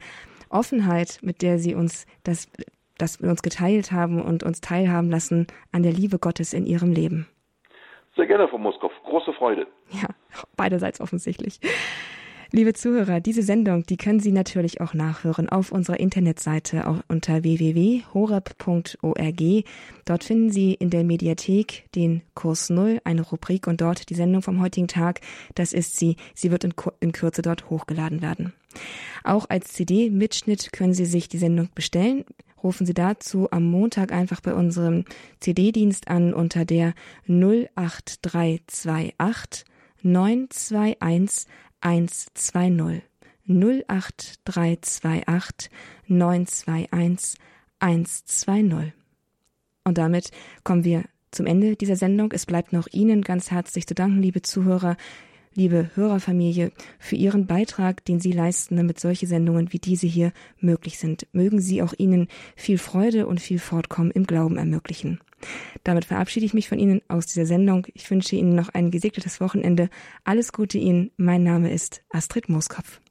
Offenheit, 0.50 1.20
mit 1.22 1.44
der 1.44 1.60
Sie 1.60 1.76
uns 1.76 2.08
das, 2.24 2.50
das 2.98 3.22
wir 3.22 3.30
uns 3.30 3.44
geteilt 3.44 3.92
haben 3.92 4.20
und 4.20 4.42
uns 4.42 4.62
teilhaben 4.62 5.12
lassen 5.12 5.46
an 5.72 5.84
der 5.84 5.94
Liebe 5.94 6.18
Gottes 6.18 6.52
in 6.52 6.66
Ihrem 6.66 6.92
Leben. 6.92 7.28
Sehr 8.16 8.26
gerne, 8.26 8.48
Frau 8.48 8.58
Moskow. 8.58 8.92
Große 9.04 9.34
Freude. 9.34 9.68
Ja, 9.92 10.10
beiderseits 10.58 11.00
offensichtlich. 11.00 11.60
Liebe 12.54 12.74
Zuhörer, 12.74 13.22
diese 13.22 13.44
Sendung, 13.44 13.86
die 13.86 13.96
können 13.96 14.20
Sie 14.20 14.34
natürlich 14.34 14.82
auch 14.82 14.94
nachhören 14.94 15.48
auf 15.48 15.72
unserer 15.72 16.02
Internetseite 16.02 16.86
auch 16.86 16.98
unter 17.08 17.44
www.horeb.org. 17.44 19.42
Dort 20.04 20.24
finden 20.26 20.52
Sie 20.52 20.74
in 20.74 20.90
der 20.90 21.06
Mediathek 21.06 21.86
den 21.96 22.24
Kurs 22.34 22.70
Null, 22.70 23.00
eine 23.06 23.22
Rubrik 23.22 23.68
und 23.68 23.80
dort 23.80 24.10
die 24.10 24.16
Sendung 24.16 24.42
vom 24.42 24.60
heutigen 24.60 24.90
Tag. 24.90 25.22
Das 25.56 25.72
ist 25.72 25.96
sie. 25.96 26.18
Sie 26.36 26.52
wird 26.52 26.66
in, 26.66 26.74
in 27.00 27.14
Kürze 27.14 27.42
dort 27.42 27.70
hochgeladen 27.70 28.22
werden. 28.22 28.52
Auch 29.24 29.50
als 29.50 29.72
CD-Mitschnitt 29.72 30.74
können 30.74 30.94
Sie 30.94 31.06
sich 31.06 31.30
die 31.30 31.38
Sendung 31.38 31.70
bestellen. 31.74 32.26
Rufen 32.62 32.86
Sie 32.86 32.94
dazu 32.94 33.50
am 33.52 33.64
Montag 33.64 34.12
einfach 34.12 34.42
bei 34.42 34.54
unserem 34.54 35.06
CD-Dienst 35.40 36.10
an 36.10 36.34
unter 36.34 36.66
der 36.66 36.96
08328 37.30 39.64
921 40.04 41.48
120 41.82 43.02
08328 43.48 45.70
921 46.08 47.40
120. 47.80 48.94
Und 49.84 49.98
damit 49.98 50.32
kommen 50.64 50.84
wir 50.84 51.04
zum 51.32 51.48
Ende 51.48 51.76
dieser 51.76 51.96
Sendung. 51.96 52.32
Es 52.32 52.46
bleibt 52.46 52.74
noch 52.74 52.88
Ihnen 52.92 53.22
ganz 53.22 53.52
herzlich 53.52 53.88
zu 53.88 53.96
danken, 53.96 54.22
liebe 54.22 54.42
Zuhörer, 54.42 54.98
liebe 55.56 55.90
Hörerfamilie, 55.96 56.72
für 57.00 57.16
Ihren 57.16 57.48
Beitrag, 57.48 58.06
den 58.06 58.20
Sie 58.20 58.32
leisten, 58.32 58.78
damit 58.78 59.00
solche 59.00 59.28
Sendungen 59.28 59.74
wie 59.74 59.80
diese 59.80 60.08
hier 60.08 60.32
möglich 60.60 61.00
sind. 61.00 61.28
Mögen 61.32 61.60
Sie 61.60 61.82
auch 61.82 61.94
Ihnen 61.98 62.28
viel 62.56 62.78
Freude 62.78 63.28
und 63.28 63.42
viel 63.42 63.60
Fortkommen 63.60 64.12
im 64.12 64.26
Glauben 64.26 64.58
ermöglichen. 64.58 65.20
Damit 65.84 66.06
verabschiede 66.06 66.46
ich 66.46 66.54
mich 66.54 66.70
von 66.70 66.80
Ihnen 66.80 67.02
aus 67.08 67.28
dieser 67.28 67.46
Sendung. 67.46 67.88
Ich 67.94 68.10
wünsche 68.10 68.36
Ihnen 68.36 68.56
noch 68.56 68.70
ein 68.70 68.92
gesegnetes 68.92 69.42
Wochenende. 69.42 69.90
Alles 70.24 70.54
Gute 70.54 70.78
Ihnen. 70.78 71.12
Mein 71.18 71.44
Name 71.44 71.72
ist 71.72 72.04
Astrid 72.10 72.50
Mooskopf. 72.50 73.02